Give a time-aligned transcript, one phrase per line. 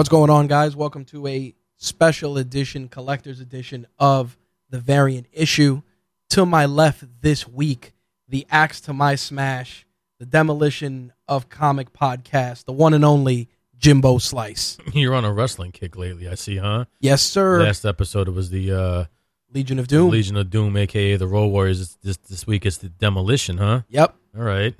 [0.00, 0.74] What's going on, guys?
[0.74, 4.38] Welcome to a special edition, collector's edition of
[4.70, 5.82] the variant issue.
[6.30, 7.92] To my left this week,
[8.26, 9.84] the axe to my smash,
[10.18, 14.78] the demolition of comic podcast, the one and only Jimbo Slice.
[14.94, 16.86] You're on a wrestling kick lately, I see, huh?
[17.00, 17.62] Yes, sir.
[17.62, 19.04] Last episode it was the uh,
[19.52, 20.08] Legion of Doom.
[20.08, 21.78] Legion of Doom, aka the Road Warriors.
[21.78, 23.82] This, this this week it's the demolition, huh?
[23.90, 24.14] Yep.
[24.34, 24.74] All right.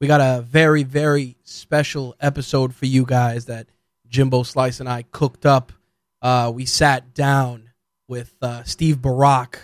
[0.00, 3.66] We got a very, very special episode for you guys that
[4.10, 5.72] Jimbo Slice and I cooked up.
[6.20, 7.70] Uh, we sat down
[8.08, 9.56] with uh, Steve Borock,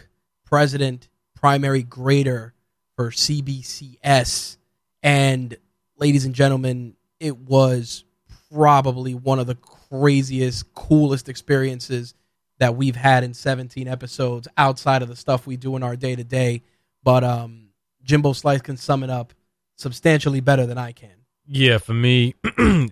[0.44, 2.54] president, primary grader
[2.94, 4.56] for CBCS.
[5.02, 5.56] And,
[5.98, 8.04] ladies and gentlemen, it was
[8.52, 12.14] probably one of the craziest, coolest experiences
[12.58, 16.16] that we've had in 17 episodes outside of the stuff we do in our day
[16.16, 16.62] to day.
[17.02, 17.68] But um,
[18.04, 19.34] Jimbo Slice can sum it up
[19.74, 21.10] substantially better than I can.
[21.46, 22.34] Yeah, for me,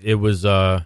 [0.02, 0.44] it was.
[0.44, 0.82] uh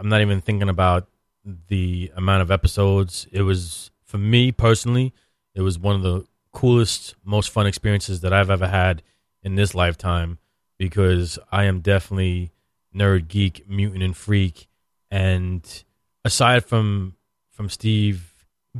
[0.00, 1.08] I'm not even thinking about
[1.44, 3.26] the amount of episodes.
[3.30, 5.12] It was for me personally.
[5.54, 9.02] It was one of the coolest, most fun experiences that I've ever had
[9.42, 10.38] in this lifetime
[10.78, 12.50] because I am definitely
[12.96, 14.68] nerd, geek, mutant, and freak.
[15.10, 15.62] And
[16.24, 17.16] aside from
[17.50, 18.32] from Steve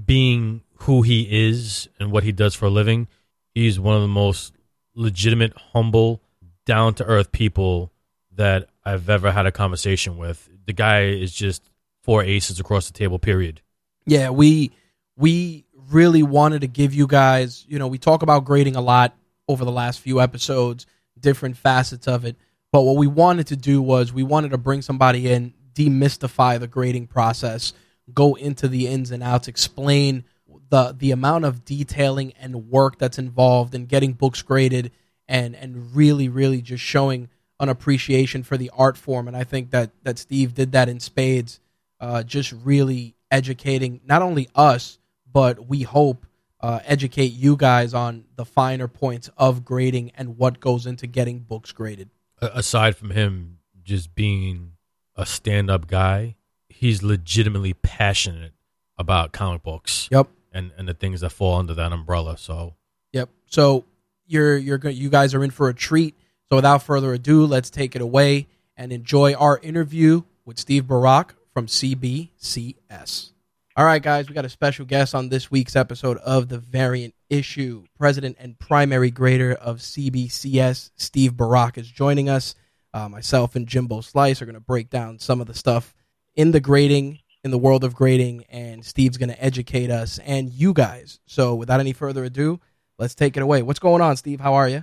[0.06, 3.08] being who he is and what he does for a living,
[3.54, 4.54] he's one of the most
[4.94, 6.22] legitimate, humble,
[6.64, 7.92] down to earth people
[8.40, 10.48] that I've ever had a conversation with.
[10.64, 11.68] The guy is just
[12.02, 13.18] four aces across the table.
[13.18, 13.60] Period.
[14.06, 14.72] Yeah, we
[15.14, 19.14] we really wanted to give you guys, you know, we talk about grading a lot
[19.46, 20.86] over the last few episodes,
[21.18, 22.36] different facets of it.
[22.72, 26.66] But what we wanted to do was we wanted to bring somebody in, demystify the
[26.66, 27.74] grading process,
[28.14, 30.24] go into the ins and outs, explain
[30.70, 34.92] the the amount of detailing and work that's involved in getting books graded
[35.28, 37.28] and and really really just showing
[37.60, 40.98] an appreciation for the art form and I think that that Steve did that in
[40.98, 41.60] spades
[42.00, 44.98] uh, just really educating not only us
[45.32, 46.26] but we hope
[46.60, 51.38] uh, educate you guys on the finer points of grading and what goes into getting
[51.38, 52.10] books graded
[52.40, 54.72] aside from him just being
[55.16, 56.36] a stand-up guy,
[56.68, 58.52] he's legitimately passionate
[58.98, 60.08] about comic books.
[60.10, 60.28] Yep.
[60.52, 62.36] And and the things that fall under that umbrella.
[62.36, 62.74] So
[63.12, 63.28] Yep.
[63.46, 63.84] So
[64.26, 66.16] you're you're go- you guys are in for a treat.
[66.50, 71.34] So without further ado, let's take it away and enjoy our interview with Steve Borock
[71.54, 73.30] from CBCS.
[73.76, 77.14] All right, guys, we got a special guest on this week's episode of the Variant
[77.28, 77.84] Issue.
[77.96, 82.56] President and primary grader of CBCS, Steve Borock, is joining us.
[82.92, 85.94] Uh, myself and Jimbo Slice are going to break down some of the stuff
[86.34, 90.50] in the grading, in the world of grading, and Steve's going to educate us and
[90.50, 91.20] you guys.
[91.26, 92.58] So without any further ado,
[92.98, 93.62] let's take it away.
[93.62, 94.40] What's going on, Steve?
[94.40, 94.82] How are you?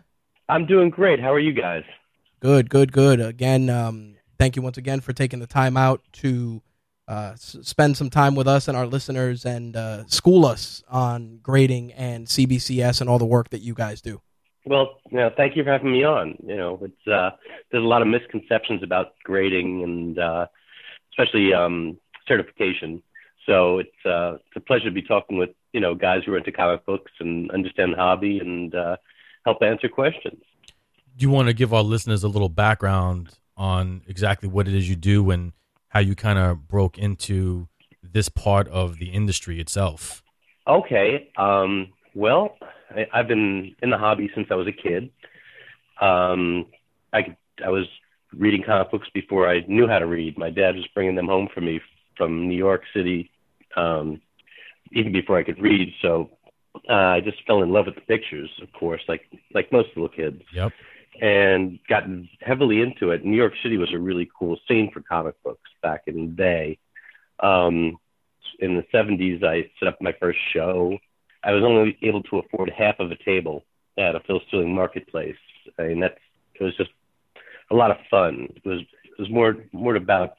[0.49, 1.19] I'm doing great.
[1.19, 1.83] How are you guys?
[2.39, 3.19] Good, good, good.
[3.19, 6.61] Again, um, thank you once again for taking the time out to
[7.07, 11.39] uh, s- spend some time with us and our listeners and uh, school us on
[11.41, 14.21] grading and CBCS and all the work that you guys do.
[14.65, 16.35] Well, you know, thank you for having me on.
[16.45, 17.31] You know, it's uh,
[17.71, 20.47] there's a lot of misconceptions about grading and uh,
[21.11, 21.97] especially um,
[22.27, 23.01] certification.
[23.45, 26.37] So it's uh, it's a pleasure to be talking with you know guys who are
[26.37, 28.97] into comic books and understand the hobby and uh,
[29.47, 30.41] help answer questions.
[31.15, 34.89] do you want to give our listeners a little background on exactly what it is
[34.89, 35.53] you do and
[35.89, 37.67] how you kind of broke into
[38.03, 40.21] this part of the industry itself?
[40.67, 41.31] Okay.
[41.37, 42.57] Um, well,
[42.91, 45.09] I, I've been in the hobby since I was a kid.
[46.01, 46.67] Um,
[47.13, 47.35] I
[47.65, 47.87] I was
[48.33, 50.37] reading comic books before I knew how to read.
[50.37, 51.79] My dad was bringing them home for me
[52.17, 53.31] from New York City,
[53.75, 54.21] um,
[54.91, 55.93] even before I could read.
[56.01, 56.36] So
[56.89, 59.21] uh, I just fell in love with the pictures, of course, like
[59.53, 60.71] like most little kids, Yep.
[61.21, 62.03] and got
[62.41, 63.25] heavily into it.
[63.25, 66.77] New York City was a really cool scene for comic books back in the day.
[67.39, 67.97] Um,
[68.59, 70.97] in the 70s, I set up my first show.
[71.43, 73.63] I was only able to afford half of a table
[73.97, 75.35] at a Phil Seuling marketplace.
[75.77, 76.19] I mean, that's
[76.59, 76.89] it was just
[77.69, 78.47] a lot of fun.
[78.55, 80.37] It was it was more more about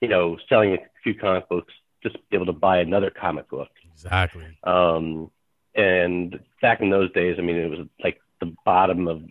[0.00, 1.72] you know selling a few comic books,
[2.02, 3.68] just be able to buy another comic book.
[3.92, 4.46] Exactly.
[4.62, 5.30] Um,
[5.78, 9.22] and back in those days, I mean, it was like the bottom of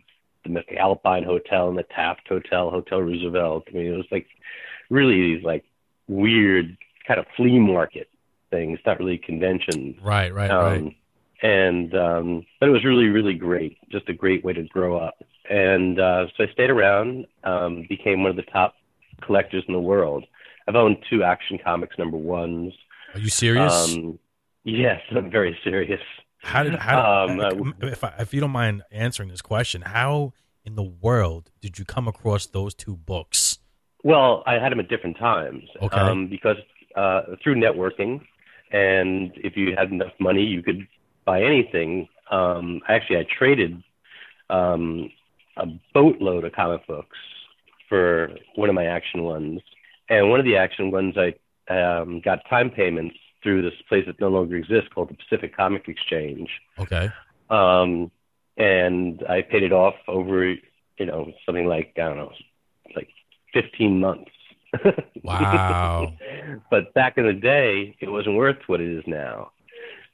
[0.45, 3.65] the Alpine Hotel and the Taft Hotel, Hotel Roosevelt.
[3.67, 4.27] I mean, it was like
[4.89, 5.65] really these like
[6.07, 8.09] weird kind of flea market
[8.49, 9.97] things, not really conventions.
[10.01, 10.95] Right, right, Um, right.
[11.43, 13.77] And um, but it was really, really great.
[13.91, 15.15] Just a great way to grow up.
[15.49, 18.73] And uh, so I stayed around, um, became one of the top
[19.21, 20.25] collectors in the world.
[20.67, 22.73] I've owned two Action Comics number ones.
[23.13, 23.93] Are you serious?
[23.93, 24.17] Um,
[24.63, 26.01] yes, I'm very serious.
[26.39, 30.33] How did how um, uh, if I, if you don't mind answering this question, how
[30.65, 33.59] in the world did you come across those two books?
[34.03, 35.63] Well, I had them at different times.
[35.81, 35.97] Okay.
[35.97, 36.57] Um, because
[36.95, 38.21] uh, through networking,
[38.71, 40.87] and if you had enough money, you could
[41.25, 42.07] buy anything.
[42.31, 43.81] Um, actually, I traded
[44.49, 45.09] um,
[45.57, 47.17] a boatload of comic books
[47.89, 49.61] for one of my action ones,
[50.09, 51.33] and one of the action ones I
[51.73, 53.15] um, got time payments
[53.47, 56.49] through this place that no longer exists called the Pacific Comic Exchange.
[56.77, 57.09] Okay.
[57.49, 58.11] Um,
[58.57, 62.33] and I paid it off over, you know, something like I don't know,
[62.93, 63.07] like
[63.53, 64.31] 15 months.
[65.23, 66.13] Wow.
[66.69, 69.51] but back in the day, it wasn't worth what it is now,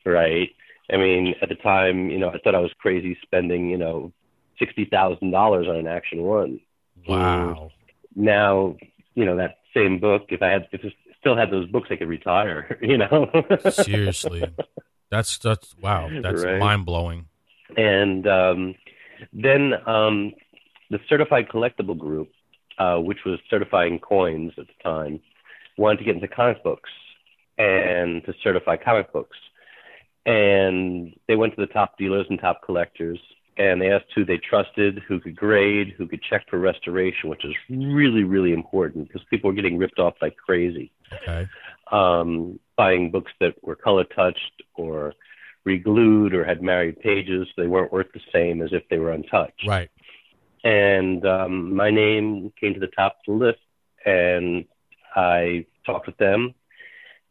[0.06, 0.50] right?
[0.92, 4.12] I mean, at the time, you know, I thought I was crazy spending, you know,
[4.58, 6.60] sixty thousand dollars on an Action One.
[7.08, 7.72] Wow.
[8.16, 8.78] Now,
[9.16, 11.96] you know, that same book, if I had, if I still had those books, I
[11.96, 12.78] could retire.
[12.92, 13.32] You know.
[13.72, 14.44] Seriously.
[15.10, 16.10] That's that's wow.
[16.22, 16.60] That's Right.
[16.60, 17.26] mind blowing.
[17.78, 18.76] and um,
[19.32, 20.34] then um,
[20.90, 22.30] the certified collectible group,
[22.78, 25.20] uh, which was certifying coins at the time,
[25.78, 26.90] wanted to get into comic books
[27.58, 29.38] and to certify comic books.
[30.26, 33.20] And they went to the top dealers and top collectors,
[33.58, 37.46] and they asked who they trusted, who could grade, who could check for restoration, which
[37.46, 40.92] is really, really important because people were getting ripped off like crazy
[41.22, 41.48] Okay.
[41.92, 45.14] um, buying books that were color touched or
[45.64, 47.48] reglued or had married pages.
[47.56, 49.68] They weren't worth the same as if they were untouched.
[49.68, 49.90] Right.
[50.64, 53.60] And um, my name came to the top of the list,
[54.06, 54.66] and
[55.16, 56.56] I talked with them,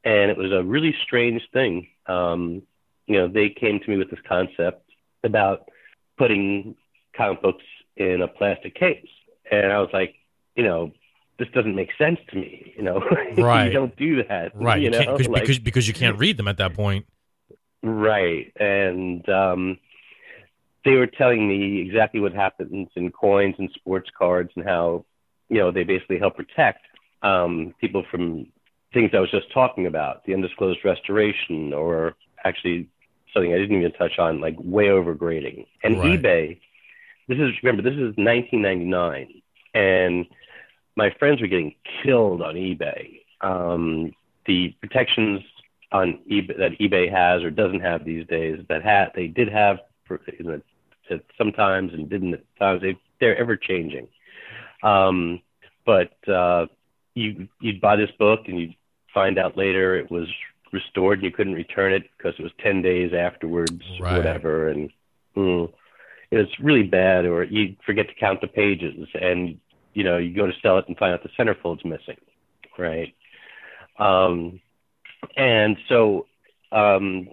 [0.04, 1.88] and it was a really strange thing.
[2.06, 2.62] Um,
[3.06, 4.88] you know, they came to me with this concept
[5.24, 5.69] about
[6.18, 6.76] putting
[7.16, 7.64] comic books
[7.96, 9.06] in a plastic case,
[9.50, 10.14] and I was like,
[10.56, 10.92] you know,
[11.38, 12.72] this doesn't make sense to me.
[12.76, 13.00] You know,
[13.36, 13.66] Right.
[13.66, 14.52] you don't do that.
[14.54, 14.80] Right.
[14.80, 17.06] You know, can't, because, like- because because you can't read them at that point.
[17.82, 18.52] Right.
[18.60, 19.78] And um,
[20.84, 25.04] they were telling me exactly what happens in coins and sports cards and how,
[25.48, 26.80] you know, they basically help protect
[27.22, 28.46] um, people from
[28.92, 32.14] things I was just talking about, the undisclosed restoration, or
[32.44, 32.88] actually
[33.32, 35.67] something I didn't even touch on, like way overgrading.
[35.82, 36.23] And Right.
[36.23, 36.61] eBay,
[37.29, 39.43] this is, remember, this is 1999.
[39.75, 40.26] And
[40.96, 43.20] my friends were getting killed on eBay.
[43.40, 44.12] Um,
[44.46, 45.40] the protections
[45.93, 49.79] on eBay that eBay has or doesn't have these days that had they did have
[50.05, 50.62] for, the,
[51.11, 52.82] at sometimes and didn't at times.
[52.82, 54.08] They they're ever changing.
[54.82, 55.43] Um,
[55.84, 56.67] but uh,
[57.14, 58.75] you you'd buy this book and you'd
[59.12, 60.29] find out later it was
[60.72, 64.16] restored and you couldn't return it because it was ten days afterwards Right.
[64.16, 64.90] whatever and
[65.36, 65.72] mm,
[66.30, 69.58] it was really bad or you forget to count the pages and
[69.94, 72.16] you know you go to sell it and find out the centerfold's missing
[72.78, 73.14] right
[73.98, 74.60] um,
[75.36, 76.26] and so
[76.72, 77.28] um,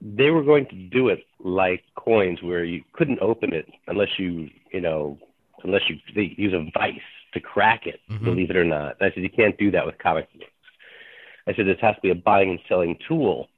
[0.00, 4.50] they were going to do it like coins, where you couldn't open it unless you,
[4.72, 5.18] you know,
[5.62, 6.98] unless you they use a vice
[7.34, 8.00] to crack it.
[8.10, 8.24] Mhm.
[8.24, 10.50] Believe it or not, and I said you can't do that with comic books.
[11.50, 13.48] I said this has to be a buying and selling tool,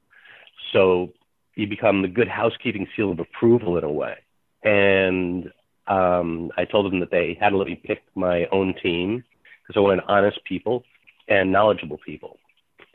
[0.72, 1.12] so
[1.54, 4.16] you become the good housekeeping seal of approval in a way.
[4.62, 5.52] And
[5.86, 9.24] um, I told them that they had to let me pick my own team
[9.62, 10.84] because I wanted honest people
[11.28, 12.38] and knowledgeable people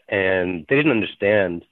[0.09, 1.65] and they didn't understand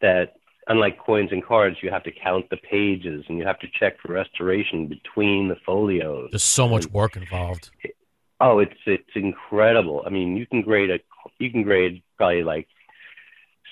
[0.00, 0.34] that
[0.68, 3.98] unlike coins and cards you have to count the pages and you have to check
[4.00, 7.70] for restoration between the folios There's so much work involved.
[8.40, 10.98] oh it's it's incredible i mean you can grade a
[11.38, 12.68] you can grade probably like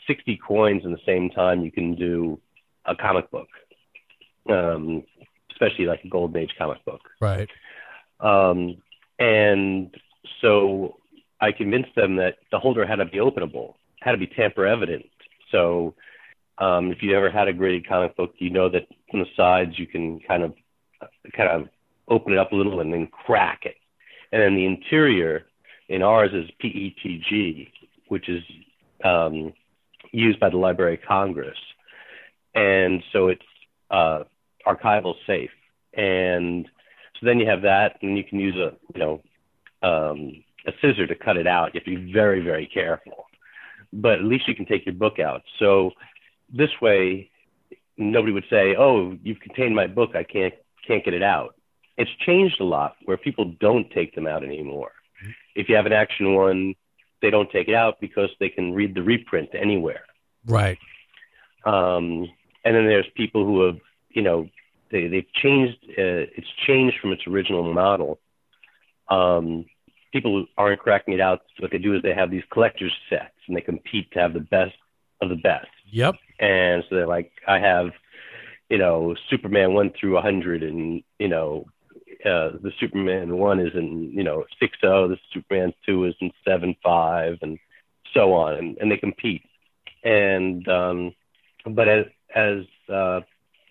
[0.07, 2.41] 60 coins in the same time you can do
[2.87, 3.49] a comic book
[4.49, 5.05] um
[5.53, 7.49] especially like a golden age comic book Right.
[8.21, 8.77] um,
[9.19, 9.95] and
[10.41, 10.97] so
[11.41, 15.07] I convinced them that the holder had to be openable, had to be tamper evident.
[15.51, 15.95] So
[16.59, 19.79] um, if you ever had a graded comic book, you know that from the sides
[19.79, 20.55] you can kind of
[21.37, 21.69] kind of
[22.09, 23.77] open it up a little and then crack it.
[24.33, 25.47] And then the interior
[25.91, 27.69] in ours is PETG,
[28.09, 28.43] which is
[29.05, 29.53] um,
[30.13, 31.59] used by the Library of Congress.
[32.55, 33.43] And so it's
[33.91, 34.23] uh,
[34.67, 35.51] archival safe.
[35.95, 36.67] And
[37.19, 39.23] so then you have that, and you can use a you know
[39.83, 41.75] um, a scissor to cut it out.
[41.75, 43.27] You have to be very very careful,
[43.93, 45.43] but at least you can take your book out.
[45.59, 45.91] So
[46.53, 47.31] this way,
[47.99, 50.15] nobody would say, "Oh, you've contained my book.
[50.15, 50.55] I can't
[50.87, 51.57] can't get it out."
[51.99, 54.93] It's changed a lot where people don't take them out anymore.
[55.55, 56.75] If you have an action one,
[57.23, 60.05] they don't take it out because they can read the reprint anywhere.
[60.47, 60.79] Right.
[61.65, 62.29] Um,
[62.65, 63.79] and then there's people who have,
[64.11, 64.49] you know,
[64.91, 68.19] they, they've changed, uh, it's changed from its original model.
[69.09, 69.67] Um,
[70.13, 73.35] people who aren't cracking it out, what they do is they have these collector's sets
[73.47, 74.75] and they compete to have the best
[75.21, 75.69] of the best.
[75.91, 76.17] Yep.
[76.39, 77.91] And so they're like, I have,
[78.69, 81.67] you know, Superman 1 through 100 and, you know,
[82.25, 86.31] uh, the Superman one is in you know six zero, the Superman two is in
[86.47, 87.59] seven five, and
[88.15, 89.43] so on, and, and they compete.
[90.05, 91.15] And um,
[91.67, 92.59] but as as
[92.93, 93.21] uh,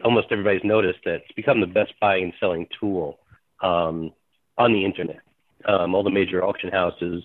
[0.04, 3.20] almost everybody's noticed, that it's become the best buying and selling tool
[3.62, 4.12] um,
[4.58, 5.22] on the internet.
[5.66, 7.24] Um, all the major auction houses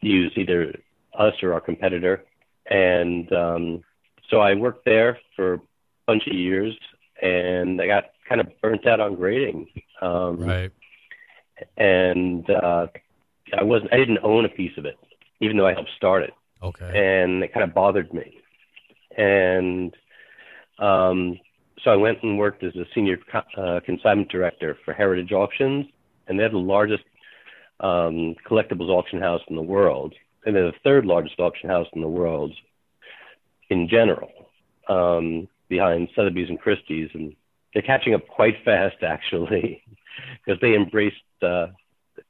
[0.00, 0.74] use either
[1.18, 2.24] us or our competitor,
[2.66, 3.84] and um,
[4.28, 5.60] so I worked there for a
[6.06, 6.74] bunch of years,
[7.20, 9.68] and I got kind of burnt out on grading.
[10.02, 10.70] Um, Right.
[11.76, 12.88] And uh,
[13.56, 14.98] I wasn't, I didn't own a piece of it,
[15.40, 16.32] even though I helped start it,
[16.62, 16.86] Okay.
[16.86, 18.38] and it kind of bothered me.
[19.16, 19.94] And
[20.78, 21.38] um,
[21.82, 25.86] so I went and worked as a senior co- uh, consignment director for Heritage Auctions,
[26.26, 27.04] and they're the largest
[27.80, 32.00] um, collectibles auction house in the world, and they're the third largest auction house in
[32.00, 32.52] the world
[33.70, 34.30] in general,
[34.88, 37.36] um, behind Sotheby's and Christie's, and
[37.72, 39.82] they're catching up quite fast actually,
[40.44, 41.68] because they embraced uh,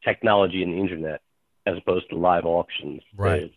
[0.04, 1.20] technology and the internet
[1.66, 3.02] as opposed to live auctions.
[3.16, 3.40] Right.
[3.40, 3.48] They're,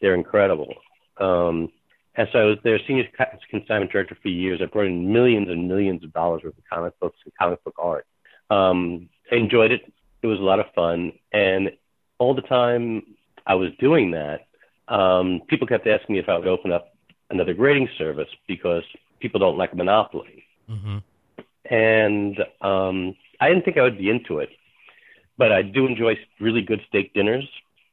[0.00, 0.74] they're incredible.
[1.18, 1.70] Um,
[2.14, 3.04] and so I was their senior
[3.50, 4.60] consignment director for years.
[4.62, 7.76] I brought in millions and millions of dollars worth of comic books and comic book
[7.78, 8.06] art.
[8.50, 9.82] Um, I enjoyed it.
[10.22, 11.12] It was a lot of fun.
[11.32, 11.70] And
[12.18, 13.02] all the time
[13.46, 14.46] I was doing that,
[14.92, 16.92] um, people kept asking me if I would open up
[17.30, 18.82] another grading service because
[19.20, 20.44] people don't like monopoly.
[20.68, 20.98] Mm-hmm.
[21.70, 24.50] And um, I didn't think I would be into it,
[25.36, 27.48] but I do enjoy really good steak dinners.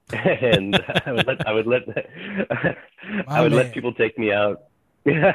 [0.14, 1.82] and I would let I would let
[3.28, 3.58] I would man.
[3.58, 4.66] let people take me out.
[5.08, 5.34] I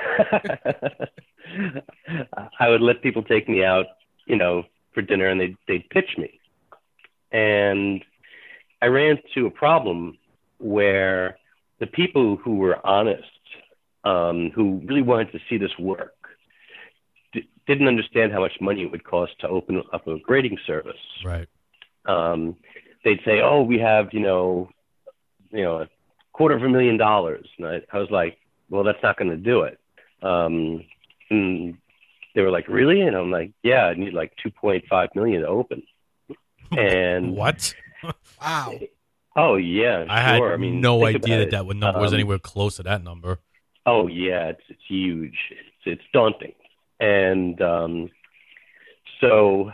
[2.68, 3.86] would let people take me out,
[4.26, 4.62] you know,
[4.94, 6.38] for dinner, and they'd they'd pitch me.
[7.32, 8.04] And
[8.80, 10.18] I ran into a problem
[10.58, 11.36] where
[11.80, 13.24] the people who were honest,
[14.04, 16.14] um, who really wanted to see this work,
[17.32, 20.96] d- didn't understand how much money it would cost to open up a grading service
[21.24, 21.48] Right.
[22.06, 22.56] um,
[23.04, 24.68] they'd say, "Oh, we have you know,
[25.50, 25.88] you know, a
[26.32, 29.36] quarter of a million dollars," and I, I was like, "Well, that's not going to
[29.36, 29.78] do it."
[30.22, 30.84] Um,
[31.30, 31.76] and
[32.34, 35.82] they were like, "Really?" And I'm like, "Yeah, I need like 2.5 million to open."
[36.76, 37.74] And What?
[38.40, 38.78] Wow.
[39.36, 40.40] oh yeah, I had.
[40.42, 41.50] I mean, no idea that it.
[41.50, 43.38] that would number was Um, anywhere close to that number.
[43.84, 45.36] Oh yeah, it's it's huge.
[45.50, 46.54] It's it's daunting.
[47.00, 48.10] And um
[49.20, 49.72] so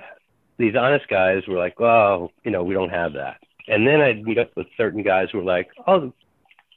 [0.58, 4.22] these honest guys were like, "Oh, you know, we don't have that." And then I'd
[4.22, 6.12] meet up with certain guys who were like, "Oh,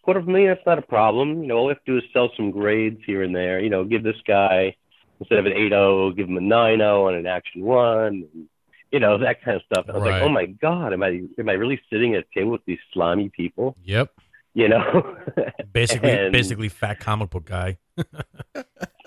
[0.04, 1.42] quarter of a million, that's not a problem.
[1.44, 3.60] You know, all we have to do is sell some grades here and there.
[3.60, 4.76] You know, give this guy
[5.20, 8.48] instead of an 8-0, give him a 9-0 on an action one." And,
[8.92, 9.86] you know, that kind of stuff.
[9.88, 10.14] And I was Right.
[10.22, 12.80] like, "Oh my god, am I am I really sitting at a table with these
[12.92, 14.12] slimy people?" Yep.
[14.56, 15.16] You know?
[15.74, 17.78] Basically, And- basically, fat comic book guy.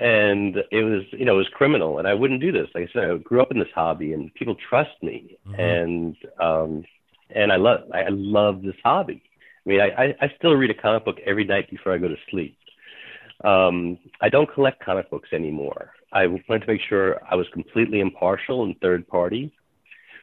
[0.00, 2.68] and it was you know it was criminal and i wouldn't do this.
[2.74, 5.36] Like i said i grew up in this hobby and people trust me.
[5.46, 5.58] Mhm.
[5.58, 6.84] and um
[7.30, 9.22] and i love i love this hobby.
[9.66, 12.08] I mean I, I i still read a comic book every night before i go
[12.08, 12.56] to sleep.
[13.44, 15.92] Um i don't collect comic books anymore.
[16.12, 19.52] I wanted to make sure i was completely impartial and third party.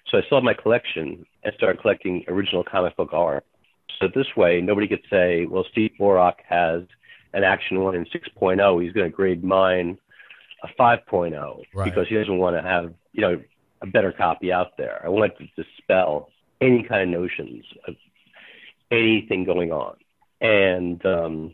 [0.10, 3.46] So i sold my collection and started collecting original comic book art
[4.00, 6.84] so this way nobody could say well steve Borock has
[7.34, 9.98] an action one in 6.0, he's going to grade mine
[10.64, 11.84] a 5.0 Right.
[11.84, 13.42] because he doesn't want to have, you know,
[13.82, 15.02] a better copy out there.
[15.04, 16.30] I want to dispel
[16.62, 17.96] any kind of notions of
[18.90, 19.98] anything going on.
[20.40, 21.54] And um,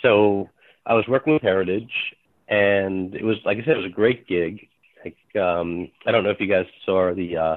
[0.00, 0.48] so
[0.86, 2.14] I was working with Heritage,
[2.48, 4.68] and it was, like I said, it was a great gig.
[5.04, 7.56] Like, um, I don't know if you guys saw the, uh,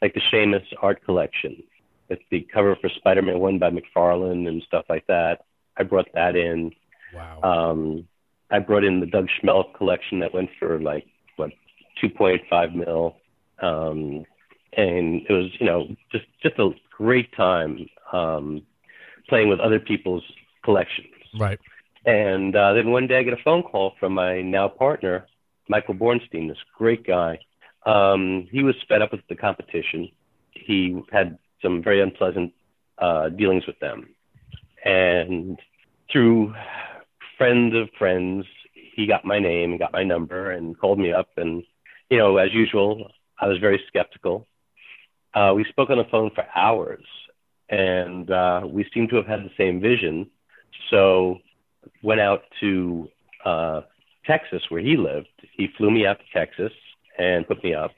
[0.00, 1.62] like the Shamus art collection
[2.10, 5.46] with the cover for Spider-Man 1 by McFarlane and stuff like that.
[5.78, 6.72] I brought that in.
[7.14, 7.40] Wow.
[7.42, 8.08] Um,
[8.50, 11.50] I brought in the Doug Schmelk collection that went for like what
[12.02, 13.16] 2.5 mil,
[13.62, 14.24] um,
[14.76, 18.62] and it was you know just just a great time um,
[19.28, 20.24] playing with other people's
[20.64, 21.08] collections.
[21.38, 21.58] right.
[22.06, 25.26] And uh, then one day I get a phone call from my now partner,
[25.68, 27.38] Michael Bornstein, this great guy.
[27.84, 30.08] Um, he was fed up with the competition.
[30.52, 32.52] He had some very unpleasant
[32.98, 34.08] uh, dealings with them.
[34.84, 35.58] And
[36.10, 36.54] through
[37.36, 41.28] friends of friends, he got my name, and got my number, and called me up.
[41.36, 41.62] And,
[42.10, 44.46] you know, as usual, I was very skeptical.
[45.32, 47.04] Uh, we spoke on the phone for hours,
[47.68, 50.28] and uh, we seemed to have had the same vision.
[50.90, 51.38] So
[52.02, 53.08] went out to
[53.44, 53.82] uh,
[54.26, 55.28] Texas where he lived.
[55.56, 56.72] He flew me out to Texas
[57.18, 57.92] and put me up,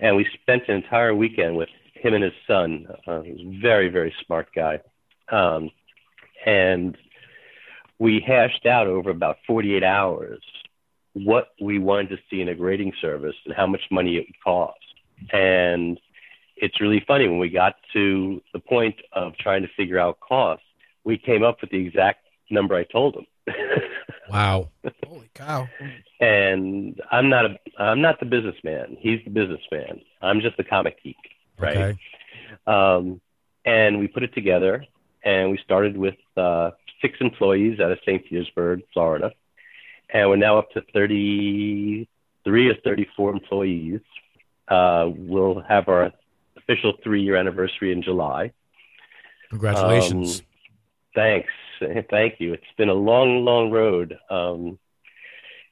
[0.00, 1.68] and we spent an entire weekend with
[2.00, 2.86] him and his son.
[3.06, 4.80] Uh, he's a very very smart guy,
[5.30, 5.70] um,
[6.46, 6.96] and
[7.98, 10.40] we hashed out over about 48 hours
[11.14, 14.40] what we wanted to see in a grading service and how much money it would
[14.42, 14.78] cost.
[15.32, 15.98] And
[16.56, 20.64] it's really funny when we got to the point of trying to figure out costs,
[21.04, 23.26] we came up with the exact number I told him.
[24.30, 24.68] wow.
[25.06, 25.68] Holy cow.
[26.20, 28.96] And I'm not a I'm not the businessman.
[29.00, 30.02] He's the businessman.
[30.20, 31.16] I'm just the comic geek,
[31.58, 31.76] right?
[31.76, 31.98] Okay.
[32.66, 33.20] Um,
[33.64, 34.84] and we put it together,
[35.24, 36.70] and we started with uh,
[37.02, 38.24] six employees out of St.
[38.24, 39.32] Petersburg, Florida,
[40.10, 44.00] and we're now up to 33 or 34 employees.
[44.68, 46.12] Uh, we'll have our
[46.56, 48.52] official three-year anniversary in July.
[49.50, 50.40] Congratulations.
[50.40, 50.46] Um,
[51.14, 51.52] thanks,
[52.10, 52.52] thank you.
[52.52, 54.18] It's been a long, long road.
[54.30, 54.78] Um,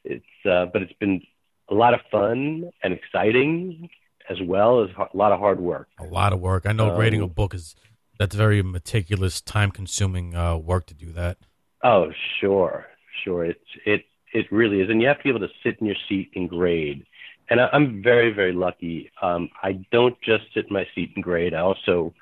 [0.05, 1.21] it's uh, but it's been
[1.69, 3.91] a lot of fun and exciting,
[4.29, 5.89] as well as a lot of hard work.
[5.99, 6.65] a lot of work.
[6.67, 7.75] I know grading a Um, book is
[8.19, 11.37] that's very meticulous, time-consuming uh, work to do that.
[11.85, 12.87] Oh, sure,
[13.23, 13.45] sure.
[13.45, 15.97] It's it it really is, and you have to be able to sit in your
[16.09, 17.05] seat and grade.
[17.51, 19.11] And I, I'm very very lucky.
[19.23, 21.55] Um, I don't just sit in my seat and grade.
[21.55, 22.15] I also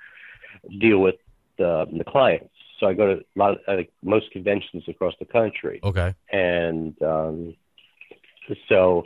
[0.81, 1.17] deal with
[1.59, 2.51] the, the clients.
[2.81, 6.13] So I go to a lot of like most conventions across the country, Okay.
[6.33, 7.55] and um,
[8.69, 9.05] so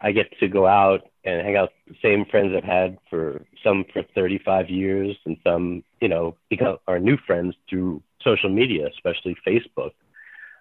[0.00, 3.42] I get to go out and hang out with the same friends I've had for
[3.62, 8.88] some for 35 years, and some, you know, become our new friends through social media,
[8.88, 9.92] especially Facebook.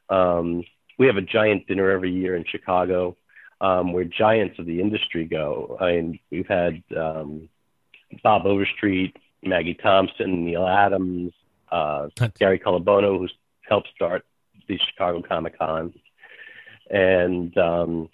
[0.09, 0.63] Um,
[0.97, 3.15] we have a giant dinner every year in Chicago,
[3.61, 5.77] um, where giants of the industry go.
[5.79, 7.47] I mean, we've had um,
[8.21, 11.31] Bob Overstreet, Maggie Thompson, Neal Adams,
[11.71, 14.25] uh, Gary Colabuono, who's helped start
[14.67, 15.93] the Chicago Comic Con,
[16.89, 18.09] and um,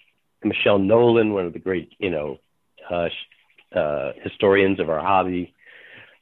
[0.48, 2.38] Michelle Nolan, one of the great, you know,
[2.90, 3.08] uh,
[3.76, 5.54] uh, historians of our hobby.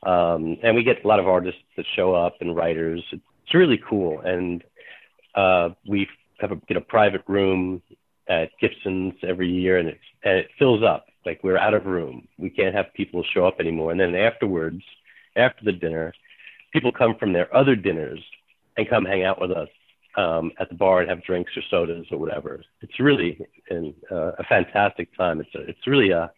[0.04, 3.02] Um, and we get a lot of artists that show up and writers.
[3.12, 4.20] It's really cool.
[4.20, 4.62] And
[5.34, 6.08] uh, we
[6.40, 7.82] have a get a private room
[8.28, 11.06] at Gibson's every year, and, and it fills up.
[11.26, 12.28] Like we're out of room.
[12.38, 13.90] We can't have people show up anymore.
[13.90, 14.82] And then afterwards,
[15.36, 16.12] after the dinner,
[16.72, 18.20] people come from their other dinners
[18.76, 19.68] and come hang out with us
[20.16, 22.62] um, at the bar and have drinks or sodas or whatever.
[22.80, 25.40] It's really an, uh, a fantastic time.
[25.40, 26.30] It's a, it's really a,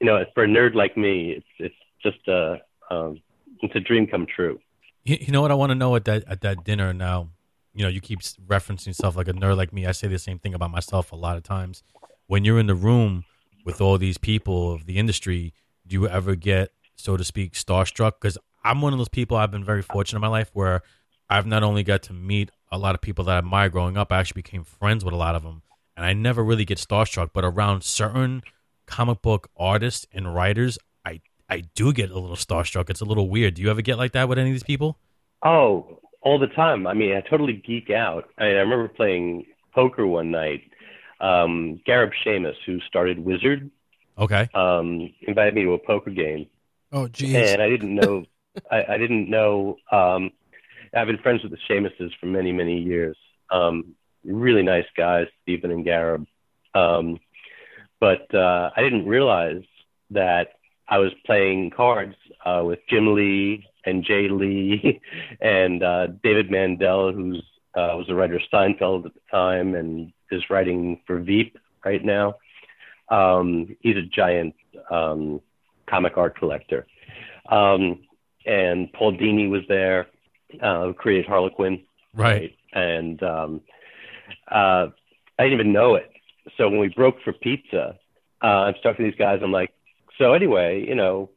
[0.00, 3.20] you know, for a nerd like me, it's it's just a um,
[3.62, 4.58] it's a dream come true.
[5.04, 7.28] You, you know what I want to know at that at that dinner now.
[7.74, 9.86] You know, you keep referencing yourself like a nerd like me.
[9.86, 11.82] I say the same thing about myself a lot of times.
[12.26, 13.24] When you're in the room
[13.64, 15.54] with all these people of the industry,
[15.86, 18.12] do you ever get, so to speak, starstruck?
[18.20, 19.36] Because I'm one of those people.
[19.36, 20.82] I've been very fortunate in my life where
[21.30, 24.10] I've not only got to meet a lot of people that I admire growing up,
[24.10, 25.62] I actually became friends with a lot of them,
[25.96, 27.30] and I never really get starstruck.
[27.32, 28.42] But around certain
[28.86, 32.90] comic book artists and writers, I I do get a little starstruck.
[32.90, 33.54] It's a little weird.
[33.54, 34.98] Do you ever get like that with any of these people?
[35.44, 36.86] Oh, all the time.
[36.86, 38.28] I mean, I totally geek out.
[38.38, 40.62] I, I remember playing poker one night.
[41.20, 43.70] Um, Gareb Shamus, who started Wizard,
[44.18, 44.48] Okay.
[44.54, 46.46] um, invited me to a poker game,
[46.90, 47.34] Oh, geez.
[47.36, 48.24] and I didn't know.
[48.70, 49.76] I, I didn't know.
[49.90, 50.30] Um,
[50.94, 53.16] I've been friends with the Shamuses for many, many years.
[53.50, 56.26] Um, really nice guys, Stephen and Gareb.
[56.74, 57.18] Um,
[58.00, 59.62] but uh, I didn't realize
[60.10, 60.48] that
[60.88, 65.00] I was playing cards uh, with Jim Lee and Jae Lee
[65.40, 67.42] and uh, David Mandel, who's
[67.74, 72.04] uh, was a writer of Seinfeld at the time and is writing for Veep right
[72.04, 72.34] now.
[73.08, 74.54] Um, he's a giant
[74.90, 75.40] um,
[75.88, 76.86] comic art collector.
[77.48, 78.02] Um,
[78.44, 80.08] and Paul Dini was there,
[80.60, 81.82] uh, who created Harley Quinn.
[82.14, 82.54] Right.
[82.72, 83.60] And um,
[84.50, 84.88] uh,
[85.38, 86.10] I didn't even know it.
[86.56, 87.98] So when we broke for pizza,
[88.42, 89.40] uh, I'm talking to these guys.
[89.42, 89.72] I'm like,
[90.18, 91.30] so anyway, you know,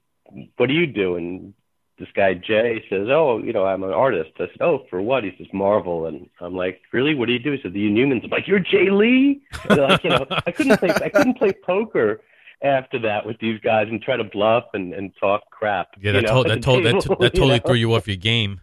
[0.58, 1.16] what do you do?
[1.16, 1.54] And
[2.00, 4.32] this guy Jae says, oh, you know, I'm an artist.
[4.38, 5.24] I said, oh, for what?
[5.24, 7.16] He says Marvel, and I'm like, really?
[7.16, 7.54] What do you do?
[7.54, 8.24] He said, the Inhumans.
[8.24, 9.42] I'm like, you're Jae Lee?
[9.70, 10.90] Like, you know, I couldn't play.
[10.90, 12.22] I couldn't play poker
[12.62, 15.90] after that with these guys and try to bluff and, and talk crap.
[16.00, 17.64] Yeah, you that, know, to- that, told that, t- that you totally know?
[17.66, 18.62] threw you off your game.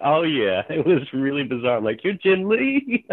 [0.00, 1.76] Oh yeah, it was really bizarre.
[1.76, 3.06] I'm like, you're Jim Lee,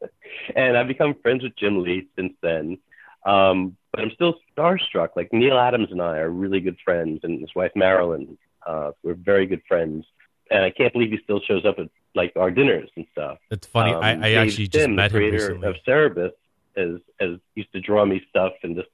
[0.56, 2.78] and I've become friends with Jim Lee since then.
[3.24, 5.10] Um, but I'm still starstruck.
[5.16, 9.14] Like Neal Adams and I are really good friends, and his wife Marilyn, uh, we're
[9.14, 10.04] very good friends.
[10.50, 13.38] And I can't believe he still shows up at like our dinners and stuff.
[13.50, 13.92] It's funny.
[13.92, 15.68] Um, I, I actually just met the him creator recently.
[15.68, 16.32] of Cerebus,
[16.76, 18.88] as as used to draw me stuff and just,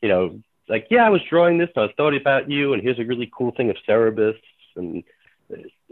[0.00, 2.82] you know, like yeah, I was drawing this, and I was thought about you, and
[2.82, 4.38] here's a really cool thing of Cerebus,
[4.76, 5.02] and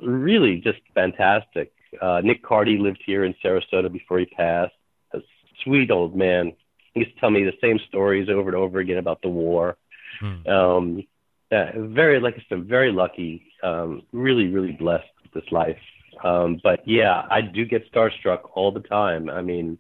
[0.01, 1.73] really just fantastic.
[2.01, 4.75] Uh, Nick Cardy lived here in Sarasota before he passed.
[5.13, 5.21] A
[5.63, 6.53] sweet old man.
[6.93, 9.77] He used to tell me the same stories over and over again about the war.
[10.21, 10.49] Hmm.
[10.49, 11.07] Um,
[11.51, 13.53] uh, very, like I said, very lucky.
[13.63, 15.79] Um, really, really blessed with this life.
[16.23, 19.29] Um, but yeah, I do get starstruck all the time.
[19.29, 19.79] I mean,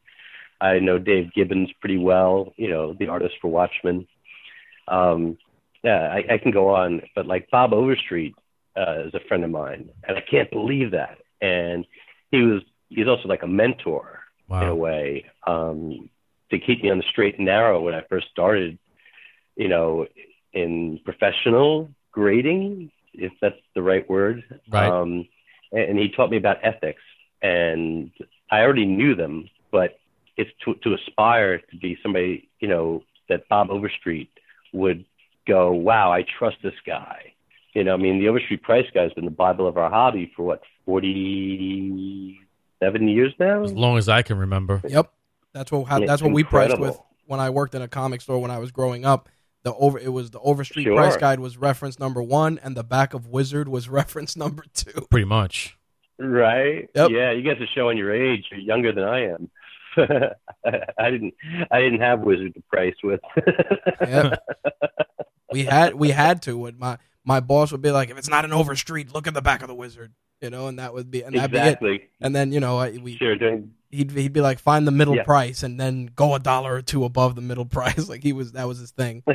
[0.61, 2.53] I know Dave Gibbons pretty well.
[2.57, 4.07] You know, the artist for Watchmen.
[4.89, 5.39] Um,
[5.83, 8.35] yeah, I, I can go on, but like Bob Overstreet
[8.77, 11.19] uh, is a friend of mine, and I can't believe that.
[11.41, 11.87] And
[12.31, 14.63] he was he's also like a mentor Wow.
[14.63, 16.11] in a way um,
[16.51, 18.79] to keep me on the straight and narrow when I first started.
[19.57, 20.07] You know,
[20.53, 24.43] in professional grading, if that's the right word.
[24.69, 24.89] Right.
[24.89, 25.29] Um,
[25.73, 27.03] and, and he taught me about ethics,
[27.41, 28.11] and
[28.51, 29.99] I already knew them, but
[30.37, 34.31] it's to to aspire to be somebody you know that Bob Overstreet
[34.73, 35.05] would
[35.47, 37.34] go, wow, I trust this guy.
[37.75, 40.33] You know, I mean, the Overstreet Price guy has been the Bible of our hobby
[40.37, 42.41] for what forty
[42.81, 43.65] seven years now.
[43.65, 44.81] As long as I can remember.
[44.87, 45.13] Yep,
[45.53, 48.39] that's what how, that's what we priced with when I worked in a comic store
[48.41, 49.29] when I was growing up.
[49.65, 50.95] The over it was the Overstreet Sure.
[50.95, 55.07] price guide was reference number one, and the back of Wizard was reference number two.
[55.11, 55.77] Pretty much.
[56.19, 56.89] Right?
[56.95, 57.11] Yep.
[57.11, 58.45] Yeah, you guys are showing your age.
[58.53, 59.51] You're younger than I am.
[60.99, 61.35] I didn't.
[61.71, 63.21] I didn't have Wizard to price with.
[64.01, 64.45] Yep.
[65.53, 68.45] we had we had to, and my my boss would be like, if it's not
[68.45, 71.23] an Overstreet, look at the back of the Wizard, you know, and that would be
[71.23, 71.61] and that'd be it.
[71.63, 72.03] exactly.
[72.21, 73.37] And then you know I, we Sure.
[73.37, 73.73] Doing.
[73.91, 75.23] he'd he'd be like, find the middle Yeah.
[75.25, 78.09] price, and then go a dollar or two above the middle price.
[78.09, 79.23] Like he was that was his thing.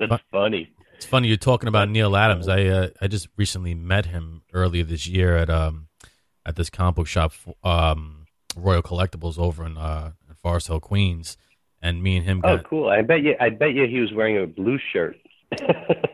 [0.00, 0.70] That's funny.
[0.96, 2.48] It's funny you're talking about Neal Adams.
[2.48, 5.88] I uh, I just recently met him earlier this year at um
[6.44, 11.36] at this comic book shop, um, Royal Collectibles over in uh in Forest Hill, Queens,
[11.80, 12.88] and me and him Oh, cool.
[12.88, 13.34] I bet you.
[13.40, 15.16] I bet you he was wearing a blue shirt.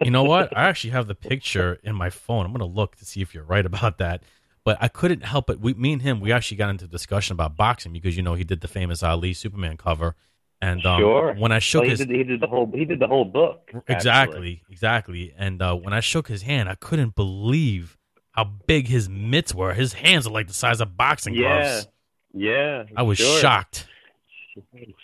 [0.03, 0.57] You know what?
[0.57, 2.47] I actually have the picture in my phone.
[2.47, 4.23] I'm gonna look to see if you're right about that.
[4.65, 5.61] But I couldn't help it.
[5.61, 8.35] We, me and him, we actually got into a discussion about boxing because you know
[8.35, 10.15] he did the famous Ali Superman cover,
[10.61, 11.35] and um, Sure.
[11.35, 12.11] when I shook Well, he his did.
[12.11, 12.71] He did the whole.
[12.75, 13.63] He did the whole book.
[13.75, 13.95] actually.
[13.95, 15.35] Exactly, exactly.
[15.39, 17.97] And uh, when I shook his hand, I couldn't believe
[18.33, 19.73] how big his mitts were.
[19.75, 21.61] His hands are like the size of boxing Yeah.
[21.63, 21.89] gloves.
[22.35, 22.85] Yeah.
[22.97, 23.41] I was sure.
[23.41, 23.87] shocked.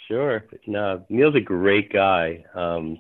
[0.09, 0.45] Sure.
[0.67, 2.45] No, Neal's a great guy.
[2.55, 2.99] Um,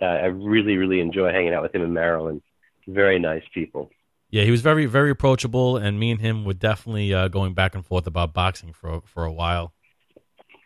[0.00, 2.42] uh, I really, really enjoy hanging out with him in Marilyn.
[2.86, 3.90] Very nice people.
[4.30, 7.74] Yeah, he was very, very approachable, and me and him were definitely uh, going back
[7.74, 9.72] and forth about boxing for for a while.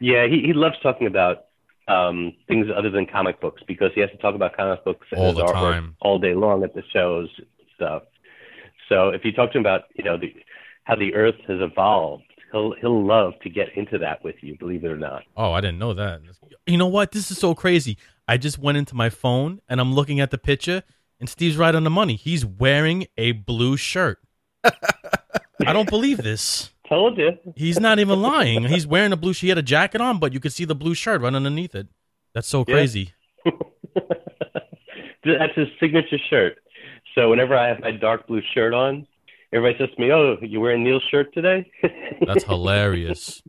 [0.01, 1.47] Yeah, he, he loves talking about
[1.89, 5.33] um, things other than comic books because he has to talk about comic books All
[5.33, 5.97] the time.
[6.01, 8.03] all day long at the shows and stuff.
[8.89, 10.35] So if you talk to him about you know the,
[10.85, 14.57] how the Earth has evolved, he'll he'll love to get into that with you.
[14.59, 15.25] Believe it or not.
[15.37, 16.21] Oh, I didn't know that.
[16.67, 17.13] You know what?
[17.13, 17.99] This is so crazy.
[18.29, 20.83] I just went into my phone and I'm looking at the picture,
[21.19, 22.15] and Steve's right on the money.
[22.15, 24.19] He's wearing a blue shirt.
[24.65, 26.71] I don't believe this.
[26.89, 27.33] Told you.
[27.57, 28.65] He's not even lying.
[28.65, 29.33] He's wearing a blue.
[29.33, 29.41] Shirt.
[29.43, 31.89] He had a jacket on, but you could see the blue shirt right underneath it.
[32.35, 32.75] That's so Yeah.
[32.75, 33.13] crazy.
[35.25, 36.59] That's his signature shirt.
[37.15, 39.07] So whenever I have my dark blue shirt on,
[39.53, 41.71] everybody says to me, "Oh, you're wearing Neal's shirt today?"
[42.27, 43.43] That's hilarious.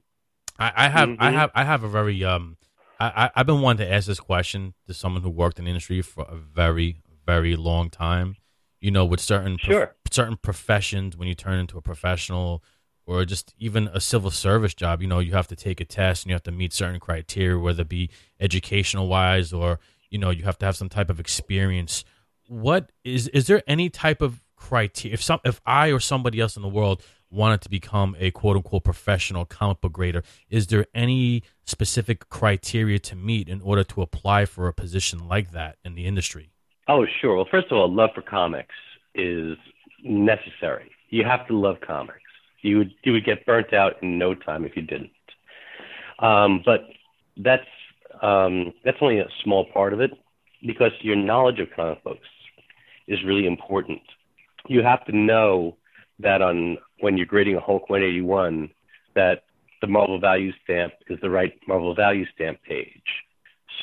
[0.57, 1.33] I, I have, I Mhm.
[1.33, 2.57] have, I have a very um.
[2.99, 6.01] I, I've been wanting to ask this question to someone who worked in the industry
[6.01, 8.35] for a very, very long time.
[8.81, 12.63] You know, with certain prof- certain professions, when you turn into a professional,
[13.05, 16.23] or just even a civil service job, you know, you have to take a test
[16.23, 18.09] and you have to meet certain criteria, whether it be
[18.39, 22.03] educational wise or you know, you have to have some type of experience.
[22.47, 25.13] What is is there any type of criteria?
[25.13, 28.55] If some, if I or somebody else in the world wanted to become a quote
[28.55, 34.01] unquote professional comic book grader, is there any specific criteria to meet in order to
[34.01, 36.51] apply for a position like that in the industry?
[36.87, 37.35] Oh, sure.
[37.35, 38.75] Well, first of all, love for comics
[39.13, 39.57] is
[40.03, 40.91] necessary.
[41.09, 42.19] You have to love comics.
[42.61, 45.11] You would you would get burnt out in no time if you didn't.
[46.19, 46.81] Um, but
[47.37, 47.63] that's
[48.21, 50.11] um, that's only a small part of it
[50.65, 52.27] because your knowledge of comic books
[53.07, 54.01] is really important.
[54.67, 55.77] You have to know
[56.19, 58.69] that on when you're grading a Hulk 181
[59.15, 59.43] that
[59.81, 63.03] the Marvel Value Stamp is the right Marvel Value Stamp page.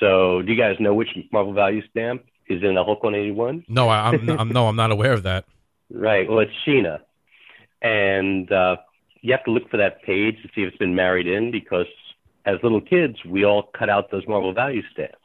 [0.00, 3.64] So, do you guys know which Marvel Value Stamp is in the Hulk 181?
[3.68, 5.44] No, I, I'm, I'm no, I'm not aware of that.
[5.90, 6.29] Right.
[6.29, 7.00] Well, it's Sheena,
[7.81, 8.76] and uh,
[9.22, 11.87] you have to look for that page to see if it's been married in because
[12.44, 15.16] as little kids, we all cut out those Marvel Value Stamps.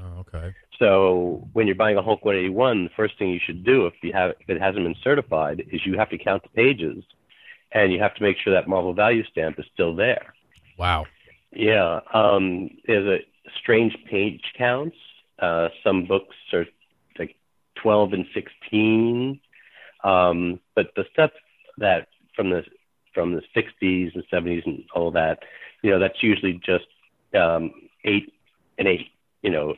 [0.00, 0.54] Oh, okay.
[0.78, 4.12] So when you're buying a Hulk 181, the first thing you should do if you
[4.12, 7.02] have if it hasn't been certified is you have to count the pages,
[7.76, 10.32] and you have to make sure that Marvel Value Stamp is still there.
[10.78, 11.04] Wow.
[11.52, 14.96] Yeah, um, there's a strange page counts.
[15.38, 16.64] Uh, some books are
[17.18, 17.36] like
[17.82, 19.38] 12 and 16,
[20.04, 21.30] um, but the stuff
[21.76, 22.62] that from the
[23.12, 25.38] from the 60s and 70s and all that,
[25.82, 26.86] you know, that's usually just
[27.38, 27.72] um,
[28.04, 28.32] eight
[28.78, 29.08] and eight.
[29.42, 29.74] You know,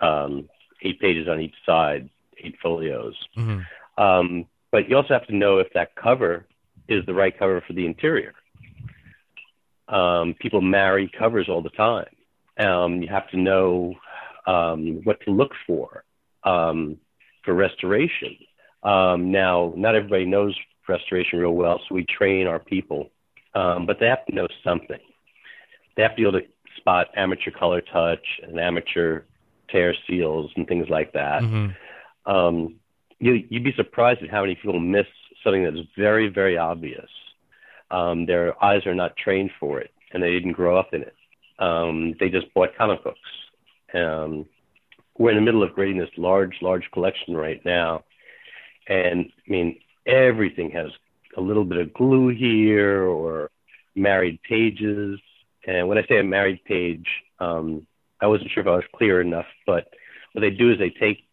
[0.00, 0.48] um,
[0.82, 2.10] eight pages on each side,
[2.44, 3.14] eight folios.
[3.34, 3.60] hmm
[3.96, 6.46] Um, but you also have to know if that cover
[6.90, 8.34] is the right cover for the interior.
[9.88, 12.06] Um, people marry covers all the time.
[12.58, 13.94] Um, you have to know
[14.46, 16.04] um, what to look for
[16.44, 16.98] um,
[17.44, 18.36] for restoration.
[18.82, 20.56] Um, now, not everybody knows
[20.88, 23.10] restoration real well, so we train our people,
[23.54, 24.98] um, but they have to know something.
[25.96, 29.22] They have to be able to spot amateur color touch and amateur
[29.68, 31.42] tear seals and things like that.
[31.42, 32.30] Mm-hmm.
[32.30, 32.76] Um,
[33.18, 35.06] you, you'd be surprised at how many people miss
[35.44, 37.08] something that's very, very obvious.
[37.90, 41.14] Um, their eyes are not trained for it, and they didn't grow up in it.
[41.58, 43.18] Um, they just bought comic books.
[43.94, 44.46] Um,
[45.18, 48.04] we're in the middle of creating this large, large collection right now,
[48.88, 50.90] and I mean everything has
[51.36, 53.50] a little bit of glue here or
[53.94, 55.20] married pages.
[55.66, 57.06] And when I say a married page,
[57.38, 57.86] um,
[58.20, 59.88] I wasn't sure if I was clear enough, but
[60.32, 61.24] what they do is they take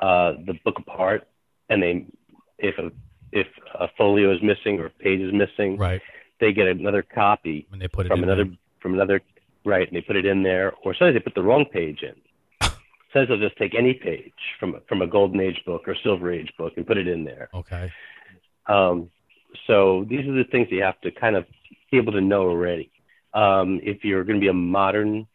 [0.00, 1.28] uh, the book apart,
[1.68, 2.06] and they,
[2.58, 2.90] if a
[3.32, 3.46] if
[3.78, 6.00] a folio is missing or a page is missing, Right.
[6.40, 8.56] they get another copy When they put it from another there.
[8.80, 9.20] from another
[9.64, 12.14] right, and they put it in there, or sometimes they put the wrong page in.
[13.12, 16.52] Sometimes they'll just take any page from from a Golden Age book or Silver Age
[16.56, 17.48] book and put it in there.
[17.54, 17.92] Okay.
[18.66, 19.10] Um,
[19.66, 21.44] so these are the things you have to kind of
[21.90, 22.90] be able to know already.
[23.34, 25.26] Um, if you're going to be a modern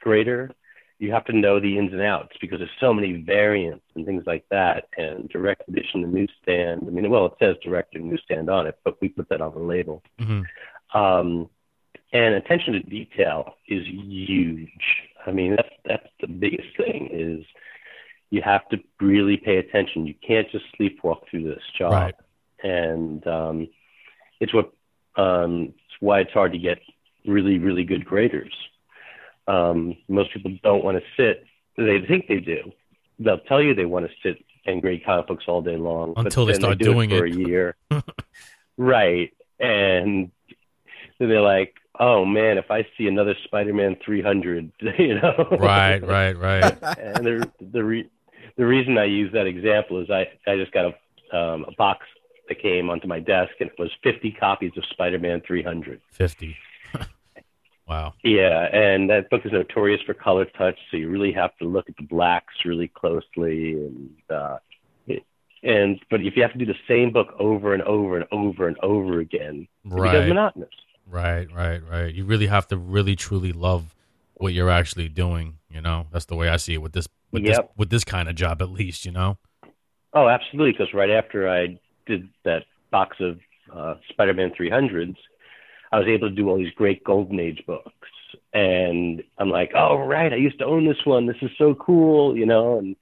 [0.00, 0.50] grader,
[0.98, 4.24] you have to know the ins and outs because there's so many variants and things
[4.26, 4.88] like that.
[4.96, 6.84] And direct edition, the newsstand.
[6.86, 9.54] I mean, well, it says direct and newsstand on it, but we put that on
[9.54, 10.02] the label.
[10.18, 10.42] hmm
[10.94, 11.50] Um,
[12.12, 14.68] and attention to detail is huge.
[15.26, 17.44] I mean, that's that's the biggest thing is
[18.30, 20.06] you have to really pay attention.
[20.06, 21.92] You can't just sleepwalk through this job.
[21.92, 22.14] Right.
[22.62, 23.68] And um,
[24.40, 24.72] it's what
[25.16, 26.78] um, it's why it's hard to get
[27.26, 28.54] really really good graders.
[29.46, 31.44] Um, most people don't want to sit.
[31.76, 32.72] They think they do.
[33.18, 36.46] They'll tell you they want to sit and grade comic books all day long Until
[36.46, 37.34] they start do doing it for it.
[37.34, 37.76] a year.
[38.76, 39.32] right.
[39.60, 40.30] And
[41.18, 45.98] then they're like, "Oh man, if I see another Spider-Man 300, you know." Right.
[46.04, 46.36] Right.
[46.36, 46.76] Right.
[46.98, 48.10] and the the re-
[48.56, 52.06] the reason I use that example is I I just got a um, a box
[52.48, 56.00] that came onto my desk and it was 50 copies of Spider-Man 300.
[56.10, 56.56] Fifty.
[57.88, 58.14] Wow.
[58.22, 61.88] Yeah, and that book is notorious for color touch, so you really have to look
[61.88, 64.58] at the blacks really closely and uh
[65.06, 65.22] it,
[65.62, 68.68] and but if you have to do the same book over and over and over
[68.68, 70.28] and over again, it becomes Right.
[70.28, 70.70] monotonous.
[71.06, 71.52] Right.
[71.52, 71.80] Right.
[71.88, 72.14] Right.
[72.14, 73.94] You really have to really truly love
[74.34, 75.58] what you're actually doing.
[75.68, 77.06] You know, that's the way I see it with this.
[77.30, 77.56] With this.
[77.56, 77.72] Yep.
[77.76, 79.04] With this kind of job, at least.
[79.04, 79.36] You know.
[80.14, 80.72] Oh, absolutely.
[80.72, 83.38] Because right after I did that box of
[83.74, 85.16] uh, Spider-Man 300s,
[85.94, 88.08] I was able to do all these great Golden Age books,
[88.52, 91.26] and I'm like, oh right, I used to own this one.
[91.26, 92.96] This is so cool, you know, and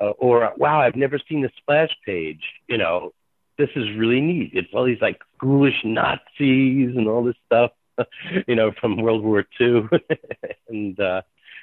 [0.00, 2.40] uh, or wow, I've never seen the splash page.
[2.66, 3.12] You know,
[3.58, 4.52] this is really neat.
[4.54, 7.72] It's all these like ghoulish Nazis and all this stuff,
[8.48, 9.82] you know, from World War II,
[10.70, 11.20] and uh,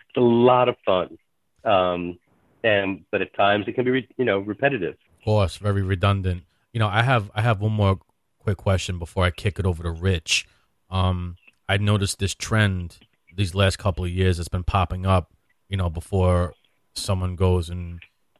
[0.09, 1.17] it's a lot of fun.
[1.63, 2.19] Um,
[2.63, 4.93] and but at times it can be, re- you know, repetitive.
[4.93, 6.43] Of course, very redundant.
[6.71, 7.97] You know, I have I have one more
[8.37, 10.45] quick question before I kick it over to Rich.
[10.89, 11.37] Um,
[11.69, 12.99] I noticed this trend
[13.35, 15.33] these last couple of years that's been popping up.
[15.69, 16.53] You know, before
[16.95, 17.99] someone goes and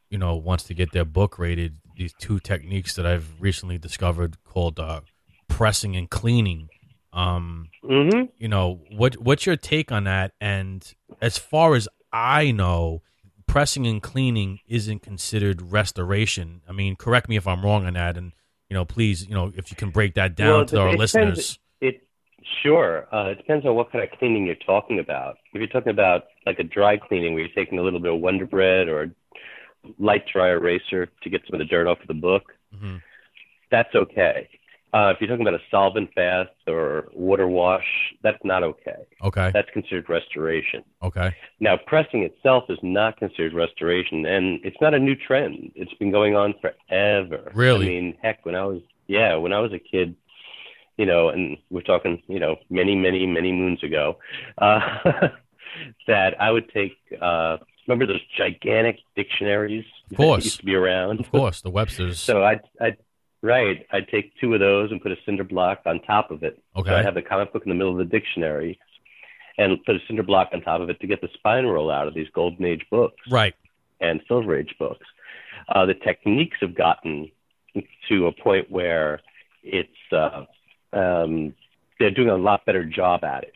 [0.10, 4.38] you know wants to get their book rated, these two techniques that I've recently discovered
[4.44, 5.02] called uh,
[5.48, 6.70] pressing and cleaning.
[7.14, 12.52] Um, hmm you know what what's your take on that and as far as i
[12.52, 13.02] know
[13.48, 18.18] pressing and cleaning isn't considered restoration i mean correct me if i'm wrong on that
[18.18, 18.34] and
[18.70, 21.00] you know please you know if you can break that down Well, to our depends.
[21.00, 21.60] listeners
[22.64, 25.38] sure uh, it depends on what kind of cleaning you're talking about.
[25.54, 28.20] If you're talking about like a dry cleaning where you're taking a little bit of
[28.20, 29.12] Wonder Bread or
[30.00, 33.02] light dry eraser to get some of the dirt off of the book, Mhm.
[33.70, 34.50] that's okay.
[34.94, 37.86] Uh, if you're talking about a solvent bath or water wash,
[38.24, 38.96] that's not okay.
[39.22, 40.84] okay That's considered restoration.
[41.04, 45.72] okay Now, pressing itself is not considered restoration, and it's not a new trend.
[45.76, 47.52] It's been going on forever.
[47.54, 47.86] Really?
[47.86, 50.16] I mean, heck, when I was yeah, when I was a kid,
[50.98, 54.18] you know, and we're talking, you know, many, many, many moons ago,
[54.58, 54.80] uh,
[56.08, 56.98] that I would take.
[57.22, 57.58] Uh,
[57.88, 59.86] remember those gigantic dictionaries?
[60.12, 60.44] Of course.
[60.44, 61.20] that used to be around.
[61.20, 62.98] of course the webster's So I'd, I'd
[63.42, 66.62] right, I'd take two of those and put a cinder block on top of it.
[66.76, 68.80] okay So I have the comic book in the middle of the dictionary
[69.58, 72.08] and put a cinder block on top of it to get the spine roll out
[72.08, 73.56] of these golden age books right
[74.00, 75.06] and silver age books.
[75.70, 77.32] Uh, the techniques have gotten
[78.10, 79.20] to a point where
[79.64, 80.46] it's uh,
[80.94, 81.54] um,
[82.00, 83.54] they're doing a lot better job at it.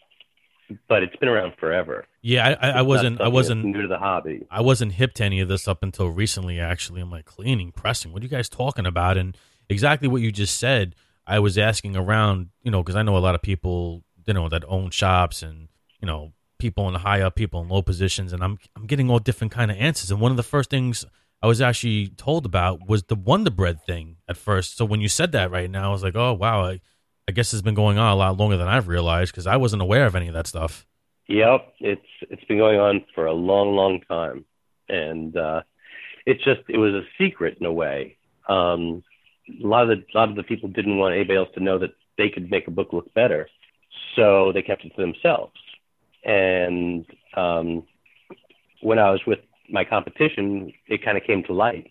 [0.88, 2.06] But it's been around forever.
[2.22, 4.48] yeah i, I, I wasn't i wasn't new to the hobby.
[4.50, 6.62] I wasn't hip to any of this up until recently.
[6.62, 8.14] Actually, I'm like cleaning, pressing.
[8.14, 9.18] What are you guys talking about?
[9.18, 10.96] And exactly what you just said.
[11.28, 14.48] I was asking around, you know, because I know a lot of people you know
[14.50, 15.68] that own shops and
[16.00, 19.20] you know people in high up, people in low positions, and I'm I'm getting all
[19.20, 20.10] different kind of answers.
[20.12, 21.06] And one of the first things
[21.42, 24.78] I was actually told about was the Wonder Bread thing at first.
[24.78, 26.82] So when you said that right now, I was like, oh wow, I,
[27.32, 29.82] I guess it's been going on a lot longer than I've realized because I wasn't
[29.82, 30.86] aware of any of that stuff.
[31.30, 34.44] Yep, it's it's been going on for a long, long time,
[34.90, 35.62] and uh,
[36.26, 38.18] it's just it was a secret in a way.
[38.50, 39.02] Um,
[39.48, 41.80] a lot of the a lot of the people didn't want anybody else to know
[41.80, 43.48] that they could make a book look better,
[44.18, 45.56] so they kept it to themselves.
[46.26, 47.06] And
[47.38, 47.88] um,
[48.82, 49.40] when I was with
[49.70, 51.90] my competition, it kind of came to light.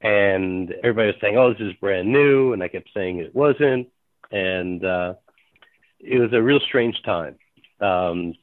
[0.00, 3.88] And everybody was saying, "Oh, this is brand new," and I kept saying it wasn't.
[4.30, 5.14] And uh,
[6.00, 7.36] it was a real strange time.
[7.80, 8.34] Um,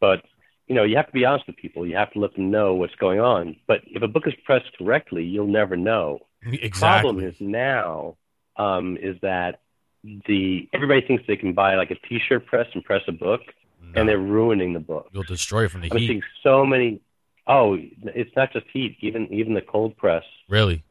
[0.00, 0.22] but
[0.66, 1.84] you know, you have to be honest with people.
[1.86, 3.56] You have to let them know what's going on.
[3.66, 6.20] But if a book is pressed correctly, you'll never know.
[6.44, 6.78] Exactly.
[6.80, 8.16] Problem is now
[8.56, 9.60] um, is that
[10.04, 13.40] the everybody thinks they can buy like a T-shirt press and press a book,
[13.82, 15.08] No, and they're ruining the book.
[15.12, 16.06] you'll destroy it from the I'm heat.
[16.06, 17.00] seeing so many.
[17.46, 18.96] Oh, it's not just heat.
[19.00, 20.24] Even even the cold press.
[20.48, 20.84] Really?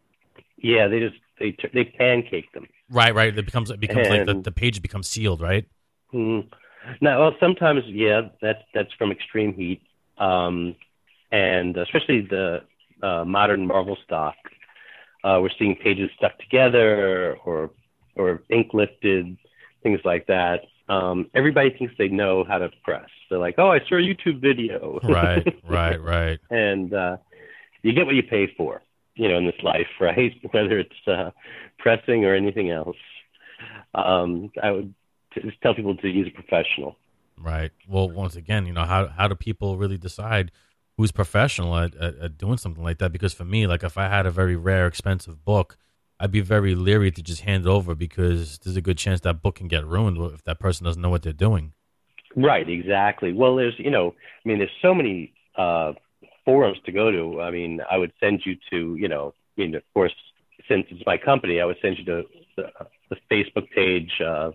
[0.58, 2.68] Yeah, they just they they pancake them.
[2.90, 3.38] Right, right.
[3.38, 5.66] It becomes it becomes like the, the page becomes sealed, right?
[6.12, 6.40] Hmm.
[7.02, 9.82] Now, well, sometimes yeah, that's that's from extreme heat,
[10.18, 10.76] um,
[11.32, 12.62] and especially the
[13.04, 14.36] uh, modern Marvel stock.
[15.24, 17.72] Uh, we're seeing pages stuck together or
[18.16, 19.38] or ink lifted,
[19.84, 20.62] things like that.
[20.88, 23.10] Um, everybody thinks they know how to press.
[23.30, 26.40] They're like, "Oh, I saw a YouTube video." Right, right, right.
[26.50, 27.18] and uh,
[27.84, 28.82] you get what you pay for,
[29.20, 30.34] you know, in this life, right?
[30.52, 31.32] Whether it's uh,
[31.78, 32.98] pressing or anything else.
[33.94, 34.94] Um, I would
[35.34, 36.96] just tell people to use a professional.
[37.38, 37.72] Right.
[37.88, 40.52] Well, once again, you know, how how do people really decide
[40.98, 43.12] who's professional at, at, at doing something like that?
[43.12, 45.78] Because for me, like if I had a very rare, expensive book,
[46.20, 49.42] I'd be very leery to just hand it over because there's a good chance that
[49.42, 51.74] book can get ruined if that person doesn't know what they're doing.
[52.36, 53.34] Right, exactly.
[53.34, 54.14] Well, there's, you know,
[54.46, 55.94] I mean, there's so many uh,
[56.50, 57.42] forums to go to.
[57.42, 60.16] I mean, I would send you to, you know, I mean, of course,
[60.68, 62.24] since it's my company, I would send you to
[62.58, 62.66] the,
[63.10, 64.52] the Facebook page, uh,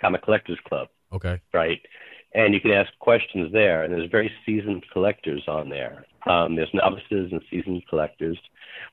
[0.00, 1.40] Comic Collectors Club, Okay.
[1.52, 1.80] right?
[2.34, 6.06] And you can ask questions there, and there's very seasoned collectors on there.
[6.26, 8.38] Um, there's novices and seasoned collectors.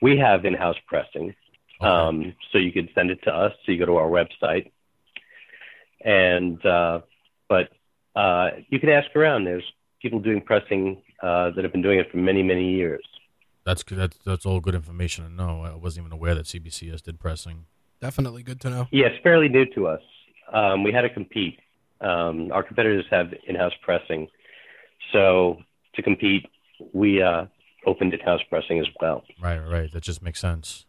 [0.02, 1.34] We have in-house pressing,
[1.82, 1.90] Okay.
[1.90, 3.54] um, so you could send it to us.
[3.66, 4.72] So you go to our website,
[6.04, 7.00] and uh,
[7.48, 7.70] but
[8.16, 9.46] uh, you can ask around.
[9.46, 9.64] There's
[10.02, 13.04] people doing pressing uh, that have been doing it for many, many years.
[13.66, 13.84] that's.
[13.84, 15.64] That's that's all good information to know.
[15.64, 17.66] I wasn't even aware that CBCS did pressing.
[18.02, 18.88] Definitely good to know.
[18.92, 20.02] Yeah, it's fairly new to us.
[20.54, 21.60] Um, we had to compete.
[22.02, 24.30] Um, our competitors have in-house pressing,
[25.12, 25.58] so
[25.96, 26.46] to compete,
[26.94, 27.46] we uh,
[27.86, 29.24] opened in-house pressing as well.
[29.42, 29.92] Right, right.
[29.92, 30.86] That just makes sense.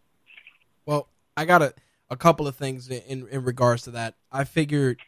[0.86, 1.74] Well, I got a,
[2.10, 4.14] a couple of things in, in regards to that.
[4.30, 5.00] I figured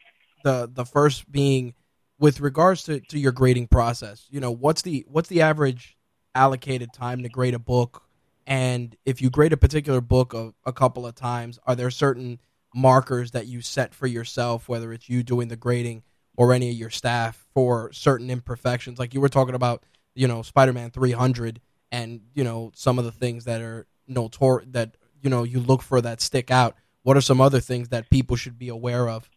[0.43, 1.73] the the first being
[2.19, 4.25] with regards to, to your grading process.
[4.29, 5.97] You know, what's the what's the average
[6.35, 8.03] allocated time to grade a book?
[8.45, 12.39] And if you grade a particular book a, a couple of times, are there certain
[12.75, 16.03] markers that you set for yourself, whether it's you doing the grading
[16.35, 18.99] or any of your staff for certain imperfections?
[18.99, 23.11] Like you were talking about, you know, Spider-Man 300 and, you know, some of the
[23.11, 26.75] things that are notor that, you know, you look for that stick out.
[27.03, 29.29] What are some other things that people should be aware of?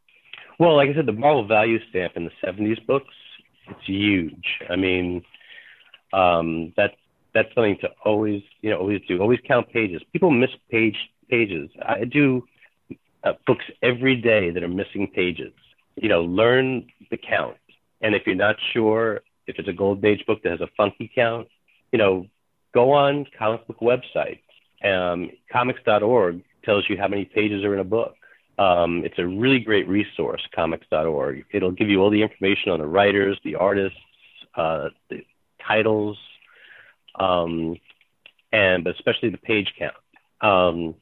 [0.58, 3.14] Well, like I said, the Marvel value stamp in the '70s books,
[3.68, 4.46] it's huge.
[4.70, 5.22] I mean,
[6.12, 6.94] um, that's
[7.34, 9.20] that's something to always, you know, always do.
[9.20, 10.02] Always count pages.
[10.12, 10.96] People miss page
[11.28, 11.68] pages.
[11.82, 12.44] I do
[13.24, 15.52] uh, books every day that are missing pages.
[15.96, 17.57] You know, learn the count.
[18.00, 21.11] And if you're not sure if it's a Golden Age book that has a funky
[21.14, 21.48] count,
[21.92, 22.26] you know,
[22.74, 24.40] go on comic book websites.
[24.84, 28.14] Um, comics.org tells you how many pages are in a book.
[28.59, 31.44] Um, it's a really great resource, comics.org.
[31.52, 33.98] It'll give you all the information on the writers, the artists,
[34.54, 35.24] uh, the
[35.66, 36.16] titles,
[37.18, 37.76] um,
[38.52, 39.94] and but especially the page count.
[40.40, 40.94] Um,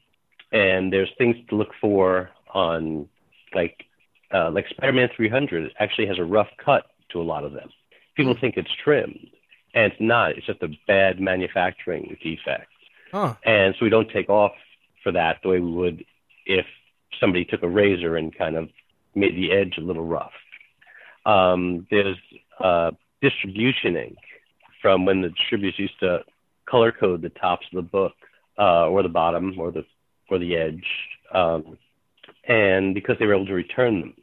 [0.52, 3.08] and there's things to look for on
[3.54, 3.84] like
[4.32, 7.68] uh, like Spider-Man 300 actually has a rough cut to a lot of them.
[8.16, 9.28] People think it's trimmed,
[9.74, 10.32] and it's not.
[10.32, 12.68] It's just a bad manufacturing defect.
[13.12, 13.34] Huh.
[13.44, 14.52] And so we don't take off
[15.02, 16.04] for that the way we would
[16.46, 16.66] if
[17.20, 18.68] somebody took a razor and kind of
[19.14, 20.32] made the edge a little rough.
[21.26, 22.16] Um, there's
[22.62, 22.90] uh,
[23.22, 24.18] distribution ink
[24.82, 26.20] from when the distributors used to
[26.68, 28.12] color code the tops of the book
[28.58, 29.84] uh, or the bottom or the
[30.30, 30.84] or the edge,
[31.34, 31.76] um,
[32.48, 34.14] and because they were able to return them.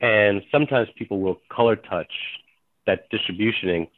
[0.00, 2.12] And sometimes people will color touch
[2.86, 3.90] that distribution ink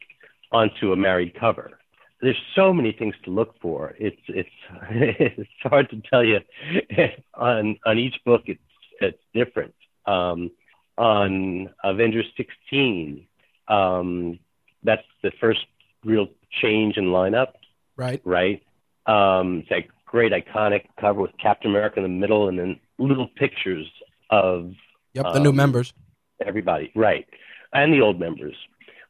[0.51, 1.79] onto a married cover
[2.21, 3.93] there's so many things to look for.
[3.99, 4.49] It's it's
[4.89, 6.39] it's hard to tell you
[7.35, 8.43] on on each book.
[8.45, 8.61] It's
[8.99, 9.73] it's different.
[10.05, 10.51] Um,
[10.97, 13.27] on Avengers 16.
[13.67, 14.39] Um,
[14.83, 15.59] that's the first
[16.03, 16.27] real
[16.61, 17.49] change in lineup,
[17.97, 18.21] Right.
[18.23, 18.63] right?
[19.05, 23.27] Um, it's a great iconic cover with Captain America in the middle, and then little
[23.35, 23.85] pictures
[24.31, 24.73] of
[25.13, 25.33] Yep.
[25.33, 25.93] The new Um, members.
[26.45, 27.27] everybody, right,
[27.73, 28.55] and the old members.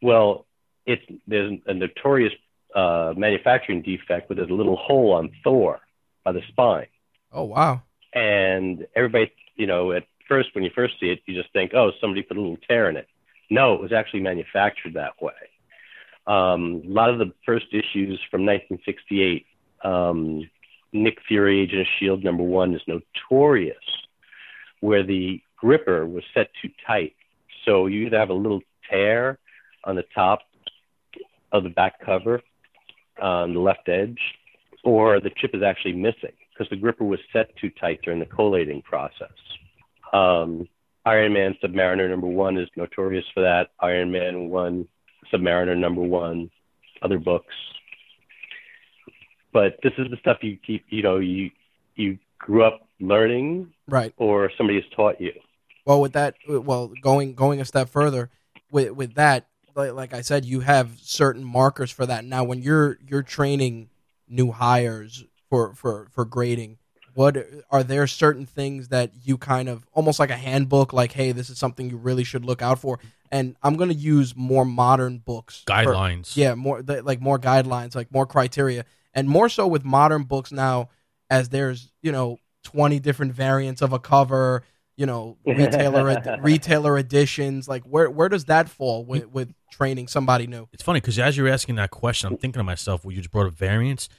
[0.01, 0.45] Well,
[0.86, 2.34] it's there's a notorious
[2.76, 5.80] uh, manufacturing defect with a little hole on Thor
[6.24, 6.88] by the spine,
[7.32, 7.82] Oh wow.
[8.13, 11.91] and everybody, you know, at first when you first see it, you just think, oh,
[12.01, 13.07] somebody put a little tear in it.
[13.49, 15.32] No, it was actually manufactured that way.
[16.28, 19.45] Um, a lot of the first issues from 1968,
[19.84, 20.49] um,
[20.91, 23.78] Nick Fury, Agent of Shield number one, is notorious,
[24.82, 27.15] where the gripper was set too tight.
[27.63, 29.39] So you either have a little tear
[29.86, 30.39] on the top
[31.53, 32.41] of the back cover
[33.22, 34.20] on the left edge,
[34.84, 38.26] or the chip is actually missing because the gripper was set too tight during the
[38.26, 39.34] collating process.
[40.13, 40.68] Um,
[41.05, 43.70] Iron Man Submariner number one is notorious for that.
[43.80, 44.88] Iron Man one,
[45.32, 46.49] Submariner number one,
[47.01, 47.53] other books.
[49.53, 51.51] But this is the stuff you keep, you know, you
[51.95, 54.13] you grew up learning Right.
[54.18, 55.34] or somebody has taught you.
[55.86, 58.30] Well, with that, well, going going a step further,
[58.72, 59.47] with with that,
[59.78, 62.25] like, like I said, you have certain markers for that.
[62.25, 63.89] Now, when you're you're training
[64.28, 66.78] new hires for for for grading,
[67.13, 67.38] what
[67.71, 71.49] are there certain things that you kind of almost like a handbook, like, hey, this
[71.49, 72.99] is something you really should look out for?
[73.32, 76.36] And I'm going to use more modern books, for- Guidelines.
[76.36, 80.89] yeah, more like more guidelines, like more criteria, and more so with modern books now,
[81.30, 84.63] as there's you know 20 different variants of a cover,
[84.97, 87.69] you know, retailer ed- retailer editions.
[87.69, 90.67] Like where where does that fall with with training somebody new?
[90.73, 93.31] It's funny because as you're asking that question, I'm thinking to myself, well, you just
[93.31, 94.09] brought up variants.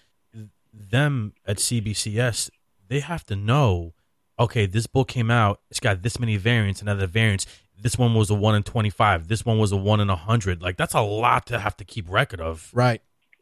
[0.72, 2.50] Them at CBCS,
[2.88, 3.94] they have to know,
[4.38, 7.46] okay, this book came out, it's got this many variants and other variants.
[7.80, 9.28] This one was a one in 25.
[9.28, 10.62] This one was a one in a 100.
[10.62, 12.70] Like, that's a lot to have to keep record of.
[12.72, 13.00] Right.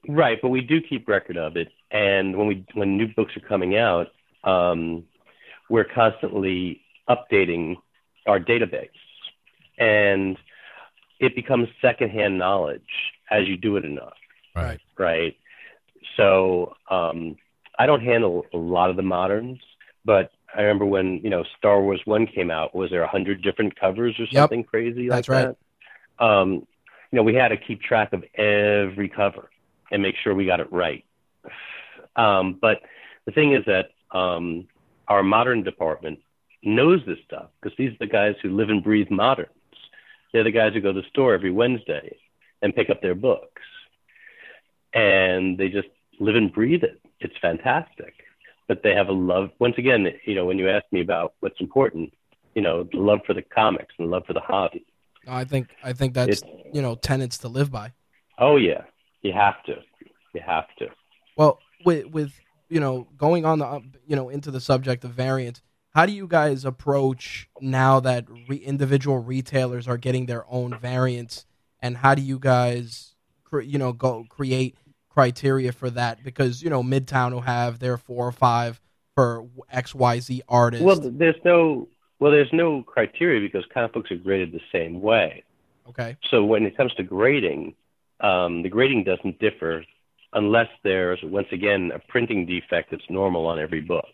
[0.08, 3.48] Right, but we do keep record of it, and when we when new books are
[3.48, 4.06] coming out,
[4.44, 5.02] um,
[5.68, 7.76] we're constantly updating
[8.26, 8.88] our database,
[9.78, 10.36] and
[11.20, 12.82] it becomes secondhand knowledge
[13.30, 14.16] as you do it enough.
[14.54, 14.80] Right.
[14.98, 15.36] right?
[16.16, 17.36] So um,
[17.78, 19.58] I don't handle a lot of the moderns,
[20.04, 22.74] but I remember when you know Star Wars One came out.
[22.74, 24.42] Was there a hundred different covers or Yep.
[24.42, 25.48] something crazy like That's right.
[26.18, 26.24] that?
[26.24, 26.66] Um,
[27.12, 29.50] you know, we had to keep track of every cover
[29.90, 31.04] and make sure we got it right.
[32.16, 32.80] Um, but
[33.26, 34.66] the thing is that um,
[35.08, 36.18] our modern department
[36.66, 39.50] knows this stuff because these are the guys who live and breathe moderns.
[40.32, 42.16] They're the guys who go to the store every Wednesday
[42.60, 43.62] and pick up their books
[44.92, 45.88] and they just
[46.18, 47.00] live and breathe it.
[47.20, 48.14] It's fantastic.
[48.68, 49.50] But they have a love.
[49.60, 52.12] Once again, you know, when you ask me about what's important,
[52.54, 54.84] you know, the love for the comics and the love for the hobby.
[55.28, 56.42] I think I think that's It's,
[56.72, 57.92] you know tenets to live by.
[58.38, 58.82] oh yeah,
[59.22, 59.74] you have to,
[60.34, 60.86] you have to.
[61.36, 62.32] Well, with with
[62.68, 65.62] you know going on the you know into the subject of variants,
[65.96, 71.46] how do you guys approach now that re- individual retailers are getting their own variants,
[71.80, 74.76] and how do you guys cre- you know go create
[75.08, 76.22] criteria for that?
[76.22, 78.78] Because you know Midtown will have their four or five
[79.14, 80.84] for X Y Z artists.
[80.84, 81.88] Well, there's no
[82.18, 85.44] well, there's no criteria because comic books are graded the same way.
[85.88, 87.74] okay, So when it comes to grading,
[88.20, 89.82] um, the grading doesn't differ
[90.34, 94.04] unless there's once again a printing defect that's normal on every book.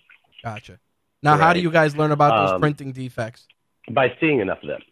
[0.45, 0.79] gotcha.
[1.23, 3.47] Now, how do you guys learn about those Um, printing defects?
[3.91, 4.83] By seeing enough of them.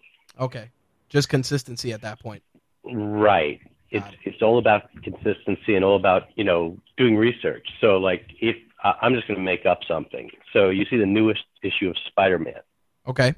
[0.40, 0.70] Okay,
[1.08, 2.42] just consistency at that point.
[2.84, 3.60] Right.
[3.90, 4.14] It's it.
[4.24, 7.66] it's all about consistency and all about you know doing research.
[7.80, 10.30] So like if I I'm just going to make up something.
[10.52, 12.60] So you see the newest issue of Spider-Man,
[13.08, 13.34] Okay,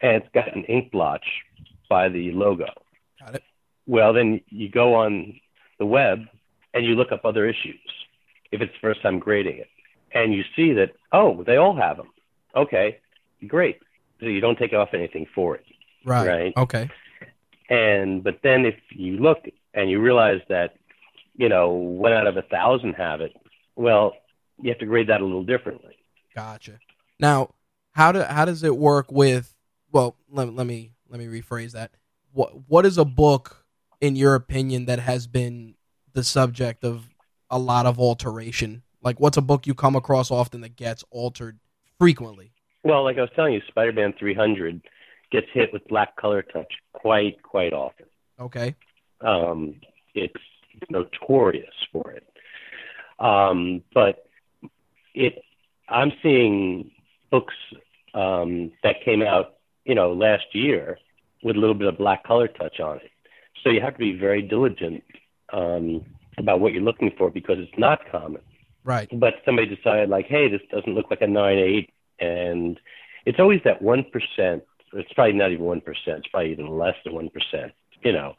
[0.00, 1.26] and it's got an ink blotch
[1.88, 2.66] by the logo.
[3.20, 3.42] got it.
[3.86, 5.40] Well, then you go on
[5.78, 6.26] the web
[6.74, 7.80] and you look up other issues
[8.52, 9.68] if it's the first time grading it,
[10.14, 12.10] and you see that oh they all have them.
[12.54, 12.98] Okay,
[13.46, 13.78] great.
[14.20, 15.64] So you don't take off anything for it.
[16.04, 16.26] Right.
[16.26, 16.52] Right.
[16.56, 16.90] Okay.
[17.68, 19.38] And but then if you look
[19.74, 20.74] and you realize that,
[21.34, 23.32] you know, one out of a thousand have it,
[23.76, 24.12] well,
[24.60, 25.96] you have to grade that a little differently.
[26.34, 26.78] Gotcha.
[27.18, 27.54] Now,
[27.92, 29.54] how do how does it work with?
[29.90, 31.92] Well, let, let me let me rephrase that.
[32.32, 33.64] What what is a book,
[34.00, 35.74] in your opinion, that has been
[36.12, 37.08] the subject of
[37.50, 38.82] a lot of alteration?
[39.02, 41.58] Like, what's a book you come across often that gets altered
[41.98, 42.52] frequently?
[42.84, 44.80] Well, like I was telling you, Spider-Man 300
[45.30, 48.06] gets hit with black color touch quite, quite often.
[48.40, 48.74] Okay.
[49.20, 49.76] Um,
[50.14, 50.34] it's
[50.90, 52.26] notorious for it.
[53.18, 54.26] Um, but
[55.14, 55.42] it,
[55.88, 56.90] I'm seeing
[57.30, 57.54] books
[58.14, 60.98] um, that came out you know, last year
[61.42, 63.10] with a little bit of black color touch on it.
[63.62, 65.02] So you have to be very diligent
[65.52, 66.04] um,
[66.38, 68.42] about what you're looking for because it's not common.
[68.84, 69.08] Right.
[69.12, 72.78] But somebody decided like, hey, this doesn't look like a nine eight, and
[73.26, 74.64] it's always that one percent.
[74.92, 76.18] It's probably not even one percent.
[76.18, 77.72] It's probably even less than one percent.
[78.02, 78.34] You know,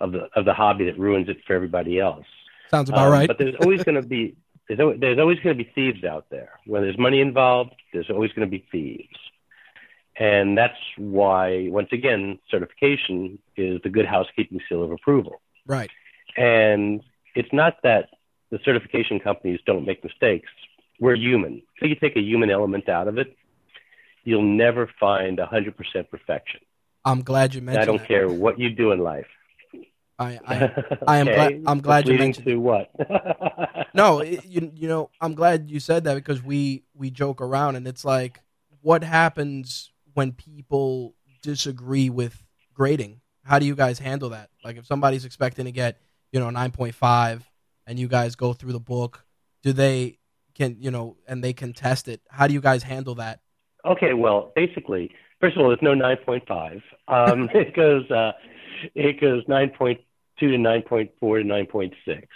[0.00, 2.26] of the of the hobby that ruins it for everybody else.
[2.70, 3.26] Sounds about Um, right.
[3.26, 4.36] But there's always going to be
[4.68, 6.58] there's there's always going to be thieves out there.
[6.66, 9.18] When there's money involved, there's always going to be thieves.
[10.16, 15.40] And that's why, once again, certification is the good housekeeping seal of approval.
[15.66, 15.90] right.
[16.36, 17.02] And
[17.34, 18.10] it's not that
[18.50, 20.48] the certification companies don't make mistakes.
[20.98, 21.62] We're human.
[21.78, 23.36] So you take a human element out of it,
[24.24, 26.60] you'll never find 100% perfection.
[27.04, 28.08] I'm glad you mentioned I don't that.
[28.08, 29.26] care what you do in life.
[30.18, 30.70] I, I
[31.06, 31.34] I am Okay?
[31.34, 32.90] glad- I'm glad you mentioned to what?
[33.94, 37.76] no, it, you you know, I'm glad you said that because we we joke around
[37.76, 38.40] and it's like
[38.82, 42.42] what happens when people disagree with
[42.74, 43.20] grading?
[43.44, 44.50] How do you guys handle that?
[44.62, 45.98] Like if somebody's expecting to get,
[46.32, 47.42] you know, 9.5
[47.86, 49.24] and you guys go through the book,
[49.62, 50.18] do they
[50.54, 52.20] can, you know, and they can test it.
[52.28, 53.40] How do you guys handle that?
[53.84, 55.10] Okay, well, basically,
[55.40, 56.82] first of all, there's no 9.5.
[57.08, 58.32] Um, it goes uh,
[58.94, 59.98] it goes 9.2
[60.38, 62.26] to 9.4 to 9.6,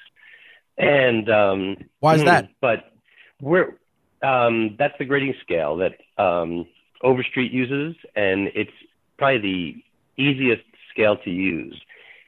[0.78, 2.48] and um, Why is that?
[2.60, 2.92] But
[3.40, 3.78] we're
[4.22, 6.66] um, that's the grading scale that um,
[7.02, 8.70] Overstreet uses, and it's
[9.18, 9.84] probably
[10.16, 11.78] the easiest scale to use.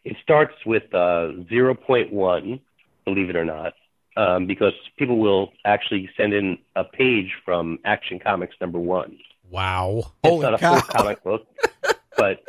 [0.04, 2.60] It starts with uh, 0.1,
[3.06, 3.72] believe it or not,
[4.16, 9.18] um, because people will actually send in a page from Action Comics number one.
[9.50, 10.12] Wow.
[10.24, 10.80] Holy it's not a cow.
[10.80, 11.46] full comic book,
[12.18, 12.40] but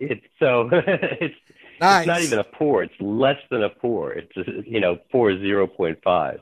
[0.00, 1.34] it's so it's
[1.80, 2.00] Nice.
[2.00, 2.82] it's not even a pour.
[2.82, 4.12] It's less than a pour.
[4.12, 6.40] It's a, you know pour zero point five,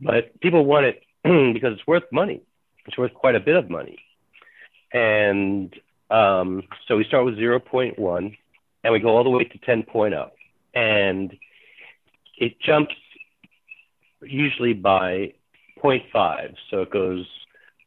[0.00, 1.02] but people want it
[1.54, 2.42] because it's worth money.
[2.86, 3.98] It's worth quite a bit of money,
[4.92, 5.72] and
[6.10, 8.36] um, so we start with zero point one,
[8.84, 10.30] and we go all the way to 10.0, point oh,
[10.74, 11.34] and
[12.40, 12.94] it jumps
[14.22, 15.32] usually by
[15.82, 16.54] 0.5.
[16.70, 17.26] So it goes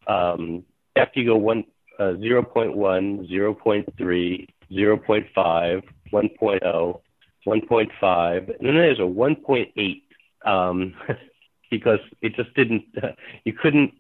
[0.07, 0.63] um,
[0.95, 1.65] after you go one
[1.99, 6.99] uh, 0.1, 0.3, 0.5, 1.0,
[7.45, 10.01] 1.5, and then there's a 1.8
[10.49, 10.93] um,
[11.71, 12.83] because it just didn't,
[13.43, 13.93] you couldn't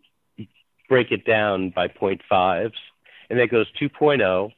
[0.89, 2.71] break it down by 0.5s.
[3.29, 4.51] And then it goes 2.0,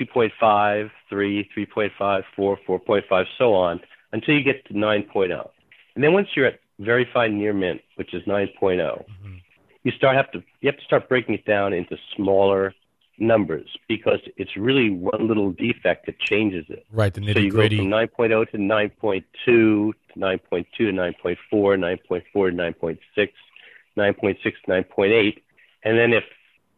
[0.00, 3.80] 2.5, 3, 3.5, 4, 4.5, so on,
[4.12, 5.50] until you get to 9.0.
[5.94, 9.40] And then once you're at very fine near mint, which is 9.0, Mhm.
[9.84, 12.74] you start have to you have to start breaking it down into smaller
[13.18, 16.84] numbers because it's really one little defect that changes it.
[16.90, 17.76] Right, the So nitty you go gritty.
[17.76, 23.32] from 9.0 to 9.2 to 9.2 to 9.4, 9.4 to 9.6,
[23.96, 25.42] 9.6 to 9.8,
[25.84, 26.24] and then if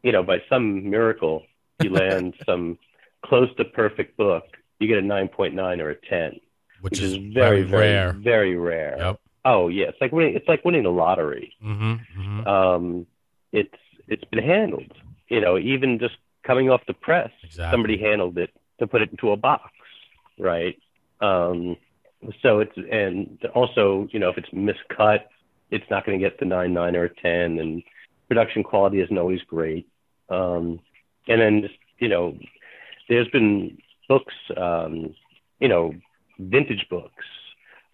[0.02, 1.46] you know by some miracle
[1.82, 2.78] you land some
[3.22, 4.44] close to perfect book,
[4.80, 6.40] you get a 9.9 or a 10,
[6.84, 8.12] which, which, is, very, very rare.
[8.12, 8.96] very rare.
[8.98, 9.20] Yep.
[9.46, 10.34] Oh yeah, it's like winning.
[10.36, 13.06] It's like winning the lottery hmm hmm um,
[13.52, 13.74] it's
[14.06, 14.92] it's been handled.
[15.28, 16.16] You know, even just
[16.46, 17.72] coming off the press, Exactly.
[17.72, 19.70] somebody handled it to put it into a box,
[20.38, 20.78] right?
[21.20, 21.76] Um,
[22.42, 25.20] so it's and also, you know, if it's miscut,
[25.70, 27.82] it's not going to get the nine nine or ten, and
[28.28, 29.88] production quality isn't always great.
[30.28, 30.80] Um,
[31.28, 31.68] and then
[31.98, 32.36] you know,
[33.08, 33.78] there's been
[34.08, 35.14] books, um,
[35.60, 35.94] you know,
[36.38, 37.24] vintage books.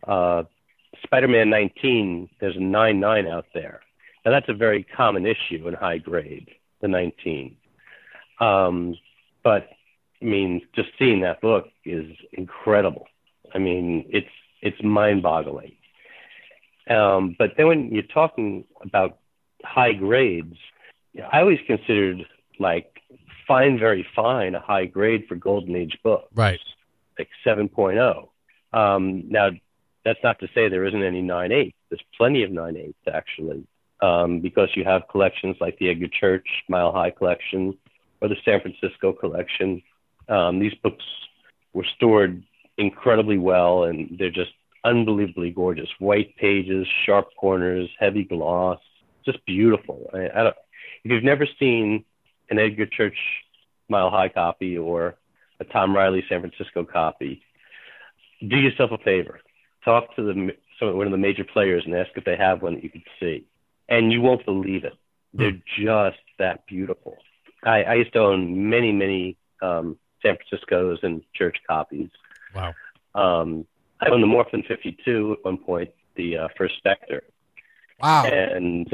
[0.07, 0.45] Uh,
[1.03, 3.81] Spider-Man 19, there's a 9.9 out there.
[4.25, 6.49] Now that's a very common issue in high grade,
[6.81, 7.57] the 19.
[8.41, 8.97] Um,
[9.43, 9.69] but
[10.21, 13.07] I mean, just seeing that book is incredible.
[13.55, 14.29] I mean, it's
[14.63, 15.73] it's mind-boggling.
[16.89, 19.19] Um, but then when you're talking about
[19.65, 20.57] high grades,
[21.33, 22.27] I always considered
[22.59, 23.01] like
[23.49, 26.61] fine, very fine, a high grade for golden age books Right.
[27.21, 28.29] Like 7.0.
[28.73, 29.51] Um, now,
[30.05, 31.73] that's not to say there isn't any 9.8.
[31.91, 33.67] There's plenty of 9.8s actually,
[34.01, 37.77] um, because you have collections like the Edgar Church Mile High Collection
[38.21, 39.83] or the San Francisco Collection.
[40.29, 41.05] Um, these books
[41.73, 42.43] were stored
[42.79, 44.53] incredibly well, and they're just
[44.85, 45.89] unbelievably gorgeous.
[45.99, 48.81] White pages, sharp corners, heavy gloss,
[49.25, 50.09] just beautiful.
[50.15, 50.57] I, I don't,
[51.05, 52.05] if you've never seen
[52.49, 53.17] an Edgar Church
[53.89, 55.17] Mile High copy or
[55.61, 57.43] a Tom Reilly San Francisco copy,
[58.47, 59.41] do yourself a favor.
[59.85, 62.75] Talk to the some, one of the major players and ask if they have one
[62.75, 63.45] that you could see,
[63.89, 64.95] and you won't believe it.
[65.33, 67.17] They're just that beautiful.
[67.63, 72.09] I, I used to own many, many um, San Francisco's and church copies.
[72.55, 72.75] Wow.
[73.15, 73.67] Um,
[74.01, 77.23] I owned the More Fun 52 at one point, the uh, first Spectre,
[78.03, 78.25] Wow.
[78.25, 78.93] and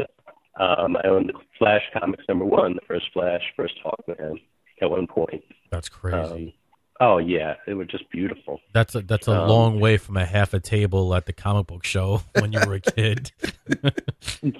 [0.58, 4.40] um, I owned the Flash Comics number one, the first Flash, first Hawkman.
[4.82, 5.42] At one point.
[5.70, 6.56] That's crazy.
[7.00, 8.60] Um, oh yeah, it was just beautiful.
[8.72, 11.66] that's a that's a um, long way from a half a table at the comic
[11.66, 13.32] book show when you were a kid.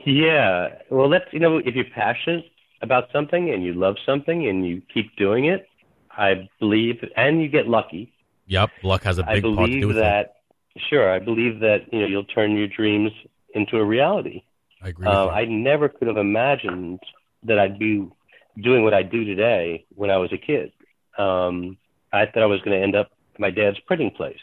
[0.05, 2.45] Yeah, well, that's you know, if you're passionate
[2.83, 5.69] about something and you love something and you keep doing it,
[6.11, 8.13] I believe, and you get lucky.
[8.47, 10.01] yep, luck has a big part to do with it.
[10.01, 10.37] that.
[10.91, 13.11] Sure, I believe that you know you'll turn your dreams
[13.55, 14.43] into a reality.
[14.83, 15.07] I agree.
[15.07, 15.29] With Uh.
[15.29, 17.01] I never could have imagined
[17.45, 18.07] that I'd be
[18.61, 20.73] doing what I do today when I was a kid.
[21.19, 21.77] Um,
[22.13, 24.39] I thought I was going to end up at my dad's printing place,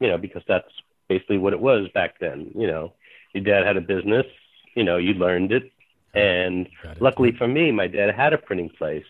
[0.00, 0.68] you know, because that's
[1.08, 2.50] basically what it was back then.
[2.54, 2.92] You know,
[3.32, 4.26] your dad had a business,
[4.74, 5.70] you know, you learned it.
[6.14, 7.00] And it.
[7.00, 9.04] luckily for me, my dad had a printing place.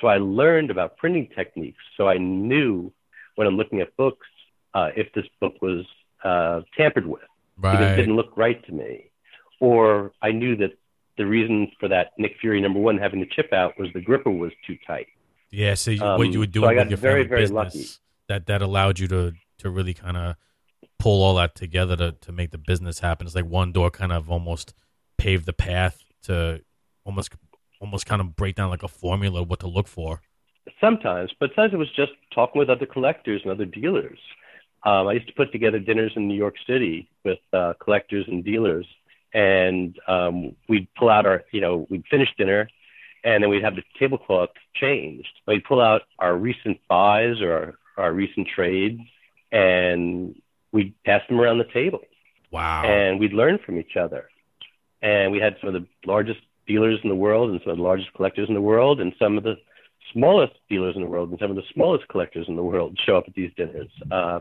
[0.00, 1.82] So I learned about printing techniques.
[1.96, 2.92] So I knew
[3.36, 4.26] when I'm looking at books
[4.74, 5.84] uh, if this book was
[6.24, 7.22] uh, tampered with
[7.56, 9.10] because it didn't look right to me.
[9.60, 10.72] Or I knew that
[11.16, 14.30] the reason for that Nick Fury number one having the chip out was the gripper
[14.30, 15.06] was too tight.
[15.50, 17.42] Yeah, so you, Um, what you were so doing I got with your very, very
[17.42, 17.84] business lucky.
[18.28, 20.34] that that allowed you to to really kind of
[20.98, 23.26] pull all that together to to make the business happen.
[23.26, 24.74] It's like one door kind of almost
[25.18, 26.62] paved the path to
[27.04, 27.32] almost
[27.80, 30.22] almost kind of break down like a formula what to look for.
[30.80, 34.18] Sometimes, but sometimes it was just talking with other collectors and other dealers.
[34.84, 38.44] Um, I used to put together dinners in New York City with uh, collectors and
[38.44, 38.86] dealers,
[39.34, 42.68] and um, we'd pull out our, you know, we'd finish dinner,
[43.24, 45.28] and then we'd have the tablecloth changed.
[45.46, 47.74] We'd pull out our recent buys or our,
[48.04, 49.00] our recent trades,
[49.52, 50.40] and
[50.72, 52.00] we'd pass them around the table.
[52.54, 52.84] Wow.
[52.84, 54.28] and we'd learn from each other.
[55.02, 57.82] And we had some of the largest dealers in the world and some of the
[57.82, 59.56] largest collectors in the world and some of the
[60.12, 63.16] smallest dealers in the world and some of the smallest collectors in the world show
[63.16, 63.90] up at these dinners.
[64.10, 64.38] Uh,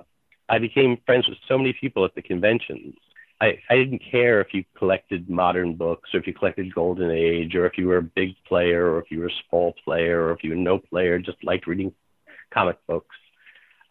[0.48, 2.96] I became friends with so many people at the conventions.
[3.42, 7.56] I, I didn't care if you collected modern books or if you collected Golden Age
[7.56, 10.32] or if you were a big player or if you were a small player or
[10.32, 11.94] if you were no player, just liked reading
[12.54, 13.16] comic books.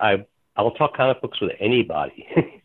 [0.01, 0.24] I
[0.57, 2.26] I'll talk comic books with anybody.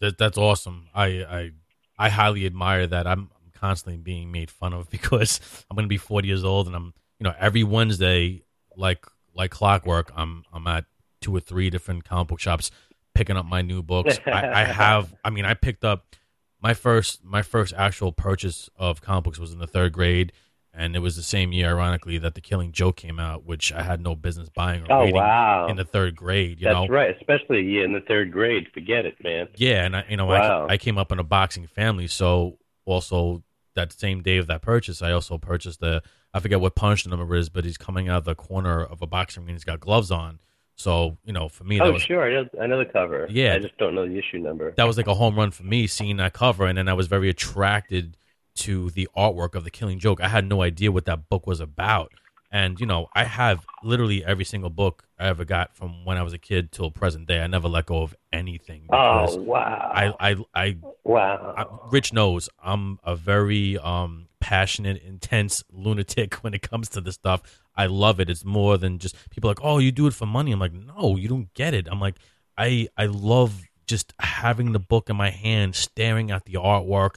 [0.00, 0.88] That, that's awesome.
[0.94, 1.50] I, I
[1.98, 3.06] I highly admire that.
[3.06, 5.40] I'm, I'm constantly being made fun of because
[5.70, 8.42] I'm going to be 40 years old, and I'm you know every Wednesday,
[8.76, 10.84] like like clockwork, I'm I'm at
[11.20, 12.70] two or three different comic book shops
[13.16, 14.18] picking up my new books.
[14.26, 15.14] I, I have.
[15.24, 16.14] I mean, I picked up
[16.60, 20.32] my first my first actual purchase of comic books was in the third grade.
[20.78, 23.80] And it was the same year, ironically, that The Killing Joke came out, which I
[23.80, 25.68] had no business buying or oh reading wow.
[25.68, 26.60] in the third grade.
[26.60, 28.66] You That's know, right, especially yeah, in the third grade.
[28.74, 29.48] Forget it, man.
[29.56, 30.66] yeah, and I, you know, Wow.
[30.68, 33.42] I, I came up in a boxing family, so also
[33.74, 36.02] that same day of that purchase, I also purchased the
[36.34, 39.00] I forget what punch number it is, but he's coming out of the corner of
[39.00, 39.50] a boxing ring.
[39.50, 40.40] And he's got gloves on,
[40.76, 43.26] so you know, for me, that Oh, was sure, I know, I know the cover.
[43.30, 43.54] Yeah.
[43.54, 44.72] I just don't know the issue number.
[44.76, 47.06] that was like a home run for me seeing that cover, and then I was
[47.08, 48.16] very attracted
[48.56, 50.20] to the artwork of the Killing Joke.
[50.20, 52.12] I had no idea what that book was about,
[52.50, 56.22] and you know, I have literally every single book I ever got from when I
[56.22, 57.40] was a kid till present day.
[57.40, 58.86] I never let go of anything.
[58.92, 59.90] oh wow!
[59.94, 61.54] I, I, I wow!
[61.56, 67.14] I, Rich knows I'm a very um, passionate, intense lunatic when it comes to this
[67.14, 67.42] stuff.
[67.74, 68.30] I love it.
[68.30, 70.52] It's more than just people like, oh, you do it for money.
[70.52, 71.88] I'm like, no, you don't get it.
[71.90, 72.16] I'm like,
[72.56, 77.16] I I love just having the book in my hand, staring at the artwork,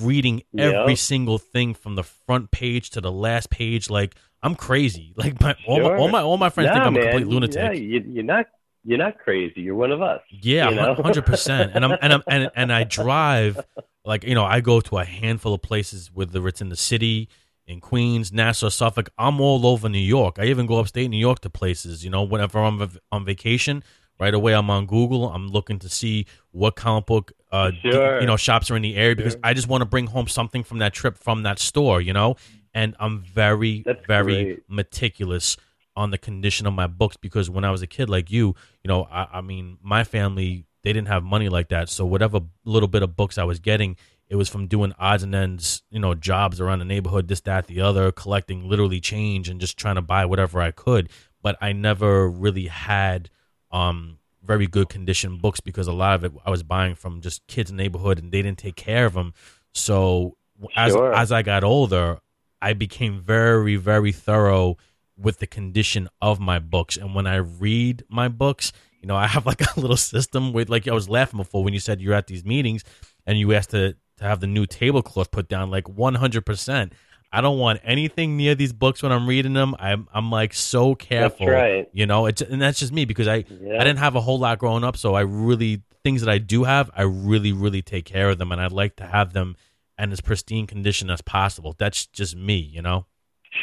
[0.00, 0.98] reading every Yep.
[0.98, 3.88] single thing from the front page to the last page.
[3.90, 5.14] Like I'm crazy.
[5.16, 7.56] Like my all, my all my all my friends think I'm a complete lunatic.
[7.56, 8.46] Yeah, you, you're not.
[8.84, 9.60] You're not crazy.
[9.60, 10.20] You're one of us.
[10.28, 10.94] Yeah, you know?
[11.02, 11.72] hundred percent.
[11.74, 13.60] And I'm and I'm and, and I drive
[14.04, 17.28] like you know I go to a handful of places whether it's in the city,
[17.68, 19.10] in Queens, Nassau, Suffolk.
[19.16, 20.38] I'm all over New York.
[20.40, 22.02] I even go upstate New York to places.
[22.04, 23.84] You know, whenever I'm on vacation,
[24.18, 25.30] right away I'm on Google.
[25.30, 28.20] I'm looking to see what comic book uh Sure.
[28.20, 29.40] you know shops are in the area because Sure.
[29.44, 32.00] I just want to bring home something from that trip from that store.
[32.00, 32.34] You know,
[32.74, 34.62] and I'm very That's very great.
[34.68, 35.56] meticulous
[35.94, 38.88] on the condition of my books because when I was a kid like you, you
[38.88, 42.88] know, I, I mean, my family they didn't have money like that, so whatever little
[42.88, 43.96] bit of books I was getting,
[44.28, 47.66] it was from doing odds and ends, you know, jobs around the neighborhood, this, that,
[47.68, 51.08] the other, collecting literally change and just trying to buy whatever I could.
[51.40, 53.30] But I never really had
[53.70, 57.46] um very good condition books because a lot of it I was buying from just
[57.46, 59.34] kids in the neighborhood and they didn't take care of them.
[59.72, 60.36] So
[60.74, 61.14] as Sure.
[61.14, 62.18] as I got older,
[62.62, 64.76] I became very very thorough
[65.16, 69.26] with the condition of my books and when I read my books, you know, I
[69.26, 72.14] have like a little system with like I was laughing before when you said you're
[72.14, 72.84] at these meetings
[73.26, 76.92] and you asked to to have the new tablecloth put down like 100%.
[77.34, 79.74] I don't want anything near these books when I'm reading them.
[79.78, 81.48] I'm I'm like so careful.
[81.48, 81.88] right.
[81.92, 83.76] You know, it's and that's just me because I Yeah.
[83.80, 86.64] I didn't have a whole lot growing up, so I really things that I do
[86.64, 89.56] have, I really really take care of them, and I'd like to have them
[89.98, 91.74] in as pristine condition as possible.
[91.78, 93.06] That's just me, you know.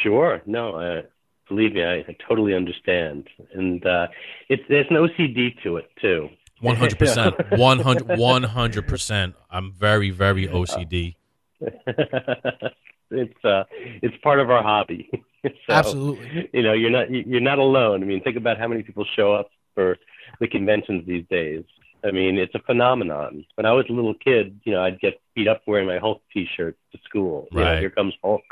[0.02, 0.40] Sure.
[0.46, 1.02] No, I
[1.50, 4.06] Believe me, I, I totally understand, and uh,
[4.48, 6.28] it's there's an OCD to it too.
[6.60, 9.34] One hundred percent, one hundred, one hundred percent.
[9.50, 11.16] I'm very, very OCD.
[11.60, 13.64] it's uh,
[14.00, 15.10] it's part of our hobby.
[15.42, 16.48] so, Absolutely.
[16.52, 18.04] You know, you're not you're not alone.
[18.04, 19.96] I mean, think about how many people show up for
[20.38, 21.64] the conventions these days.
[22.04, 23.44] I mean, it's a phenomenon.
[23.54, 26.22] When I was a little kid, you know, I'd get beat up wearing my Hulk
[26.32, 27.48] T-shirt to school.
[27.52, 28.42] You know, here comes Hulk.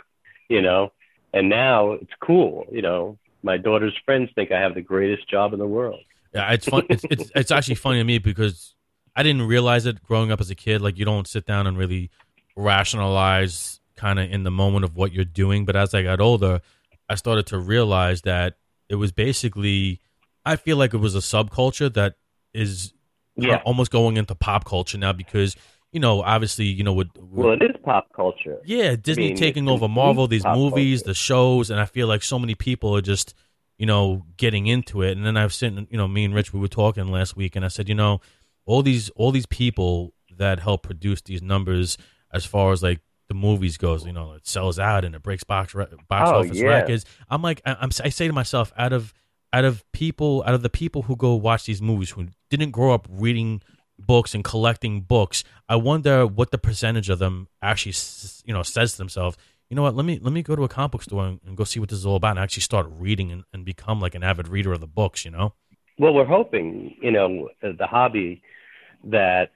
[0.49, 0.93] You know,
[1.33, 2.67] and now it's cool.
[2.71, 6.01] You know, my daughter's friends think I have the greatest job in the world.
[6.35, 6.87] Yeah, it's fun.
[6.89, 8.75] It's, it's it's actually funny to me because
[9.17, 10.81] I didn't realize it growing up as a kid.
[10.81, 12.11] Like you don't sit down and really
[12.57, 15.65] rationalize kind of in the moment of what you're doing.
[15.65, 16.61] But as I got older,
[17.09, 18.57] I started to realize that
[18.89, 20.01] it was basically.
[20.45, 22.15] I feel like it was a subculture that
[22.55, 22.95] is
[23.47, 23.63] Yeah.
[23.65, 25.55] almost going into pop culture now because
[25.93, 28.59] you know obviously you know with, with Well, it is pop culture.
[28.65, 31.11] yeah, Disney mean, taking over Marvel, these movies, culture.
[31.11, 33.35] the shows, and I feel like so many people are just,
[33.79, 35.17] you know, getting into it.
[35.17, 37.65] And then I've seen, you know, me and Rich, we were talking last week, and
[37.65, 38.21] I said, you know,
[38.67, 41.97] all these all these people that help produce these numbers,
[42.33, 45.45] as far as like the movies goes, you know, it sells out and it breaks
[45.45, 45.91] box box
[46.31, 46.67] Oh, office yeah.
[46.69, 47.05] records.
[47.31, 49.13] I'm like, I, I'm, I say to myself, out of
[49.53, 52.93] out of people, out of the people who go watch these movies who didn't grow
[52.93, 53.63] up reading
[53.99, 57.95] books and collecting books, I wonder what the percentage of them actually,
[58.45, 59.37] you know, says to themselves,
[59.69, 61.57] you know what, let me let me go to a comic book store and, and
[61.57, 64.15] go see what this is all about, and actually start reading and, and become like
[64.15, 65.53] an avid reader of the books, you know?
[65.99, 68.41] Well, we're hoping, you know, the hobby
[69.05, 69.51] that,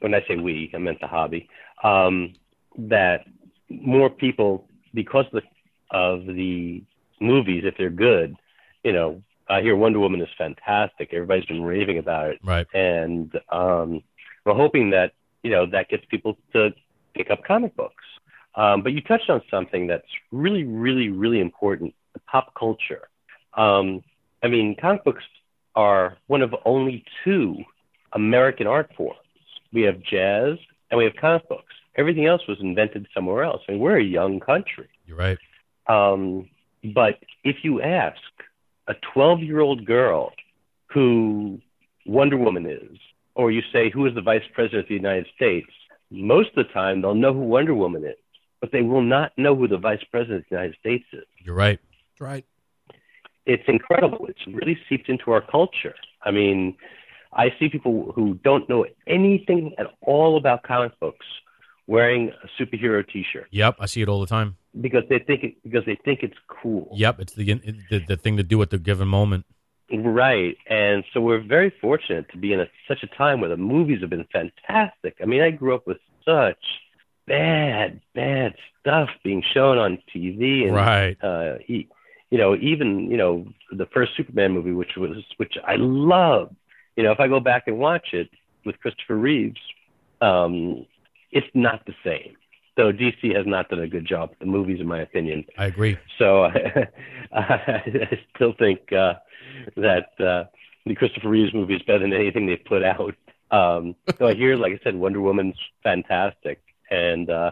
[0.00, 1.48] when I say we, I meant the hobby,
[1.82, 2.34] um,
[2.78, 3.24] that
[3.68, 6.82] more people, because of the, of the
[7.20, 8.36] movies, if they're good,
[8.84, 11.12] you know, I hear Wonder Woman is fantastic.
[11.12, 12.38] Everybody's been raving about it.
[12.42, 12.66] Right.
[12.72, 14.02] And um,
[14.44, 16.70] we're hoping that, you know, that gets people to
[17.14, 18.04] pick up comic books.
[18.54, 21.94] Um, but you touched on something that's really, really, really important
[22.26, 23.08] pop culture.
[23.54, 24.02] Um,
[24.42, 25.24] I mean, comic books
[25.74, 27.56] are one of only two
[28.12, 29.18] American art forms.
[29.72, 30.58] We have jazz
[30.90, 31.74] and we have comic books.
[31.96, 33.62] Everything else was invented somewhere else.
[33.68, 34.88] I mean, we're a young country.
[35.06, 35.38] You're right.
[35.86, 36.48] Um,
[36.94, 38.20] but if you ask
[38.90, 40.32] a 12 year old girl
[40.92, 41.60] who
[42.06, 42.98] Wonder Woman is,
[43.36, 45.70] or you say, who is the vice president of the United States,
[46.10, 48.16] most of the time they'll know who Wonder Woman is,
[48.60, 51.54] but they will not know who the vice president of the United States is You're
[51.54, 51.78] right.
[52.18, 52.44] Right.
[53.46, 54.26] it's incredible.
[54.26, 55.94] It's really seeped into our culture.
[56.22, 56.76] I mean,
[57.32, 61.26] I see people who don't know anything at all about comic books
[61.94, 64.56] wearing a superhero T-shirt Yep, I see it all the time.
[64.80, 66.84] because they think it, because they think it's cool.
[67.04, 67.44] Yep, it's the
[67.90, 69.44] the, the thing to do at the given moment.
[69.92, 70.56] Right.
[70.68, 74.00] And so we're very fortunate to be in a, such a time where the movies
[74.02, 75.16] have been fantastic.
[75.20, 76.62] I mean, I grew up with such
[77.26, 81.16] bad, bad stuff being shown on TV and Right.
[81.22, 81.88] uh, he,
[82.30, 86.54] you know, even you know the first Superman movie, which was which I love.
[86.96, 88.28] You know, if I go back and watch it
[88.64, 89.60] with Christopher Reeves,
[90.20, 90.86] um,
[91.32, 92.36] it's not the same.
[92.76, 95.44] So DC has not done a good job with the movies, in my opinion.
[95.58, 95.98] I agree.
[96.18, 96.44] So
[97.32, 99.14] I still think uh,
[99.76, 100.44] that uh,
[100.86, 103.14] the Christopher Reeves movie is better than anything they've put out.
[103.50, 107.50] Um, so I hear, like I said, Wonder Woman's fantastic, and uh,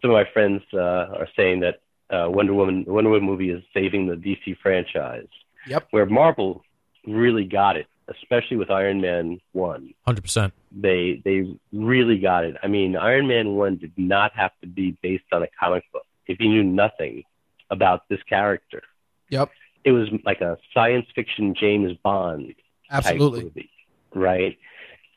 [0.00, 3.50] some of my friends uh, are saying that uh, Wonder Woman, the Wonder Woman movie,
[3.50, 5.28] is saving the DC franchise.
[5.66, 5.88] Yep.
[5.90, 6.62] Where Marvel
[7.06, 9.70] really got it, especially with Iron Man one.
[9.82, 10.52] one Hundred percent.
[10.72, 12.56] they they really got it.
[12.62, 16.04] I mean, Iron Man one did not have to be based on a comic book.
[16.26, 17.22] If you knew nothing
[17.70, 18.82] about this character,
[19.30, 19.50] Yep.
[19.84, 22.48] it was like a science fiction James Bond
[22.90, 23.44] type Absolutely.
[23.44, 23.70] movie,
[24.14, 24.58] right?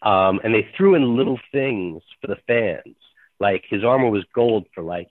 [0.02, 2.96] Um, and they threw in little things for the fans,
[3.40, 5.10] like his armor was gold for like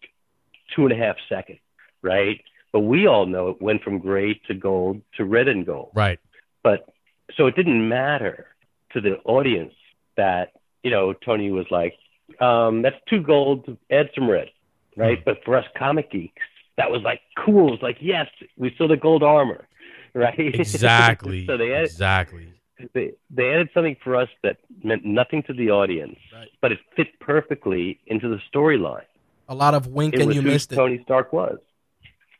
[0.74, 1.58] two and a half seconds,
[2.02, 2.40] right?
[2.72, 6.18] But we all know it went from gray to gold to red and gold Right.
[6.62, 6.88] but
[7.36, 8.46] so it didn't matter
[8.92, 9.74] to the audience
[10.16, 10.52] that
[10.82, 11.94] you know Tony was like,
[12.40, 14.48] um, "That's two gold, to add some red,"
[14.96, 15.24] right?
[15.24, 16.42] But for us comic geeks,
[16.76, 17.74] that was like cool.
[17.74, 19.66] It's like, yes, we saw the gold armor,
[20.14, 20.34] right?
[20.38, 21.46] Exactly.
[21.46, 22.48] so they added, exactly.
[22.94, 26.48] they they added something for us that meant nothing to the audience, Right.
[26.60, 29.04] but it fit perfectly into the storyline.
[29.48, 30.76] A lot of wink It and you missed it.
[30.76, 31.58] Tony Stark was.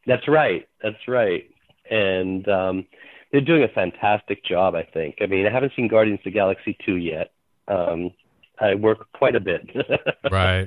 [0.06, 0.68] That's right.
[0.82, 1.48] That's right.
[1.90, 2.86] And um,
[3.36, 5.16] they're doing a fantastic job, I think.
[5.20, 7.32] I mean, I haven't seen Guardians of the Galaxy 2 yet.
[7.68, 8.10] Um,
[8.58, 9.68] I work quite a bit.
[10.30, 10.66] Right.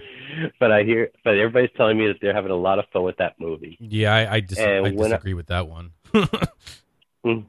[0.59, 3.17] But I hear, but everybody's telling me that they're having a lot of fun with
[3.17, 3.75] that movie.
[3.79, 5.91] Yeah, I I, dis- I when I- disagree with that one.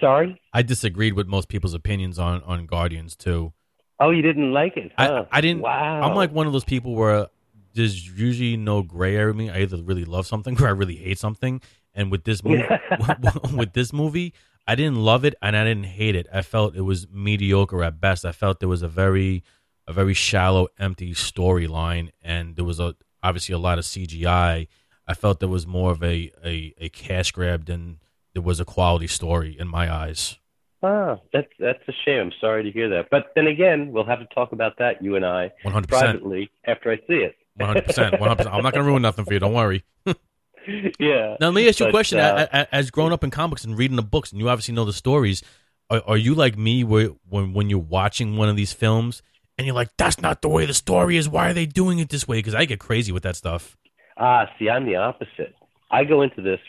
[0.00, 0.40] Sorry?
[0.52, 3.52] I disagreed with most people's opinions on on Guardians too.
[4.00, 4.92] Oh, you didn't like it?
[4.96, 5.24] I- huh?
[5.30, 6.00] I didn't- Wow.
[6.02, 7.26] I'm like one of those people where
[7.74, 9.52] there's usually no gray area.
[9.52, 11.60] I either really love something or I really hate something,
[11.94, 12.64] And with this movie,
[13.54, 14.34] with this movie,
[14.66, 16.26] I didn't love it and I didn't hate it.
[16.32, 18.24] I felt it was mediocre at best.
[18.24, 19.42] I felt there was a very
[19.86, 24.68] a very shallow, empty storyline, and there was a obviously a lot of CGI.
[25.06, 27.98] I felt there was more of a, a, a cash grab than
[28.34, 30.36] there was a quality story in my eyes.
[30.82, 32.20] Ah, that's that's a shame.
[32.20, 33.08] I'm sorry to hear that.
[33.10, 35.88] But then again, we'll have to talk about that you and I 100%.
[35.88, 37.34] privately after I see it.
[37.58, 38.18] 100%.
[38.18, 38.46] 100%.
[38.52, 39.40] I'm not going to ruin nothing for you.
[39.40, 39.82] Don't worry.
[40.98, 41.36] yeah.
[41.40, 42.18] Now, let me ask you a question.
[42.18, 44.92] uh, As grown up in comics and reading the books, and you obviously know the
[44.92, 45.42] stories,
[45.90, 49.22] are, are you like me where when, when you're watching one of these films
[49.56, 51.28] and you're like, that's not the way the story is?
[51.28, 52.38] Why are they doing it this way?
[52.38, 53.76] Because I get crazy with that stuff.
[54.16, 55.54] Ah, see, I'm the opposite.
[55.90, 56.60] I go into this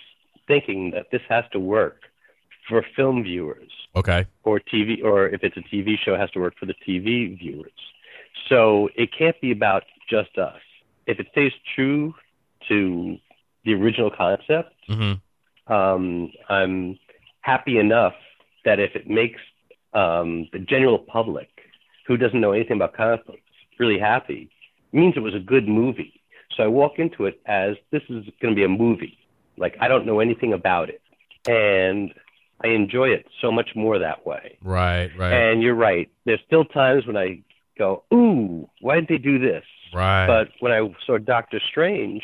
[0.47, 2.01] thinking that this has to work
[2.67, 3.71] for film viewers.
[3.95, 4.27] Okay.
[4.43, 7.37] or TV, or if it's a TV show, it has to work for the TV
[7.37, 7.71] viewers.
[8.47, 10.61] So it can't be about just us.
[11.07, 12.13] If it stays true
[12.67, 13.17] to
[13.65, 15.13] the original concept, hmm
[15.69, 16.97] um, I'm
[17.41, 18.13] happy enough
[18.65, 19.39] that if it makes
[19.93, 21.49] um, the general public
[22.07, 23.39] who doesn't know anything about comic books
[23.79, 24.49] really happy,
[24.91, 26.19] it means it was a good movie.
[26.57, 29.17] So I walk into it as this is going to be a movie.
[29.57, 31.01] Like I don't know anything about it,
[31.47, 32.13] and
[32.63, 34.57] I enjoy it so much more that way.
[34.61, 36.09] Right, right, And you're right.
[36.25, 37.41] There's still times when I
[37.77, 40.25] go, "Ooh, why did they do this?" right.
[40.25, 42.23] But when I saw Doctor Strange,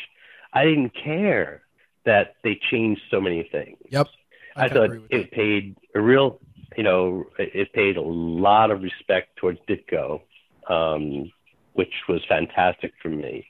[0.56, 1.62] I didn't care
[2.06, 3.76] that they changed so many things.
[3.90, 4.06] Yep.
[4.56, 6.40] I, can thought agree with it paid a real,
[6.76, 10.22] you know, it it paid a lot of respect towards Ditko,
[10.70, 11.30] um,
[11.74, 13.46] which was fantastic for me.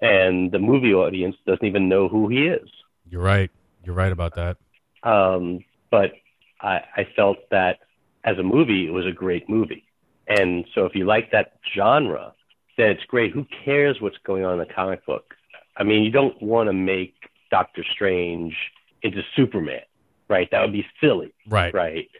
[0.00, 2.68] And the movie audience doesn't even know who he is.
[3.10, 3.50] You're right.
[3.84, 4.58] You're right about that.
[5.02, 6.12] Um, but
[6.60, 7.78] I, I felt that
[8.22, 9.84] as a movie, it was a great movie.
[10.28, 12.32] And so if you like that genre,
[12.76, 13.32] then it's great.
[13.32, 15.34] Who cares what's going on in the comic book?
[15.78, 17.14] I mean, you don't want to make
[17.50, 18.54] Doctor Strange
[19.02, 19.82] into Superman,
[20.28, 20.50] right?
[20.50, 21.72] That would be silly, Right.
[21.72, 22.10] right?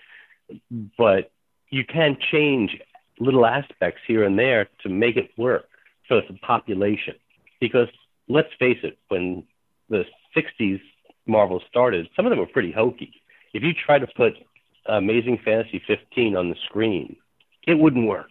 [0.97, 1.33] But
[1.71, 2.79] you can change
[3.19, 5.69] little aspects here and there to make it work
[6.07, 7.17] for the population.
[7.61, 7.89] Because
[8.29, 9.45] let's face it, when
[9.91, 10.05] the
[10.37, 10.81] 60s
[11.27, 13.13] Marvel started, some of them were pretty hokey.
[13.53, 14.35] If you try to put
[14.87, 17.17] Amazing Fantasy 15 on the screen,
[17.67, 18.31] it wouldn't work.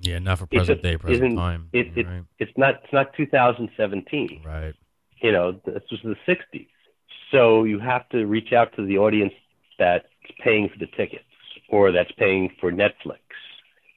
[0.00, 1.68] Yeah, not for present just day, present isn't- time.
[1.72, 2.22] It, it, right.
[2.38, 4.42] It's not it's not 2017.
[4.44, 4.74] Right.
[5.22, 6.66] You know, this was the 60s.
[7.32, 9.32] So you have to reach out to the audience
[9.78, 10.06] that's
[10.44, 11.24] paying for the tickets
[11.70, 13.20] or that's paying for Netflix.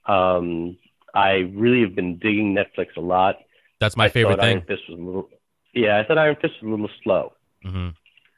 [0.05, 0.77] Um,
[1.13, 3.35] I really have been digging Netflix a lot.
[3.79, 4.67] That's my I favorite thought Iron thing.
[4.77, 5.29] Fist was a little,
[5.73, 7.33] yeah, I thought Iron Fist was a little slow.
[7.63, 7.89] hmm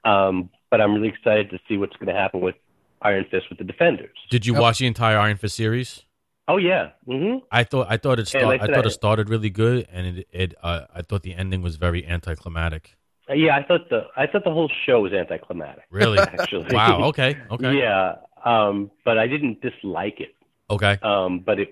[0.04, 2.56] Um, but I'm really excited to see what's going to happen with
[3.02, 4.16] Iron Fist with the Defenders.
[4.30, 4.62] Did you Yep.
[4.62, 6.06] watch the entire Iron Fist series?
[6.52, 9.50] Oh yeah, hmm I thought I thought it start, like I thought it started really
[9.50, 12.98] good, and it, it uh, I thought the ending was very anticlimactic.
[13.30, 13.56] yeah.
[13.56, 15.86] I thought the I thought the whole show was anticlimactic.
[15.90, 16.20] Really?
[16.36, 17.04] Actually, wow.
[17.06, 17.38] Okay.
[17.50, 17.78] Okay.
[17.78, 20.36] Yeah, um, but I didn't dislike it.
[20.70, 20.98] Okay.
[21.02, 21.70] Um, but it,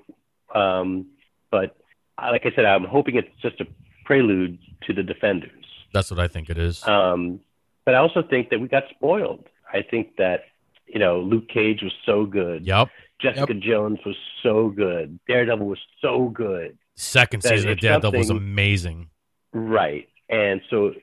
[0.55, 1.07] um,
[1.51, 1.75] but
[2.17, 3.65] uh, like I said, I'm hoping it's just a
[4.05, 4.57] prelude
[4.87, 5.65] to the Defenders.
[5.93, 6.87] That's what I think it is.
[6.87, 7.41] Um,
[7.83, 9.43] but I also think that we got spoiled.
[9.73, 10.45] I think that
[10.87, 12.65] you know Luke Cage was so good.
[12.65, 12.87] yep.
[13.19, 15.19] Jessica Jones was so good.
[15.27, 16.77] Daredevil was so good.
[16.95, 19.09] Second season of Daredevil was amazing.
[19.53, 20.07] Right.
[20.29, 20.93] And so,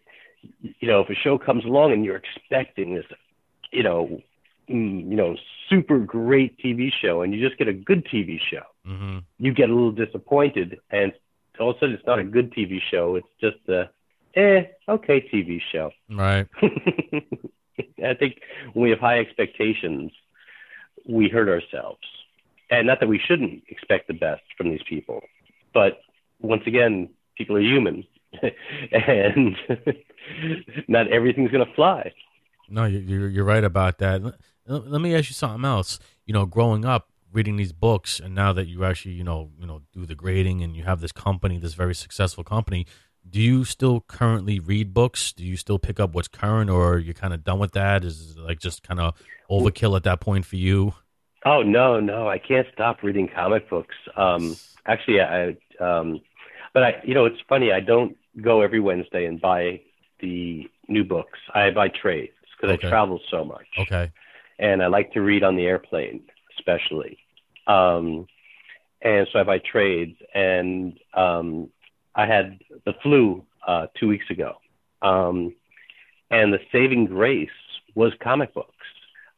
[0.62, 3.04] you know, if a show comes along and you're expecting this,
[3.72, 4.20] you know,
[4.68, 5.36] mm, you know,
[5.68, 9.68] super great TV show, and you just get a good TV show, hmm you get
[9.68, 11.12] a little disappointed, and
[11.58, 13.16] all of a sudden it's not a good TV show.
[13.16, 13.90] It's just a,
[14.34, 15.90] eh, okay TV show.
[16.08, 16.46] Right.
[18.02, 18.40] I think
[18.72, 20.12] when we have high expectations,
[21.08, 22.00] we hurt ourselves.
[22.70, 25.22] And not that we shouldn't expect the best from these people,
[25.72, 26.00] but
[26.40, 28.04] once again, people are human,
[28.92, 29.56] and
[30.88, 32.12] not everything's going to fly.
[32.68, 34.22] No, you- you're you're right about that.
[34.66, 36.00] Let me ask you something else.
[36.24, 39.66] You know, growing up reading these books, and now that you actually you know you
[39.66, 42.84] know do the grading and you have this company, this very successful company,
[43.28, 45.32] do you still currently read books?
[45.32, 48.04] Do you still pick up what's current, or are you kind of done with that?
[48.04, 49.14] Is it like just kind of
[49.50, 50.94] overkill at that point for you?
[51.44, 53.94] Oh no, no, I can't stop reading comic books.
[54.16, 54.56] Um,
[54.86, 56.20] actually, I, um,
[56.74, 57.72] but I, you know, it's funny.
[57.72, 59.80] I don't go every Wednesday and buy
[60.20, 61.38] the new books.
[61.54, 62.86] I buy trades because Okay.
[62.86, 63.66] I travel so much.
[63.78, 64.10] Okay.
[64.58, 66.22] and I like to read on the airplane,
[66.58, 67.18] especially.
[67.66, 68.26] Um,
[69.02, 71.68] and so I buy trades, and um,
[72.16, 74.54] I had the flu uh, two weeks ago,
[75.02, 75.54] um,
[76.30, 77.48] and the saving grace
[77.94, 78.72] was comic books.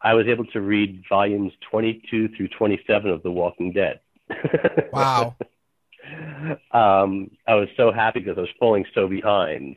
[0.01, 4.01] I was able to read volumes 22 through 27 of The Walking Dead.
[4.93, 5.37] Wow.
[6.72, 9.76] um, I was so happy because I was falling so behind.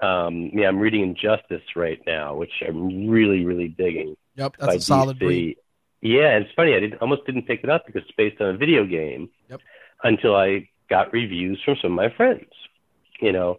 [0.00, 4.16] Um, yeah, I'm reading Injustice right now, which I'm really, really digging.
[4.36, 5.28] Yep, that's a solid DC.
[5.28, 5.56] read.
[6.00, 6.74] Yeah, it's funny.
[6.74, 9.30] I did, almost didn't pick it up because it's based on a video game.
[9.48, 9.60] Yep.
[10.04, 12.50] Until I got reviews from some of my friends,
[13.20, 13.50] you know.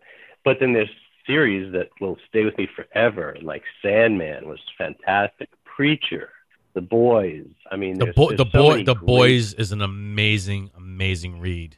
[0.45, 0.89] But then there's
[1.25, 3.27] series that will stay with me forever.
[3.41, 5.49] Like Sandman was fantastic.
[5.75, 6.29] Preacher,
[6.75, 7.47] The Boys.
[7.71, 11.39] I mean, The there's- there's the so boy, the great- boys is an amazing, amazing
[11.39, 11.71] read.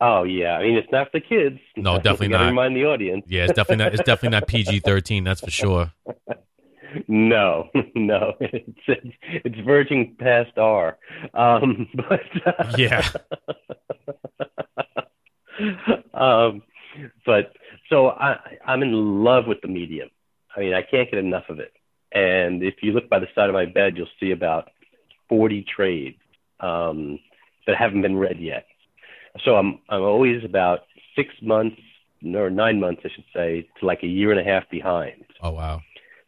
[0.00, 1.60] Oh yeah, I mean it's not for kids.
[1.76, 2.46] No, definitely not.
[2.46, 3.24] Remind the audience.
[3.28, 3.94] Yeah, it's definitely not.
[3.94, 5.22] It's definitely not PG thirteen.
[5.24, 5.92] That's for sure.
[7.08, 10.98] No, no, it's it's, it's verging past R.
[11.32, 13.08] Um, but uh, Yeah.
[16.14, 16.62] um,
[17.24, 17.52] but
[17.88, 18.36] so I
[18.66, 20.10] I'm in love with the medium.
[20.56, 21.72] I mean I can't get enough of it.
[22.12, 24.68] And if you look by the side of my bed, you'll see about
[25.30, 26.18] 40 trades
[26.60, 27.18] um,
[27.66, 28.66] that haven't been read yet.
[29.44, 30.80] So I'm I'm always about
[31.16, 31.80] six months
[32.34, 35.24] or nine months, I should say, to like a year and a half behind.
[35.42, 35.80] Oh wow.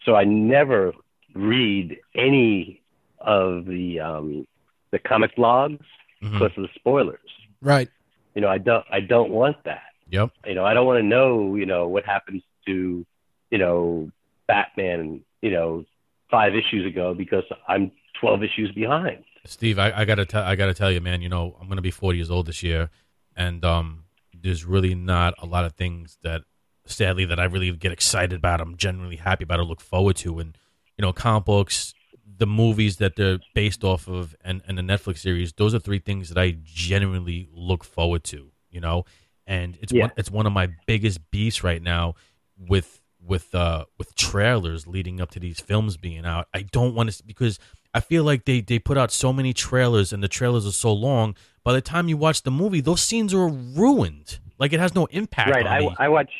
[0.04, 0.92] So I never
[1.34, 2.80] read any
[3.20, 4.46] of the um,
[4.90, 5.80] the comic blogs
[6.22, 6.32] Mhm.
[6.32, 7.18] because of the spoilers.
[7.60, 7.88] Right.
[8.34, 9.82] You know, I don't I don't want that.
[10.10, 10.30] Yep.
[10.46, 11.54] You know, I don't want to know.
[11.54, 13.06] You know what happens to
[13.50, 14.10] you know
[14.46, 15.22] Batman.
[15.40, 15.84] You know,
[16.30, 19.24] five issues ago because I'm 12 issues behind.
[19.46, 21.20] Steve, I, I gotta tell I gotta tell you, man.
[21.20, 22.90] You know, I'm gonna be 40 years old this year,
[23.36, 24.04] and um,
[24.34, 26.42] there's really not a lot of things that,
[26.86, 28.60] sadly, that I really get excited about.
[28.60, 30.56] I'm genuinely happy about or look forward to, and
[30.96, 31.92] you know, comic books,
[32.36, 35.52] the movies that they're based off of, and and the Netflix series.
[35.52, 38.50] Those are three things that I genuinely look forward to.
[38.70, 39.04] You know,
[39.46, 40.02] and it's Yeah.
[40.04, 42.14] one it's one of my biggest beefs right now
[42.58, 46.48] with with uh with trailers leading up to these films being out.
[46.52, 47.58] I don't want to because
[47.94, 50.92] I feel like they they put out so many trailers and the trailers are so
[50.92, 51.36] long.
[51.62, 54.40] By the time you watch the movie, those scenes are ruined.
[54.58, 55.50] Like it has no impact.
[55.50, 55.66] right.
[55.66, 55.88] I.
[55.98, 56.30] I watch.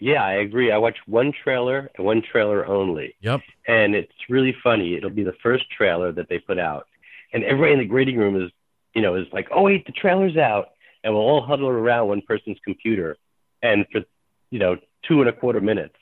[0.00, 0.72] Yeah, I agree.
[0.72, 3.40] I watch one trailer and one trailer only, yep.
[3.66, 4.96] and it's really funny.
[4.96, 6.86] It'll be the first trailer that they put out,
[7.32, 8.50] and everybody in the grading room is,
[8.94, 10.70] you know, is like, "Oh wait, the trailer's out,"
[11.02, 13.16] and we'll all huddle around one person's computer,
[13.62, 14.02] and for,
[14.50, 14.76] you know,
[15.06, 15.96] two and a quarter minutes,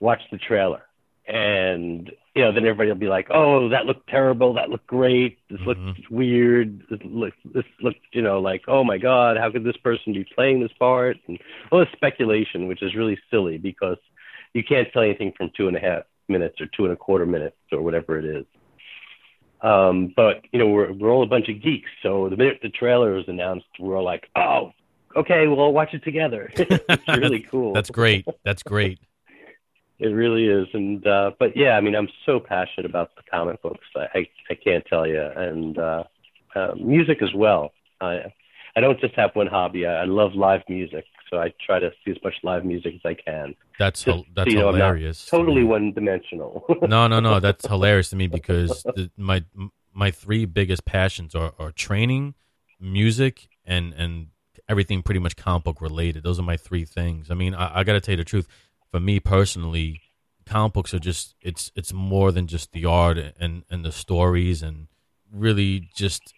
[0.00, 0.83] watch the trailer,
[1.26, 4.54] and you know, then everybody will be like, "Oh, that looked terrible.
[4.54, 5.38] That looked great.
[5.48, 5.66] This Mhm.
[5.66, 6.80] looked weird.
[6.90, 10.24] This looked, this looked, you know, like, oh my God, how could this person be
[10.34, 11.38] playing this part?" And
[11.70, 13.98] all this speculation, which is really silly because
[14.52, 17.24] you can't tell anything from two and a half minutes or two and a quarter
[17.26, 18.46] minutes or whatever it is.
[19.60, 22.68] Um, but you know, we're we're all a bunch of geeks, so the minute the
[22.68, 24.72] trailer was announced, we're all like, "Oh,
[25.16, 27.72] okay, we'll all watch it together." it's really cool.
[27.72, 28.26] That's great.
[28.44, 28.98] That's great.
[29.98, 33.62] It really is, and uh, but yeah, I mean, I'm so passionate about the comic
[33.62, 33.86] books.
[33.94, 36.04] I I, I can't tell you, and uh,
[36.54, 37.72] uh, music as well.
[38.00, 38.32] I
[38.76, 39.86] I don't just have one hobby.
[39.86, 43.00] I, I love live music, so I try to see as much live music as
[43.04, 43.54] I can.
[43.78, 45.24] That's Just that's so you know, hilarious.
[45.26, 46.64] to Totally one dimensional.
[46.82, 47.40] no, no, no.
[47.40, 49.44] That's hilarious to me because the, my
[49.92, 52.34] my three biggest passions are, are training,
[52.80, 54.28] music, and and
[54.68, 56.22] everything pretty much comic book related.
[56.22, 57.30] Those are my three things.
[57.30, 58.48] I mean, I, I got to tell you the truth.
[58.94, 60.02] For me personally,
[60.46, 64.62] comic books are just it's it's more than just the art and and the stories
[64.62, 64.86] and
[65.32, 66.32] really just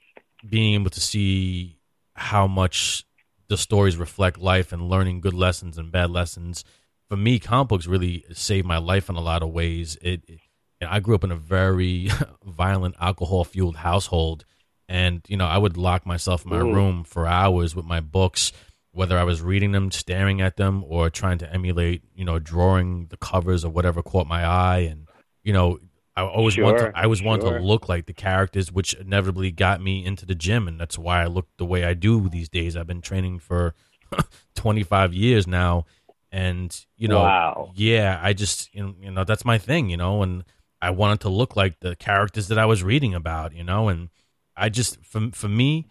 [0.48, 1.76] being able to see
[2.14, 3.04] how much
[3.48, 6.64] the stories reflect life and learning good lessons and bad lessons
[7.11, 9.98] for me, comic books really saved my life in a lot of ways.
[10.00, 10.40] It, it
[10.80, 12.09] I grew up in a very
[12.42, 14.46] violent, alcohol fueled household,
[14.88, 16.72] and you know, I would lock myself in my Ooh.
[16.72, 18.50] room for hours with my books,
[18.97, 23.09] whether I was reading them, staring at them, or trying to emulate, you know, drawing
[23.09, 25.07] the covers or whatever caught my eye, and
[25.44, 25.78] you know.
[26.18, 29.82] I always want to, I always want to look like the characters, which inevitably got
[29.82, 32.74] me into the gym, and that's why I look the way I do these days.
[32.74, 33.74] I've been training for
[34.55, 35.84] 25 years now,
[36.32, 37.72] and you know, Wow.
[37.74, 40.44] yeah, I just you know, you know that's my thing, you know, and
[40.80, 44.09] I wanted to look like the characters that I was reading about, you know, and
[44.57, 45.86] I just for for me,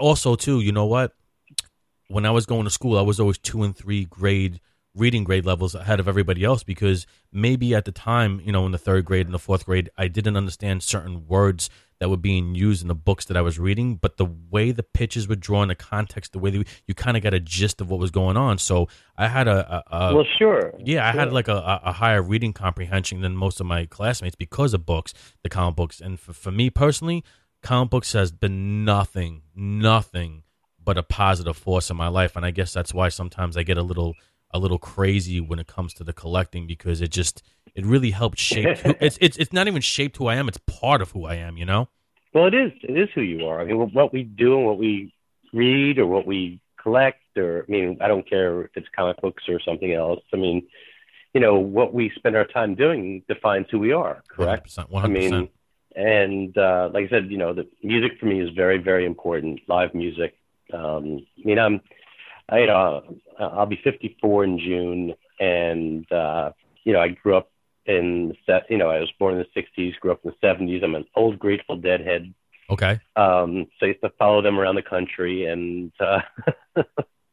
[0.00, 1.12] also too, you know what?
[2.08, 4.60] When I was going to school, I was always two and three grade
[4.96, 8.72] reading grade levels ahead of everybody else because maybe at the time, you know, in
[8.72, 12.54] the third grade and the fourth grade, I didn't understand certain words that were being
[12.54, 15.68] used in the books that I was reading, but the way the pictures were drawn,
[15.68, 18.36] the context, the way they, you kind of got a gist of what was going
[18.36, 18.58] on.
[18.58, 20.74] So I had a, a, a well, sure.
[20.78, 24.34] yeah, I had like a, a a higher reading comprehension than most of my classmates
[24.34, 26.00] because of books, the comic books.
[26.00, 27.24] And for, for me personally,
[27.62, 30.42] comic books has been nothing, nothing
[30.86, 32.36] but a positive force in my life.
[32.36, 34.14] And I guess that's why sometimes I get a little
[34.52, 37.42] a little crazy when it comes to the collecting because it just
[37.74, 38.78] it really helped shape.
[38.78, 40.48] Who, it's it's it's not even shaped who I am.
[40.48, 41.58] It's part of who I am.
[41.58, 41.88] You know.
[42.32, 42.72] Well, it is.
[42.82, 43.60] It is who you are.
[43.60, 45.12] I mean, what we do and what we
[45.52, 49.44] read or what we collect, or I mean, I don't care if it's comic books
[49.48, 50.20] or something else.
[50.32, 50.66] I mean,
[51.34, 54.22] you know, what we spend our time doing defines who we are.
[54.28, 54.68] Correct.
[54.68, 54.90] 100%.
[54.90, 55.04] 100%.
[55.04, 55.48] I mean,
[55.96, 59.60] and uh, like I said, you know, the music for me is very, very important.
[59.66, 60.36] Live music.
[60.72, 61.80] Um, I mean, I'm,
[62.48, 63.02] I, you know,
[63.38, 66.52] I'll be 54 in June, and uh,
[66.84, 67.50] you know, I grew up
[67.86, 68.70] in the set.
[68.70, 70.82] You know, I was born in the 60s, grew up in the 70s.
[70.84, 72.32] I'm an old Grateful Dead head.
[72.70, 73.00] okay.
[73.16, 76.20] Um, so I used to follow them around the country and uh,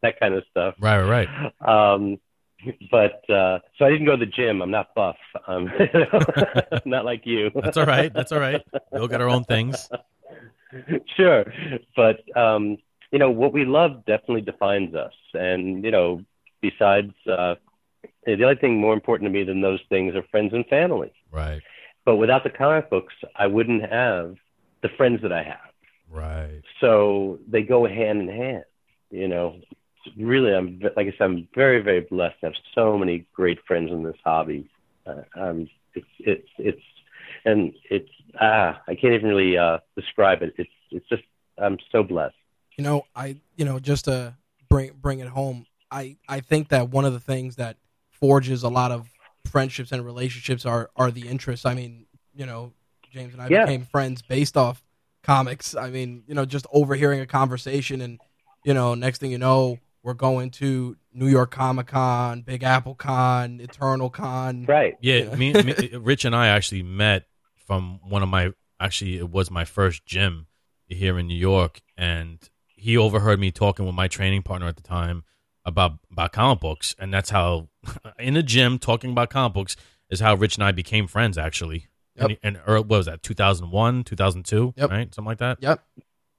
[0.02, 0.76] that kind of stuff.
[0.80, 1.96] Right, right, right.
[1.96, 2.20] Um,
[2.92, 4.62] but uh, so I didn't go to the gym.
[4.62, 5.18] I'm not buff.
[5.48, 5.70] Um,
[6.86, 7.52] not like you.
[7.56, 8.14] That's all right.
[8.14, 8.62] That's all right.
[8.92, 9.90] We all got our own things.
[11.18, 11.46] sure,
[11.96, 12.78] but um,
[13.14, 15.14] you know what we love definitely defines us.
[15.36, 16.26] And you know,
[16.62, 17.56] besides uh,
[18.26, 21.14] the other thing more important to me than those things are friends and family.
[21.32, 21.62] Right,
[22.06, 24.36] But without the comic books, I wouldn't have
[24.82, 25.72] the friends that I have.
[26.12, 26.62] right.
[26.82, 28.66] So they go hand in hand.
[29.12, 29.60] You know,
[30.18, 33.92] really, I'm like I said, I'm very, very blessed to have so many great friends
[33.92, 34.68] in this hobby.
[35.06, 36.82] Uh, um, it's, it's, it's,
[37.46, 38.10] and it's
[38.42, 40.56] ah, I can't even really uh, describe it.
[40.58, 41.24] It's, it's just
[41.60, 42.36] I'm so blessed.
[42.78, 44.36] You know i you know just to
[44.70, 47.78] bring bring it home i i think that one of the things that
[48.10, 49.08] forges a lot of
[49.46, 52.72] friendships and relationships are are the interests i mean you know
[53.12, 53.66] james and i Yeah.
[53.66, 54.84] became friends based off
[55.24, 58.20] comics i mean you know just overhearing a conversation and
[58.64, 63.60] you know next thing you know we're going to new york comic-con big apple con
[63.62, 64.96] eternal con Right.
[65.00, 65.36] Yeah, Yeah.
[65.36, 69.66] me, me, Rich and I actually met from one of my actually it was my
[69.66, 70.48] first gym
[70.88, 72.38] here in New York, and
[72.84, 75.24] he overheard me talking with my training partner at the time
[75.66, 77.70] about about comic books, and that's how
[78.20, 79.76] in the gym talking about comic books
[80.10, 81.88] is how Rich and I became friends actually.
[82.16, 82.30] Yep.
[82.30, 84.90] And, and early, what was that 2001, 2002, Yep.
[84.92, 85.14] right?
[85.16, 85.58] Something like that.
[85.62, 85.80] yep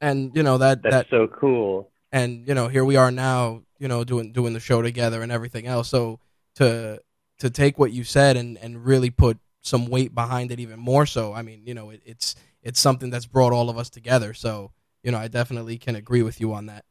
[0.01, 1.89] and you know that That's that so cool.
[2.13, 5.31] and you know here we are now you know doing doing the show together and
[5.33, 6.19] everything else so
[6.57, 7.01] to
[7.39, 11.07] to take what you said and and really put some weight behind it even more
[11.07, 14.35] so i mean you know it, it's it's something that's brought all of us together
[14.35, 14.73] so
[15.05, 16.85] you know i definitely can agree with you on that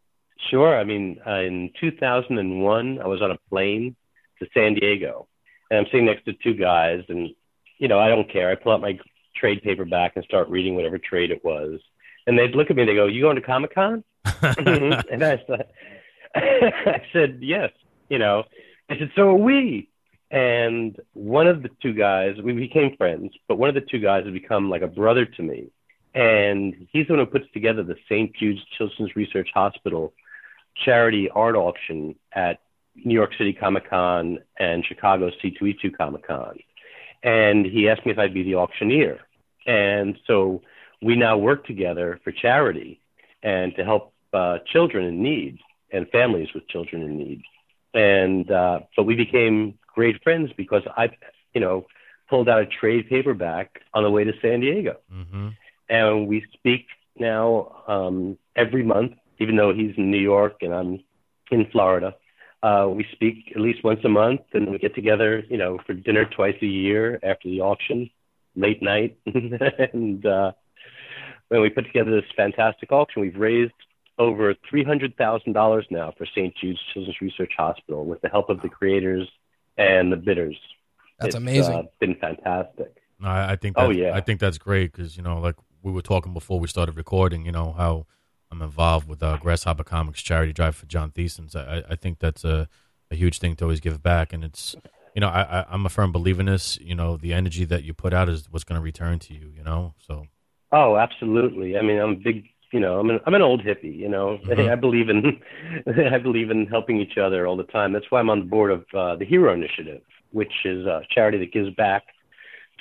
[0.50, 0.78] Sure.
[0.78, 3.96] I mean, uh, in 2001, I was on a plane
[4.40, 5.28] to San Diego,
[5.70, 7.30] and I'm sitting next to two guys, and
[7.80, 8.50] you know, I don't care.
[8.50, 9.00] I pull out my
[9.36, 11.80] trade paperback and start reading whatever trade it was,
[12.28, 14.04] and they'd look at me and they go, "You going to Comic Con?"
[14.42, 15.68] and I said,
[16.36, 17.72] I said, "Yes."
[18.10, 18.44] You know,
[18.90, 19.90] I said, "So are we."
[20.30, 24.26] And one of the two guys, we became friends, but one of the two guys
[24.26, 25.70] had become like a brother to me.
[26.14, 28.36] And he's the one who puts together the St.
[28.36, 30.14] Jude's Children's Research Hospital
[30.86, 32.60] charity art auction at
[32.96, 36.60] New York City Comic Con and Chicago C2E2 Comic Con.
[37.24, 39.20] And he asked me if I'd be the auctioneer.
[39.66, 40.62] And so
[41.02, 43.00] we now work together for charity
[43.42, 45.60] and to help uh, children in need
[45.92, 47.42] and families with children in need.
[47.94, 51.10] And uh, but we became great friends because I,
[51.54, 51.86] you know,
[52.30, 55.50] pulled out a trade paperback on the way to San Diego hmm
[55.90, 56.88] and we speak
[57.20, 61.04] now um, every month, even though he's in New York and I'm
[61.52, 62.16] in Florida.
[62.62, 65.94] Uh, we speak at least once a month, and we get together, you know, for
[65.94, 68.10] dinner twice a year after the auction,
[68.56, 70.54] late night, and uh,
[71.50, 73.74] when we put together this fantastic auction, we've raised
[74.18, 76.56] over three hundred thousand dollars now for St.
[76.56, 79.28] Jude's Children's Research Hospital with the help of the creators
[79.78, 80.58] and the bidders.
[81.20, 82.96] that's It's, amazing Uh, been fantastic.
[83.22, 83.76] I, I think.
[83.78, 84.16] Oh, yeah.
[84.16, 87.46] I think that's great because you know, like we were talking before we started recording.
[87.46, 88.06] You know how
[88.52, 91.56] I'm involved with uh, Grasshopper Comics charity drive for John Thesens.
[91.56, 92.68] I, I- think that's a,
[93.12, 94.76] a huge thing to always give back, and it's
[95.14, 96.78] you know I, I I'm a firm believer in this.
[96.82, 99.52] You know, the energy that you put out is what's going to return to you.
[99.56, 100.28] You know, so
[100.72, 101.78] Oh, absolutely.
[101.78, 104.40] I mean, I'm a big, you know, I'm an, I'm an old hippie, you know.
[104.46, 104.72] Mhm.
[104.72, 105.40] I believe in
[106.12, 107.94] I believe in helping each other all the time.
[107.94, 110.02] That's why I'm on the board of uh, the Hero Initiative,
[110.32, 112.04] which is a charity that gives back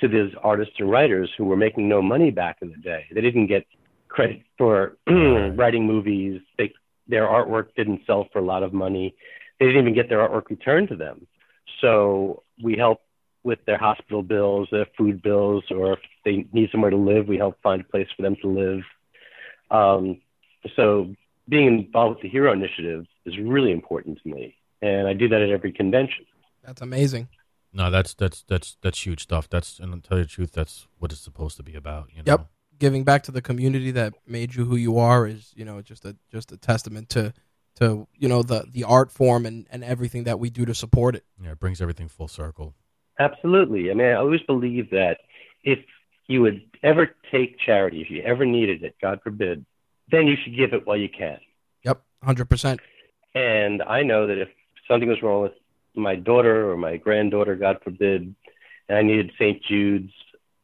[0.03, 3.05] to those artists and writers who were making no money back in the day.
[3.13, 3.65] They didn't get
[4.09, 6.41] credit for writing movies.
[6.57, 6.73] They,
[7.07, 9.15] their artwork didn't sell for a lot of money.
[9.59, 11.25] They didn't even get their artwork returned to them.
[11.79, 12.99] So we help
[13.43, 17.37] with their hospital bills, their food bills, or if they need somewhere to live, we
[17.37, 18.81] help find a place for them to live.
[19.71, 20.21] Um,
[20.75, 21.15] so
[21.47, 25.41] being involved with the Hero Initiative is really important to me, and I do that
[25.41, 26.25] at every convention.
[26.61, 27.27] that's amazing
[27.73, 29.49] no, that's that's that's that's huge stuff.
[29.49, 32.09] That's and to tell you the truth, that's what it's supposed to be about.
[32.11, 32.31] You know?
[32.31, 32.47] Yep.
[32.79, 36.05] giving back to the community that made you who you are is you know just
[36.05, 37.33] a just a testament to
[37.75, 41.15] to you know the the art form and and everything that we do to support
[41.15, 42.75] it Yeah, it brings everything full circle.
[43.19, 43.91] Absolutely.
[43.91, 45.17] I mean, I always believe that
[45.63, 45.79] if
[46.27, 49.65] you would ever take charity, if you ever needed it, God forbid,
[50.11, 51.37] then you should give it while you can.
[51.83, 52.79] yep 100%
[53.35, 54.49] And I know that if
[54.87, 55.53] something was wrong with
[55.95, 58.33] my daughter or my granddaughter, God forbid,
[58.89, 59.61] and I needed St.
[59.63, 60.11] Jude's,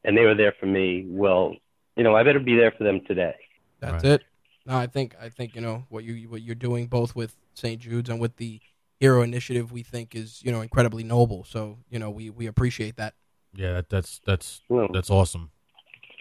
[0.03, 1.05] and they were there for me.
[1.07, 1.55] Well,
[1.95, 3.35] you know, I better be there for them today.
[3.79, 4.13] That's Right.
[4.13, 4.23] it.
[4.65, 7.81] No, I think I think you know what you what you're doing both with St.
[7.81, 8.59] Jude's and with the
[8.99, 9.71] Hero Initiative.
[9.71, 11.43] We think is you know incredibly noble.
[11.43, 13.13] So you know we we appreciate that.
[13.53, 15.49] Yeah, that, that's that's Well, that's awesome.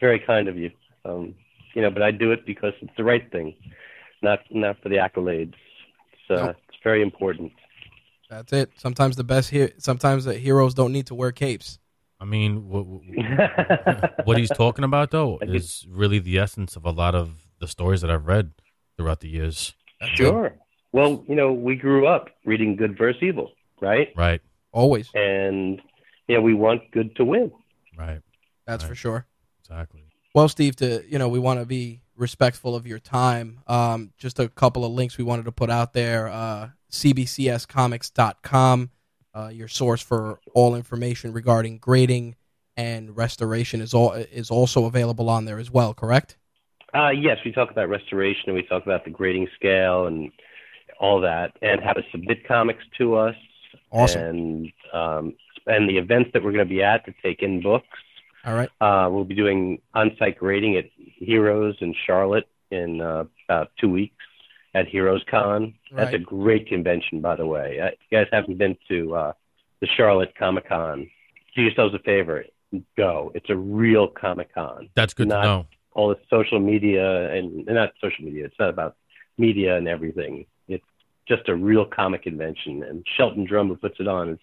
[0.01, 0.71] very kind of you.
[1.05, 1.35] Um,
[1.75, 3.55] you know, but I do it because it's the right thing,
[4.23, 5.55] not not for the accolades.
[6.13, 6.49] It's, uh, No.
[6.51, 7.53] it's very important.
[8.29, 8.71] That's it.
[8.77, 9.73] Sometimes the best here.
[9.79, 11.79] Sometimes the heroes don't need to wear capes.
[12.21, 12.85] I mean, what,
[14.27, 18.01] what he's talking about though is really the essence of a lot of the stories
[18.01, 18.53] that I've read
[18.97, 19.75] throughout the years.
[20.01, 20.17] That's it.
[20.17, 20.55] Sure.
[20.93, 24.09] Well, you know, we grew up reading good versus evil, right?
[24.17, 24.41] Right,
[24.73, 25.11] Always.
[25.15, 25.81] And
[26.27, 27.53] you know, we want good to win.
[27.97, 28.21] right,
[28.67, 28.89] That's Right.
[28.89, 29.27] for sure.
[29.61, 30.03] exactly.
[30.35, 33.61] Well, Steve, to you know, we want to be respectful of your time.
[33.67, 36.29] Um, just a couple of links we wanted to put out there.
[36.29, 38.91] Uh, CBCScomics.com,
[39.35, 42.37] uh, your source for all information regarding grading
[42.77, 45.93] and restoration is all is also available on there as well.
[45.93, 46.37] Correct?
[46.95, 50.31] Uh, yes, we talk about restoration and we talk about the grading scale and
[51.01, 53.35] all that, and how to submit comics to us.
[53.91, 54.23] Awesome.
[54.23, 55.35] And um,
[55.67, 57.87] and the events that we're going to be at to take in books.
[58.45, 58.71] All right.
[58.81, 64.25] Uh, we'll be doing on-site grading at Heroes in Charlotte in uh, about two weeks
[64.75, 65.75] at Heroes Con.
[65.95, 67.81] That's a great convention, by the way.
[67.81, 69.33] Uh, If you guys haven't been to uh,
[69.81, 71.09] the Charlotte Comic Con,
[71.55, 72.45] do yourselves a favor.
[72.97, 73.33] Go.
[73.35, 74.91] It's a real Comic Con.
[74.95, 75.67] That's good Not- to know.
[75.95, 78.45] All the social media and, and not social media.
[78.45, 78.95] It's not about
[79.37, 80.45] media and everything.
[80.69, 80.85] It's
[81.27, 82.85] just a real comic convention.
[82.85, 84.39] And Shelton Drum, who puts it on, is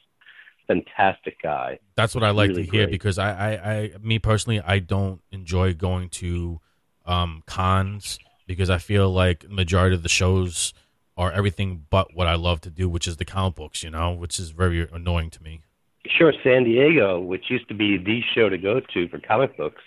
[0.67, 1.79] a fantastic guy.
[1.95, 2.91] That's what I like really to hear great.
[2.91, 6.59] because I, I, I, me personally, I don't enjoy going to
[7.05, 10.73] um, cons because I feel like majority of the shows
[11.17, 13.83] are everything but what I love to do, which is the comic books.
[13.83, 15.61] You know, which is very annoying to me.
[16.07, 19.81] Sure, San Diego, which used to be the show to go to for comic books,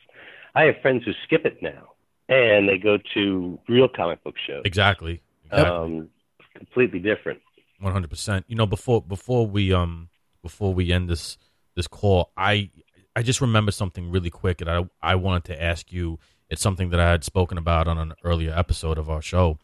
[0.55, 1.91] I have friends who skip it now,
[2.29, 4.63] and they go to real comic book shows.
[4.65, 5.23] Exactly.
[5.45, 5.71] Exactly.
[5.71, 6.09] Um,
[6.57, 7.41] completely different.
[7.81, 8.45] One hundred percent.
[8.49, 10.09] You know, before before we um
[10.43, 11.39] before we end this
[11.77, 12.71] this call, I
[13.15, 16.19] I just remember something really quick, and I I wanted to ask you.
[16.51, 19.59] It's something that I had spoken about on an earlier episode of our show.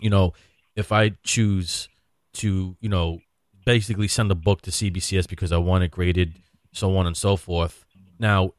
[0.00, 0.32] You know,
[0.74, 1.88] if I choose
[2.34, 3.20] to, you know,
[3.64, 6.34] basically send a book to CBCS because I want it graded,
[6.72, 7.84] so on and so forth.
[8.18, 8.54] Now,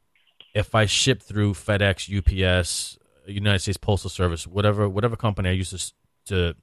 [0.53, 2.97] if I ship through FedEx, UPS,
[3.27, 5.93] United States Postal Service, whatever whatever company I use to
[6.33, 6.55] to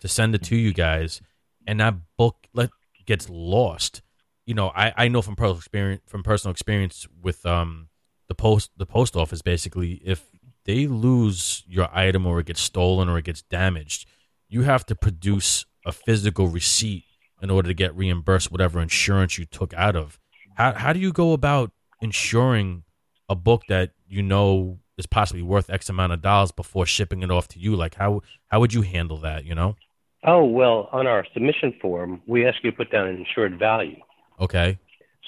[0.00, 1.22] to send it to you guys,
[1.66, 2.70] and that book let
[3.06, 4.02] gets lost.
[4.46, 7.88] You know, I, I know from personal experience from personal experience with um
[8.28, 10.24] the post the post office basically if
[10.64, 14.06] they lose your item or it gets stolen or it gets damaged,
[14.48, 17.04] you have to produce a physical receipt
[17.42, 20.18] in order to get reimbursed whatever insurance you took out of.
[20.54, 21.72] How how do you go about
[22.02, 22.84] insuring
[23.28, 27.30] a book that you know is possibly worth X amount of dollars before shipping it
[27.30, 27.76] off to you?
[27.76, 29.76] Like how how would you handle that, you know?
[30.24, 33.96] Oh, well, on our submission form, we ask you to put down an insured value.
[34.38, 34.78] Okay.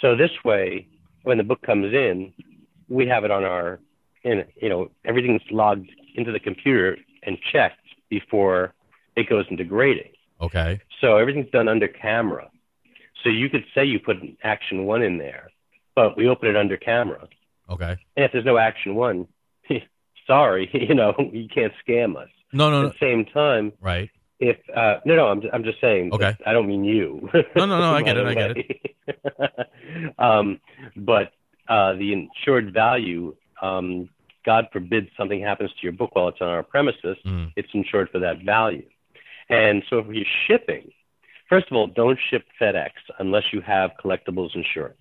[0.00, 0.86] So this way,
[1.22, 2.32] when the book comes in,
[2.88, 3.80] we have it on our,
[4.24, 8.74] in, you know, everything's logged into the computer and checked before
[9.16, 10.12] it goes into grading.
[10.40, 10.80] Okay.
[11.00, 12.50] So everything's done under camera.
[13.22, 15.50] So you could say you put an action one in there,
[15.94, 17.28] but we open it under camera.
[17.70, 17.96] Okay.
[18.16, 19.28] And if there's no action one,
[20.26, 22.28] sorry, you know, you can't scam us.
[22.52, 22.88] No, no, no.
[22.88, 22.88] At no.
[22.88, 24.10] the same time, Right.
[24.40, 26.12] if uh, no, no, I'm I'm just saying.
[26.12, 26.36] Okay.
[26.44, 27.28] I don't mean you.
[27.56, 30.14] No, no, no, I get it, I get way.
[30.18, 30.60] um,
[30.96, 31.32] but
[31.68, 34.08] uh, the insured value, um,
[34.44, 37.52] God forbid something happens to your book while it's on our premises, Mm.
[37.56, 38.86] it's insured for that value.
[39.48, 40.90] And so if you're shipping,
[41.48, 44.96] first of all, don't ship FedEx unless you have collectibles insurance.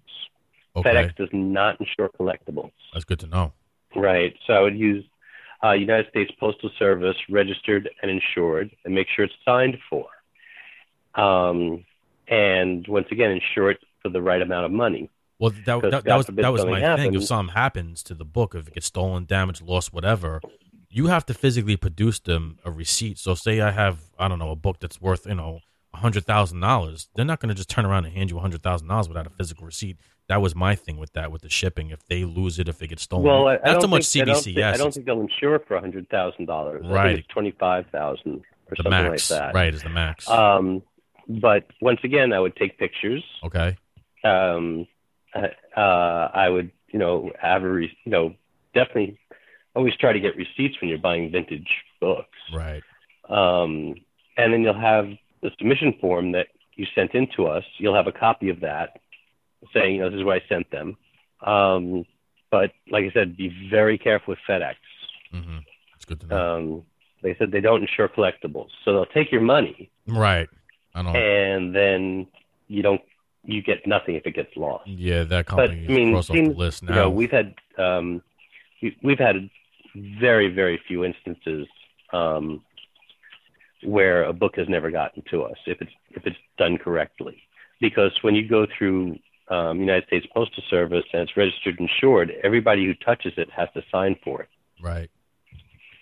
[0.76, 0.90] Okay.
[0.90, 2.72] FedEx does not insure collectibles.
[2.94, 3.54] That's good to know.
[3.96, 4.34] Right.
[4.46, 5.04] So I would use
[5.64, 10.06] uh, United States Postal Service, registered and insured, and make sure it's signed for.
[11.16, 11.86] Um,
[12.28, 15.10] and once again, insure it for the right amount of money.
[15.42, 17.16] Well, that, that, that was that was my thing.
[17.16, 20.40] If something happens to the book, if it gets stolen, damaged, lost, whatever,
[20.92, 23.18] you have to physically produce them a receipt.
[23.18, 25.62] So, say I have I don't know a book that's worth you know
[25.96, 28.40] a hundred thousand dollars, they're not going to just turn around and hand you a
[28.40, 29.98] hundred thousand dollars without a physical receipt.
[30.28, 31.90] That was my thing with that with the shipping.
[31.90, 34.34] If they lose it, if it gets stolen, Well, I, I so much think, I
[34.34, 34.74] don't, think, CBCS.
[34.74, 36.86] I don't think they'll insure for a hundred thousand dollars.
[36.86, 37.18] Right.
[37.18, 39.56] it's twenty five thousand or the something max, like that.
[39.56, 39.74] right?
[39.74, 40.30] Is the max.
[40.30, 40.84] Um,
[41.28, 43.24] but once again, I would take pictures.
[43.44, 43.76] okay.
[44.24, 44.88] um,
[45.36, 48.34] uh, uh, I would, you know, have a, re- you know,
[48.74, 49.20] definitely
[49.76, 52.38] always try to get receipts when you're buying vintage books.
[52.54, 52.84] Right.
[53.30, 53.96] Um,
[54.38, 55.08] and then you'll have
[55.42, 59.00] the submission form that you sent in to us, you'll have a copy of that
[59.74, 60.98] saying, you know, this is what I sent them.
[61.46, 62.06] Um,
[62.50, 64.76] but like I said, be very careful with FedEx.
[65.34, 65.60] Mm-hmm.
[65.96, 66.58] It's good to know.
[66.58, 66.84] Um,
[67.24, 70.50] they said they don't insure collectibles, so they'll take your money, right.
[70.96, 71.16] I don't.
[71.16, 72.28] and then
[72.68, 73.02] you don't,
[73.44, 74.88] you get nothing if it gets lost.
[74.88, 76.96] yeah, that But company I mean, is crossed off seems- the list you now.
[76.96, 78.22] know, we've had um,
[78.82, 79.50] we, we've had
[80.20, 81.68] very very few instances
[82.14, 82.62] um,
[83.84, 87.42] where a book has never gotten to us if it's if it's done correctly.
[87.80, 89.18] Because when you go through
[89.50, 93.68] um, United States Postal Service and it's registered and insured, everybody who touches it has
[93.74, 94.50] to sign for it.
[94.82, 95.10] right.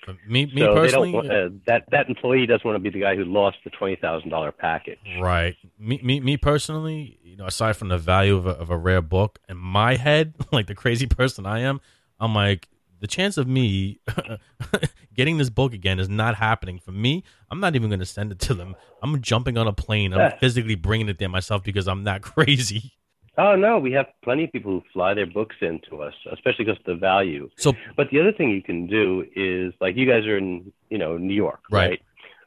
[0.06, 3.02] But me, me so personally, want, uh, that that employee doesn't want to be the
[3.02, 5.00] guy who lost the twenty thousand dollar package.
[5.20, 5.56] Right.
[5.78, 9.02] Me, me, me personally, you know, aside from the value of a, of a rare
[9.02, 11.82] book, in my head, like the crazy person I am,
[12.20, 12.68] I'm like,
[13.00, 14.00] the chance of me
[15.16, 17.24] getting this book again is not happening for me.
[17.50, 18.76] I'm not even going to send it to them.
[19.02, 20.14] I'm jumping on a plane.
[20.14, 22.94] I'm physically bringing it there myself because I'm that crazy.
[23.40, 26.66] Oh no, we have plenty of people who fly their books in to us, especially
[26.66, 27.50] because of the value.
[27.58, 30.98] So, But the other thing you can do is like you guys are in, you
[30.98, 32.02] know, New York, Right.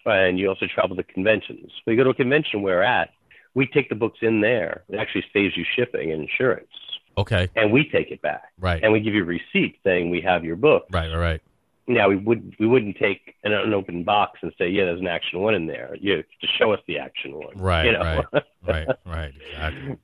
[0.05, 0.19] right?
[0.29, 1.71] And you also travel to conventions.
[1.85, 3.11] So you go to a convention where we're at,
[3.55, 4.83] we take the books in there.
[4.91, 6.69] It actually saves you shipping and insurance.
[7.17, 7.49] okay.
[7.57, 8.45] And we take it back.
[8.59, 8.83] Right.
[8.83, 10.87] And we give you a receipt saying we have your book.
[10.91, 11.11] Right.
[11.11, 11.19] Right.
[11.19, 11.41] Right.
[11.89, 15.41] Now we would we wouldn't take an unopened box and say, Yeah, there's an action
[15.41, 15.97] one in there.
[16.01, 17.57] You have to show us the action one.
[17.57, 18.23] Right, You know?
[18.67, 18.87] Right.
[19.05, 19.33] Right.
[19.53, 19.99] Exactly.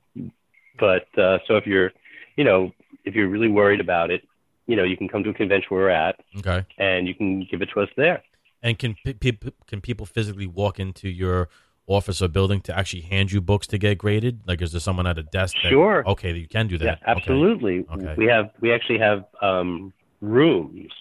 [0.79, 1.91] But uh, so if you're,
[2.35, 2.71] you know,
[3.05, 4.21] if you're really worried about it,
[4.67, 6.65] you know, you can come to a convention where we're at, Okay.
[6.77, 8.21] and you can give it to us there.
[8.61, 11.49] And can pe- pe- can people physically walk into your
[11.87, 14.41] office or building to actually hand you books to get graded?
[14.45, 15.55] Like, is there someone at a desk?
[15.63, 16.07] That, Sure.
[16.07, 16.85] Okay, you can do that.
[16.85, 17.21] Yeah, Okay.
[17.21, 17.85] absolutely.
[17.91, 18.13] Okay.
[18.17, 19.91] We have we actually have um,
[20.21, 20.91] rooms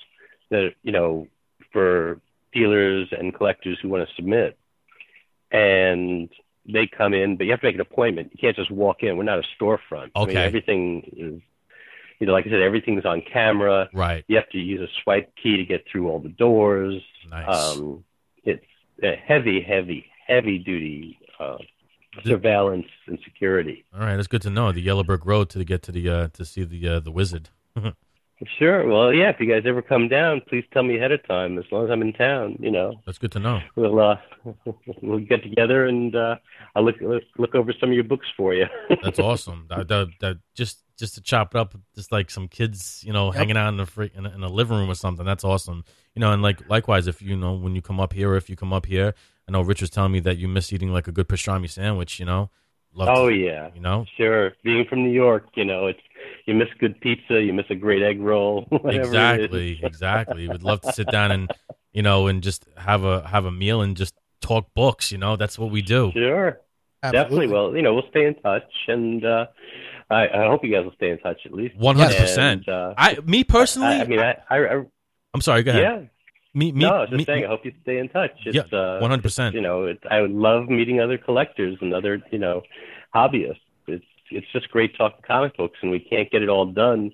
[0.51, 1.27] that you know
[1.73, 2.21] for
[2.55, 4.57] dealers and collectors who want to submit,
[5.51, 6.29] and
[6.73, 8.31] they come in, but you have to make an appointment.
[8.33, 9.17] You can't just walk in.
[9.17, 10.11] We're not a storefront.
[10.15, 10.45] I mean, Okay.
[10.45, 11.43] everything is,
[12.21, 13.89] you know, like I said, everything's on camera.
[13.93, 14.25] Right.
[14.29, 17.01] You have to use a swipe key to get through all the doors.
[17.31, 17.77] Nice.
[17.79, 18.05] Um,
[18.45, 18.65] it's
[19.03, 21.59] a heavy, heavy, heavy duty uh,
[22.25, 23.85] surveillance and security.
[23.95, 24.73] All right, that's good to know.
[24.73, 27.49] The Yellow Brick Road to get to the uh, to see the uh, the wizard.
[28.59, 28.87] Sure.
[28.89, 29.31] Well, yeah.
[29.31, 31.59] If you guys ever come down, please tell me ahead of time.
[31.59, 33.61] As long as I'm in town, you know, That's good to know.
[33.75, 34.17] we'll uh,
[35.03, 36.37] we'll get together and uh,
[36.77, 36.97] I'll look
[37.37, 38.67] look over some of your books for you.
[39.03, 39.67] That's awesome.
[39.71, 43.27] that, that, that just just to chop it up, just like some kids, you know,
[43.27, 43.35] Yep.
[43.35, 45.25] hanging out in the free, in, a, in a living room or something.
[45.25, 45.85] That's awesome.
[46.15, 48.49] You know, and like likewise, if you know when you come up here, or if
[48.51, 49.15] you come up here,
[49.49, 52.19] I know Rich was telling me that you miss eating like a good pastrami sandwich.
[52.21, 52.51] You know,
[52.95, 53.09] love.
[53.11, 53.71] oh to, yeah.
[53.75, 54.53] you know, Sure.
[54.63, 56.01] Being from New York, you know, it's
[56.47, 59.07] you miss good pizza, you miss a great egg roll, whatever it is.
[59.09, 60.49] exactly, exactly.
[60.49, 61.51] Would love to sit down and
[61.93, 65.13] you know and just have a have a meal and just talk books.
[65.13, 66.11] You know, that's what we do.
[66.15, 66.61] Sure.
[67.03, 67.23] Absolutely.
[67.23, 67.47] Definitely.
[67.55, 69.47] Well, you know, we'll stay in touch, and uh,
[70.11, 71.77] I, I hope you guys will stay in touch at least.
[71.77, 72.69] One hundred percent.
[72.69, 74.85] Uh, I, me personally, I, I mean, I, I, I
[75.33, 75.63] I'm sorry.
[75.63, 75.83] Go ahead.
[75.83, 76.09] yeah.
[76.59, 77.45] Me, me, no, I was just me, saying.
[77.45, 78.33] I hope you stay in touch.
[78.45, 79.53] It's, Yeah, uh, 100%.
[79.55, 82.63] You know, it's, I would love meeting other collectors and other, you know,
[83.15, 83.61] hobbyists.
[83.87, 87.13] It's it's just great talking comic books, and we can't get it all done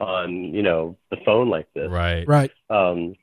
[0.00, 1.88] on you know the phone like this.
[1.88, 2.26] Right.
[2.26, 2.50] Right.
[2.68, 3.14] Um,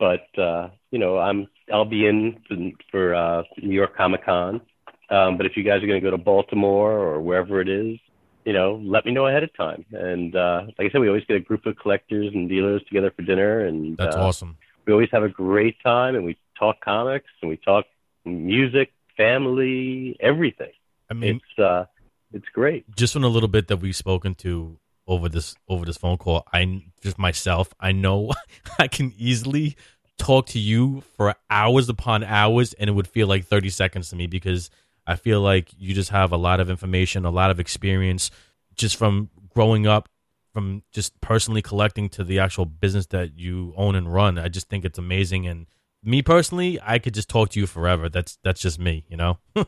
[0.00, 2.56] but uh, you know, I'm I'll be in for,
[2.90, 4.62] for uh, New York Comic Con.
[5.10, 7.98] Um, but if you guys are going to go to Baltimore or wherever it is,
[8.46, 9.84] you know, let me know ahead of time.
[9.92, 13.12] And uh, like I said, we always get a group of collectors and dealers together
[13.14, 14.56] for dinner, and That's uh, awesome.
[14.86, 16.14] We always have a great time.
[16.14, 17.84] And we talk comics and we talk
[18.24, 20.72] music, family, everything.
[21.10, 21.84] I mean, It's uh,
[22.32, 22.84] it's great.
[22.96, 26.44] just from a little bit that we've spoken to over this over this phone call,
[26.52, 28.32] I just myself, I know
[28.78, 29.76] I can easily
[30.18, 34.16] talk to you for hours upon hours, and it would feel like thirty seconds to
[34.16, 34.70] me because
[35.06, 38.30] I feel like you just have a lot of information, a lot of experience,
[38.74, 40.08] just from growing up,
[40.56, 44.38] from just personally collecting to the actual business that you own and run.
[44.38, 45.66] I just think it's amazing, and
[46.02, 48.08] me personally, I could just talk to you forever.
[48.08, 49.38] That's that's just me, you know.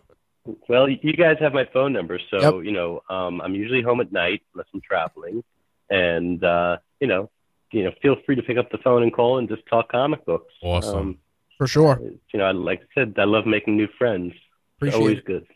[0.67, 2.65] Well, you guys have my phone number, so Yep.
[2.65, 5.45] you know um, I'm usually home at night unless I'm traveling,
[5.91, 7.29] and uh, you know,
[7.71, 10.25] you know, feel free to pick up the phone and call and just talk comic
[10.25, 10.55] books.
[10.63, 10.97] Awesome.
[10.99, 11.19] Um,
[11.59, 12.01] For sure.
[12.33, 14.33] you know, I- like I said, I love making new friends.
[14.33, 14.41] It's
[14.79, 15.25] Appreciate always it.
[15.27, 15.47] good.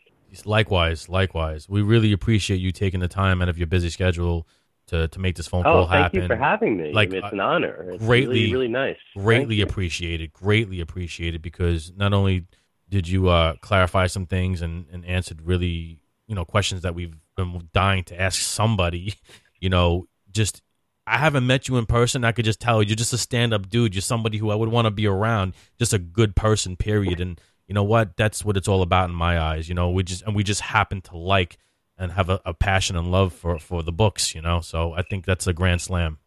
[0.45, 1.67] Likewise, likewise.
[1.67, 4.47] We really appreciate you taking the time out of your busy schedule
[4.87, 6.21] to, to make this phone Oh, call thank happen.
[6.21, 6.91] you for having me.
[6.93, 7.89] Like, it's uh, an honor.
[7.93, 8.97] It's greatly- really, really nice.
[9.15, 9.63] Thank greatly you.
[9.63, 10.33] appreciated.
[10.33, 12.45] Greatly appreciated because not only
[12.89, 17.15] did you uh, clarify some things and, and answered really you know questions that we've
[17.35, 19.15] been dying to ask somebody.
[19.59, 20.61] You know, just
[21.07, 22.25] I haven't met you in person.
[22.25, 23.95] I could just tell you're just a stand up dude.
[23.95, 25.53] You're somebody who I would want to be around.
[25.79, 26.75] Just a good person.
[26.75, 27.21] Period.
[27.21, 28.17] And you you know what?
[28.17, 29.69] That's what it's all about in my eyes.
[29.69, 31.57] You know, we just and we just happen to like
[31.97, 34.33] and have a, a passion and love for for the books.
[34.35, 36.19] You know, so I think that's a grand slam.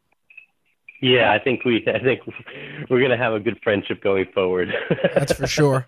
[1.02, 2.20] Yeah, I think we I think
[2.90, 4.72] we're gonna have a good friendship going forward.
[5.14, 5.86] That's for sure.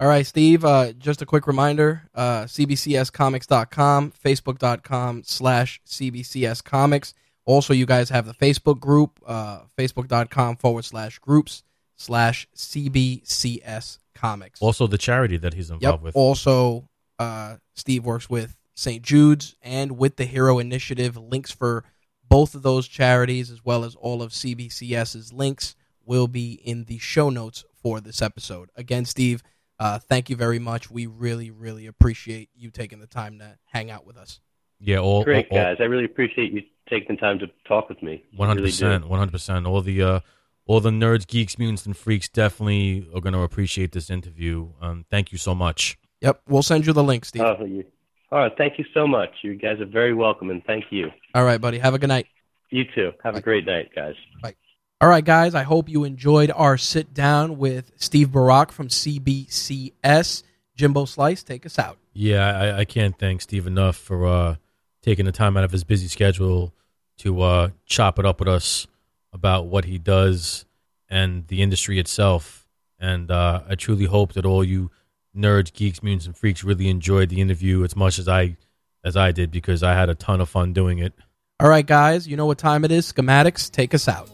[0.00, 7.12] All right, Steve, uh, just a quick reminder, uh, cbcscomics.com, facebook.com slash cbcscomics.
[7.44, 11.64] Also, you guys have the Facebook group, uh, facebook.com forward slash groups
[11.96, 14.60] slash cbcs comics.
[14.62, 16.02] Also, the charity that he's involved Yep.
[16.02, 16.16] with.
[16.16, 16.88] Also,
[17.18, 19.02] uh, Steve works with St.
[19.02, 21.16] Jude's and with the Hero Initiative.
[21.16, 21.84] Links for
[22.28, 25.74] both of those charities, as well as all of CBCS's links,
[26.04, 28.70] will be in the show notes for this episode.
[28.76, 29.42] Again, Steve,
[29.78, 30.90] uh, thank you very much.
[30.90, 34.40] We really, really appreciate you taking the time to hang out with us.
[34.78, 35.76] yeah, all Great all- all- guys.
[35.80, 38.24] I really appreciate you taking the time to talk with me.
[38.36, 39.66] One hundred percent, one hundred percent.
[39.66, 40.20] All the uh,
[40.66, 44.70] all the nerds, geeks, mutants, and freaks definitely are going to appreciate this interview.
[44.80, 45.98] Um, thank you so much.
[46.20, 47.42] Yep, we'll send you the link, Steve.
[47.42, 47.84] Oh, you,
[48.32, 48.52] all right.
[48.56, 49.30] Thank you so much.
[49.42, 51.10] You guys are very welcome, and thank you.
[51.34, 51.78] all right, buddy.
[51.78, 52.26] Have a good night.
[52.70, 53.12] You too.
[53.24, 54.14] Have a great night, guys.
[54.42, 54.54] Bye.
[55.00, 60.42] All right, guys, I hope you enjoyed our sit down with Steve Borock from CBCS.
[60.76, 61.98] Jimbo Slice, take us out.
[62.12, 64.56] Yeah, I, I can't thank Steve enough for uh,
[65.02, 66.74] taking the time out of his busy schedule
[67.18, 68.86] to uh, chop it up with us
[69.32, 70.64] about what he does
[71.08, 72.68] and the industry itself.
[72.98, 74.90] And uh, I truly hope that all you
[75.36, 78.56] nerds, geeks, mutants, and freaks really enjoyed the interview as much as I
[79.04, 81.14] as I did because I had a ton of fun doing it.
[81.58, 83.12] All right, guys, you know what time it is.
[83.12, 84.30] Skammadix, take us out.